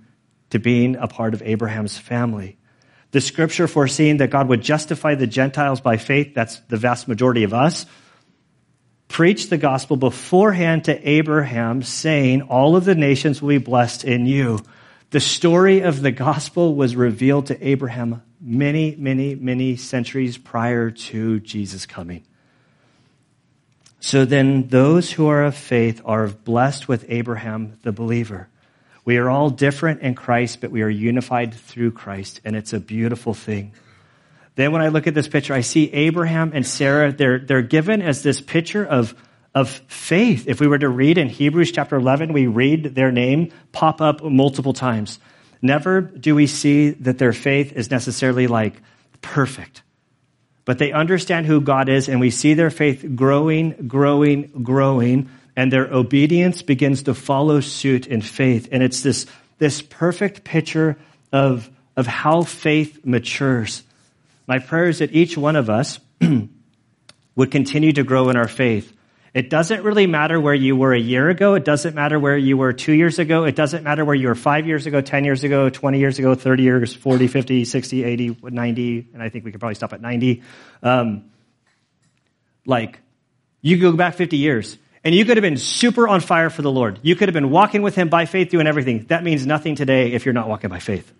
to 0.50 0.58
being 0.58 0.96
a 0.96 1.06
part 1.06 1.34
of 1.34 1.42
Abraham's 1.42 1.96
family. 1.96 2.58
The 3.12 3.20
scripture 3.20 3.68
foreseeing 3.68 4.16
that 4.16 4.30
God 4.30 4.48
would 4.48 4.62
justify 4.62 5.14
the 5.14 5.28
Gentiles 5.28 5.80
by 5.80 5.98
faith, 5.98 6.34
that's 6.34 6.58
the 6.66 6.76
vast 6.76 7.06
majority 7.06 7.44
of 7.44 7.54
us, 7.54 7.86
preached 9.06 9.50
the 9.50 9.56
gospel 9.56 9.96
beforehand 9.96 10.86
to 10.86 11.08
Abraham, 11.08 11.84
saying, 11.84 12.42
All 12.42 12.74
of 12.74 12.84
the 12.84 12.96
nations 12.96 13.40
will 13.40 13.50
be 13.50 13.58
blessed 13.58 14.02
in 14.02 14.26
you. 14.26 14.58
The 15.10 15.20
story 15.20 15.80
of 15.80 16.02
the 16.02 16.10
gospel 16.10 16.74
was 16.74 16.96
revealed 16.96 17.46
to 17.46 17.66
Abraham 17.66 18.22
many, 18.40 18.96
many, 18.96 19.34
many 19.34 19.76
centuries 19.76 20.36
prior 20.36 20.90
to 20.90 21.40
Jesus 21.40 21.86
coming. 21.86 22.24
So 24.00 24.24
then, 24.24 24.68
those 24.68 25.10
who 25.10 25.26
are 25.28 25.44
of 25.44 25.56
faith 25.56 26.00
are 26.04 26.28
blessed 26.28 26.86
with 26.86 27.06
Abraham 27.08 27.78
the 27.82 27.92
believer. 27.92 28.48
We 29.04 29.16
are 29.18 29.30
all 29.30 29.50
different 29.50 30.02
in 30.02 30.14
Christ, 30.14 30.60
but 30.60 30.70
we 30.70 30.82
are 30.82 30.88
unified 30.88 31.54
through 31.54 31.92
Christ, 31.92 32.40
and 32.44 32.56
it's 32.56 32.72
a 32.72 32.80
beautiful 32.80 33.34
thing. 33.34 33.72
Then 34.56 34.72
when 34.72 34.82
I 34.82 34.88
look 34.88 35.06
at 35.06 35.14
this 35.14 35.28
picture, 35.28 35.54
I 35.54 35.60
see 35.60 35.92
Abraham 35.92 36.52
and 36.54 36.66
Sarah, 36.66 37.12
they're, 37.12 37.38
they're 37.38 37.62
given 37.62 38.02
as 38.02 38.22
this 38.22 38.40
picture 38.40 38.84
of, 38.84 39.14
of 39.56 39.70
faith. 39.88 40.46
If 40.48 40.60
we 40.60 40.66
were 40.66 40.78
to 40.78 40.88
read 40.88 41.16
in 41.16 41.30
Hebrews 41.30 41.72
chapter 41.72 41.96
11, 41.96 42.34
we 42.34 42.46
read 42.46 42.94
their 42.94 43.10
name 43.10 43.52
pop 43.72 44.02
up 44.02 44.22
multiple 44.22 44.74
times. 44.74 45.18
Never 45.62 46.02
do 46.02 46.34
we 46.34 46.46
see 46.46 46.90
that 46.90 47.16
their 47.16 47.32
faith 47.32 47.72
is 47.72 47.90
necessarily 47.90 48.48
like 48.48 48.74
perfect. 49.22 49.80
But 50.66 50.76
they 50.76 50.92
understand 50.92 51.46
who 51.46 51.62
God 51.62 51.88
is, 51.88 52.06
and 52.06 52.20
we 52.20 52.30
see 52.30 52.52
their 52.52 52.68
faith 52.68 53.02
growing, 53.14 53.88
growing, 53.88 54.50
growing, 54.62 55.30
and 55.56 55.72
their 55.72 55.90
obedience 55.90 56.60
begins 56.60 57.04
to 57.04 57.14
follow 57.14 57.60
suit 57.60 58.06
in 58.06 58.20
faith. 58.20 58.68
And 58.70 58.82
it's 58.82 59.02
this, 59.02 59.24
this 59.56 59.80
perfect 59.80 60.44
picture 60.44 60.98
of, 61.32 61.70
of 61.96 62.06
how 62.06 62.42
faith 62.42 63.06
matures. 63.06 63.84
My 64.46 64.58
prayer 64.58 64.90
is 64.90 64.98
that 64.98 65.12
each 65.12 65.38
one 65.38 65.56
of 65.56 65.70
us 65.70 65.98
would 67.36 67.50
continue 67.50 67.94
to 67.94 68.02
grow 68.02 68.28
in 68.28 68.36
our 68.36 68.48
faith. 68.48 68.92
It 69.36 69.50
doesn't 69.50 69.82
really 69.82 70.06
matter 70.06 70.40
where 70.40 70.54
you 70.54 70.76
were 70.76 70.94
a 70.94 70.98
year 70.98 71.28
ago. 71.28 71.52
It 71.56 71.64
doesn't 71.66 71.94
matter 71.94 72.18
where 72.18 72.38
you 72.38 72.56
were 72.56 72.72
two 72.72 72.94
years 72.94 73.18
ago. 73.18 73.44
It 73.44 73.54
doesn't 73.54 73.84
matter 73.84 74.02
where 74.02 74.14
you 74.14 74.28
were 74.28 74.34
five 74.34 74.66
years 74.66 74.86
ago, 74.86 75.02
10 75.02 75.24
years 75.24 75.44
ago, 75.44 75.68
20 75.68 75.98
years 75.98 76.18
ago, 76.18 76.34
30 76.34 76.62
years, 76.62 76.94
40, 76.94 77.26
50, 77.26 77.66
60, 77.66 78.02
80, 78.02 78.38
90, 78.42 79.08
and 79.12 79.22
I 79.22 79.28
think 79.28 79.44
we 79.44 79.50
could 79.50 79.60
probably 79.60 79.74
stop 79.74 79.92
at 79.92 80.00
90. 80.00 80.42
Um, 80.82 81.24
like, 82.64 83.00
you 83.60 83.78
go 83.78 83.92
back 83.92 84.14
50 84.14 84.38
years, 84.38 84.78
and 85.04 85.14
you 85.14 85.26
could 85.26 85.36
have 85.36 85.42
been 85.42 85.58
super 85.58 86.08
on 86.08 86.20
fire 86.20 86.48
for 86.48 86.62
the 86.62 86.72
Lord. 86.72 86.98
You 87.02 87.14
could 87.14 87.28
have 87.28 87.34
been 87.34 87.50
walking 87.50 87.82
with 87.82 87.94
Him 87.94 88.08
by 88.08 88.24
faith, 88.24 88.48
doing 88.48 88.66
everything. 88.66 89.04
That 89.08 89.22
means 89.22 89.44
nothing 89.44 89.74
today 89.74 90.12
if 90.12 90.24
you're 90.24 90.32
not 90.32 90.48
walking 90.48 90.70
by 90.70 90.78
faith. 90.78 91.12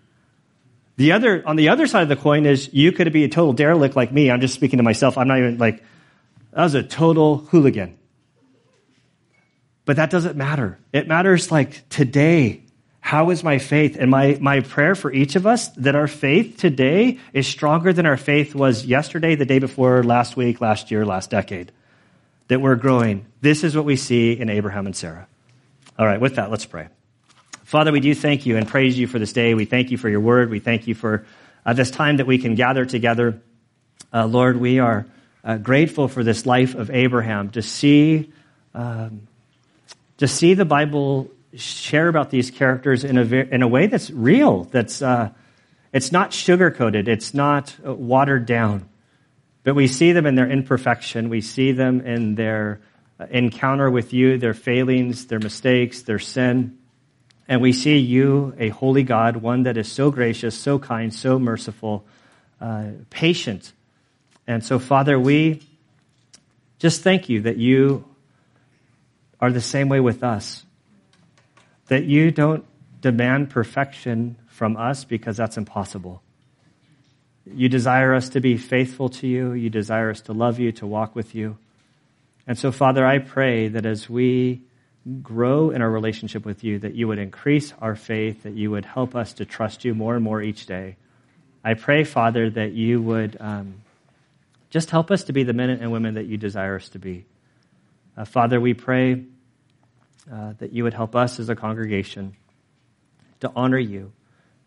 The 0.95 1.11
other, 1.11 1.47
on 1.47 1.55
the 1.55 1.69
other 1.69 1.85
side 1.85 2.01
of 2.01 2.09
the 2.09 2.15
coin 2.15 2.47
is 2.47 2.73
you 2.73 2.93
could 2.93 3.13
be 3.13 3.25
a 3.25 3.29
total 3.29 3.53
derelict 3.53 3.95
like 3.95 4.11
me. 4.11 4.31
I'm 4.31 4.41
just 4.41 4.55
speaking 4.55 4.77
to 4.77 4.83
myself. 4.83 5.19
I'm 5.19 5.27
not 5.27 5.37
even 5.37 5.59
like, 5.59 5.83
I 6.51 6.63
was 6.63 6.73
a 6.73 6.81
total 6.81 7.37
hooligan. 7.37 7.93
But 9.87 9.95
that 9.95 10.09
doesn't 10.09 10.35
matter. 10.35 10.77
It 10.91 11.07
matters 11.07 11.49
like 11.49 11.87
today. 11.87 12.61
How 12.99 13.29
is 13.29 13.41
my 13.41 13.57
faith? 13.57 13.95
And 13.97 14.11
my, 14.11 14.37
my 14.41 14.59
prayer 14.59 14.95
for 14.95 15.13
each 15.13 15.37
of 15.37 15.47
us 15.47 15.69
that 15.69 15.95
our 15.95 16.09
faith 16.09 16.57
today 16.57 17.19
is 17.31 17.47
stronger 17.47 17.93
than 17.93 18.05
our 18.05 18.17
faith 18.17 18.53
was 18.53 18.85
yesterday, 18.85 19.35
the 19.35 19.45
day 19.45 19.59
before, 19.59 20.03
last 20.03 20.35
week, 20.35 20.59
last 20.59 20.91
year, 20.91 21.05
last 21.05 21.29
decade. 21.29 21.71
That 22.49 22.59
we're 22.59 22.75
growing. 22.75 23.27
This 23.39 23.63
is 23.63 23.77
what 23.77 23.85
we 23.85 23.95
see 23.95 24.33
in 24.33 24.49
Abraham 24.49 24.87
and 24.87 24.95
Sarah. 24.95 25.25
All 25.97 26.05
right, 26.05 26.19
with 26.19 26.35
that, 26.35 26.51
let's 26.51 26.65
pray. 26.65 26.89
Father, 27.63 27.93
we 27.93 28.01
do 28.01 28.13
thank 28.13 28.45
you 28.45 28.57
and 28.57 28.67
praise 28.67 28.99
you 28.99 29.07
for 29.07 29.19
this 29.19 29.31
day. 29.31 29.53
We 29.53 29.63
thank 29.63 29.89
you 29.89 29.97
for 29.97 30.09
your 30.09 30.19
word. 30.19 30.49
We 30.49 30.59
thank 30.59 30.87
you 30.87 30.95
for 30.95 31.25
uh, 31.65 31.71
this 31.71 31.91
time 31.91 32.17
that 32.17 32.27
we 32.27 32.39
can 32.39 32.55
gather 32.55 32.85
together. 32.85 33.41
Uh, 34.13 34.25
Lord, 34.25 34.57
we 34.57 34.79
are 34.79 35.05
uh, 35.45 35.55
grateful 35.55 36.09
for 36.09 36.25
this 36.25 36.45
life 36.45 36.75
of 36.75 36.91
Abraham 36.91 37.51
to 37.51 37.61
see, 37.61 38.33
um, 38.73 39.29
to 40.17 40.27
see 40.27 40.53
the 40.53 40.65
Bible 40.65 41.31
share 41.55 42.07
about 42.07 42.29
these 42.29 42.51
characters 42.51 43.03
in 43.03 43.17
a, 43.17 43.23
in 43.23 43.61
a 43.61 43.67
way 43.67 43.87
that's 43.87 44.09
real, 44.09 44.65
that's, 44.65 45.01
uh, 45.01 45.29
it's 45.93 46.11
not 46.11 46.33
sugar 46.33 46.71
coated, 46.71 47.07
it's 47.07 47.33
not 47.33 47.75
uh, 47.85 47.93
watered 47.93 48.45
down. 48.45 48.87
But 49.63 49.75
we 49.75 49.87
see 49.87 50.13
them 50.13 50.25
in 50.25 50.35
their 50.35 50.49
imperfection. 50.49 51.29
We 51.29 51.41
see 51.41 51.73
them 51.73 51.99
in 52.01 52.35
their 52.35 52.79
uh, 53.19 53.25
encounter 53.29 53.91
with 53.91 54.13
you, 54.13 54.37
their 54.37 54.53
failings, 54.53 55.27
their 55.27 55.39
mistakes, 55.39 56.03
their 56.03 56.19
sin. 56.19 56.77
And 57.49 57.61
we 57.61 57.73
see 57.73 57.97
you, 57.97 58.53
a 58.57 58.69
holy 58.69 59.03
God, 59.03 59.37
one 59.37 59.63
that 59.63 59.77
is 59.77 59.91
so 59.91 60.11
gracious, 60.11 60.57
so 60.57 60.79
kind, 60.79 61.13
so 61.13 61.39
merciful, 61.39 62.05
uh, 62.61 62.91
patient. 63.09 63.73
And 64.45 64.63
so, 64.63 64.79
Father, 64.79 65.19
we 65.19 65.61
just 66.79 67.01
thank 67.01 67.27
you 67.27 67.41
that 67.41 67.57
you 67.57 68.05
are 69.39 69.51
the 69.51 69.61
same 69.61 69.89
way 69.89 69.99
with 69.99 70.23
us. 70.23 70.65
That 71.87 72.05
you 72.05 72.31
don't 72.31 72.65
demand 73.01 73.49
perfection 73.49 74.37
from 74.47 74.75
us 74.77 75.03
because 75.03 75.37
that's 75.37 75.57
impossible. 75.57 76.21
You 77.45 77.69
desire 77.69 78.13
us 78.13 78.29
to 78.29 78.41
be 78.41 78.57
faithful 78.57 79.09
to 79.09 79.27
you. 79.27 79.53
You 79.53 79.69
desire 79.69 80.09
us 80.09 80.21
to 80.21 80.33
love 80.33 80.59
you, 80.59 80.71
to 80.73 80.87
walk 80.87 81.15
with 81.15 81.35
you. 81.35 81.57
And 82.45 82.57
so, 82.57 82.71
Father, 82.71 83.05
I 83.05 83.19
pray 83.19 83.67
that 83.69 83.85
as 83.85 84.09
we 84.09 84.61
grow 85.21 85.69
in 85.69 85.81
our 85.81 85.89
relationship 85.89 86.45
with 86.45 86.63
you, 86.63 86.79
that 86.79 86.95
you 86.95 87.07
would 87.07 87.19
increase 87.19 87.73
our 87.79 87.95
faith, 87.95 88.43
that 88.43 88.53
you 88.53 88.71
would 88.71 88.85
help 88.85 89.15
us 89.15 89.33
to 89.33 89.45
trust 89.45 89.85
you 89.85 89.93
more 89.93 90.15
and 90.15 90.23
more 90.23 90.41
each 90.41 90.65
day. 90.65 90.97
I 91.63 91.75
pray, 91.75 92.03
Father, 92.03 92.49
that 92.49 92.73
you 92.73 93.01
would 93.01 93.37
um, 93.39 93.81
just 94.69 94.89
help 94.89 95.11
us 95.11 95.23
to 95.25 95.33
be 95.33 95.43
the 95.43 95.53
men 95.53 95.69
and 95.69 95.91
women 95.91 96.15
that 96.15 96.25
you 96.25 96.37
desire 96.37 96.75
us 96.75 96.89
to 96.89 96.99
be. 96.99 97.25
Uh, 98.17 98.25
Father, 98.25 98.59
we 98.59 98.73
pray 98.73 99.23
uh, 100.31 100.53
that 100.57 100.73
you 100.73 100.83
would 100.83 100.93
help 100.93 101.15
us 101.15 101.39
as 101.39 101.49
a 101.49 101.55
congregation 101.55 102.35
to 103.41 103.51
honor 103.55 103.77
you 103.77 104.11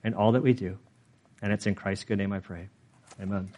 in 0.04 0.14
all 0.14 0.32
that 0.32 0.42
we 0.42 0.52
do. 0.52 0.78
And 1.42 1.52
it's 1.52 1.66
in 1.66 1.74
Christ's 1.74 2.04
good 2.04 2.18
name 2.18 2.32
I 2.32 2.38
pray. 2.38 2.68
Amen. 3.20 3.50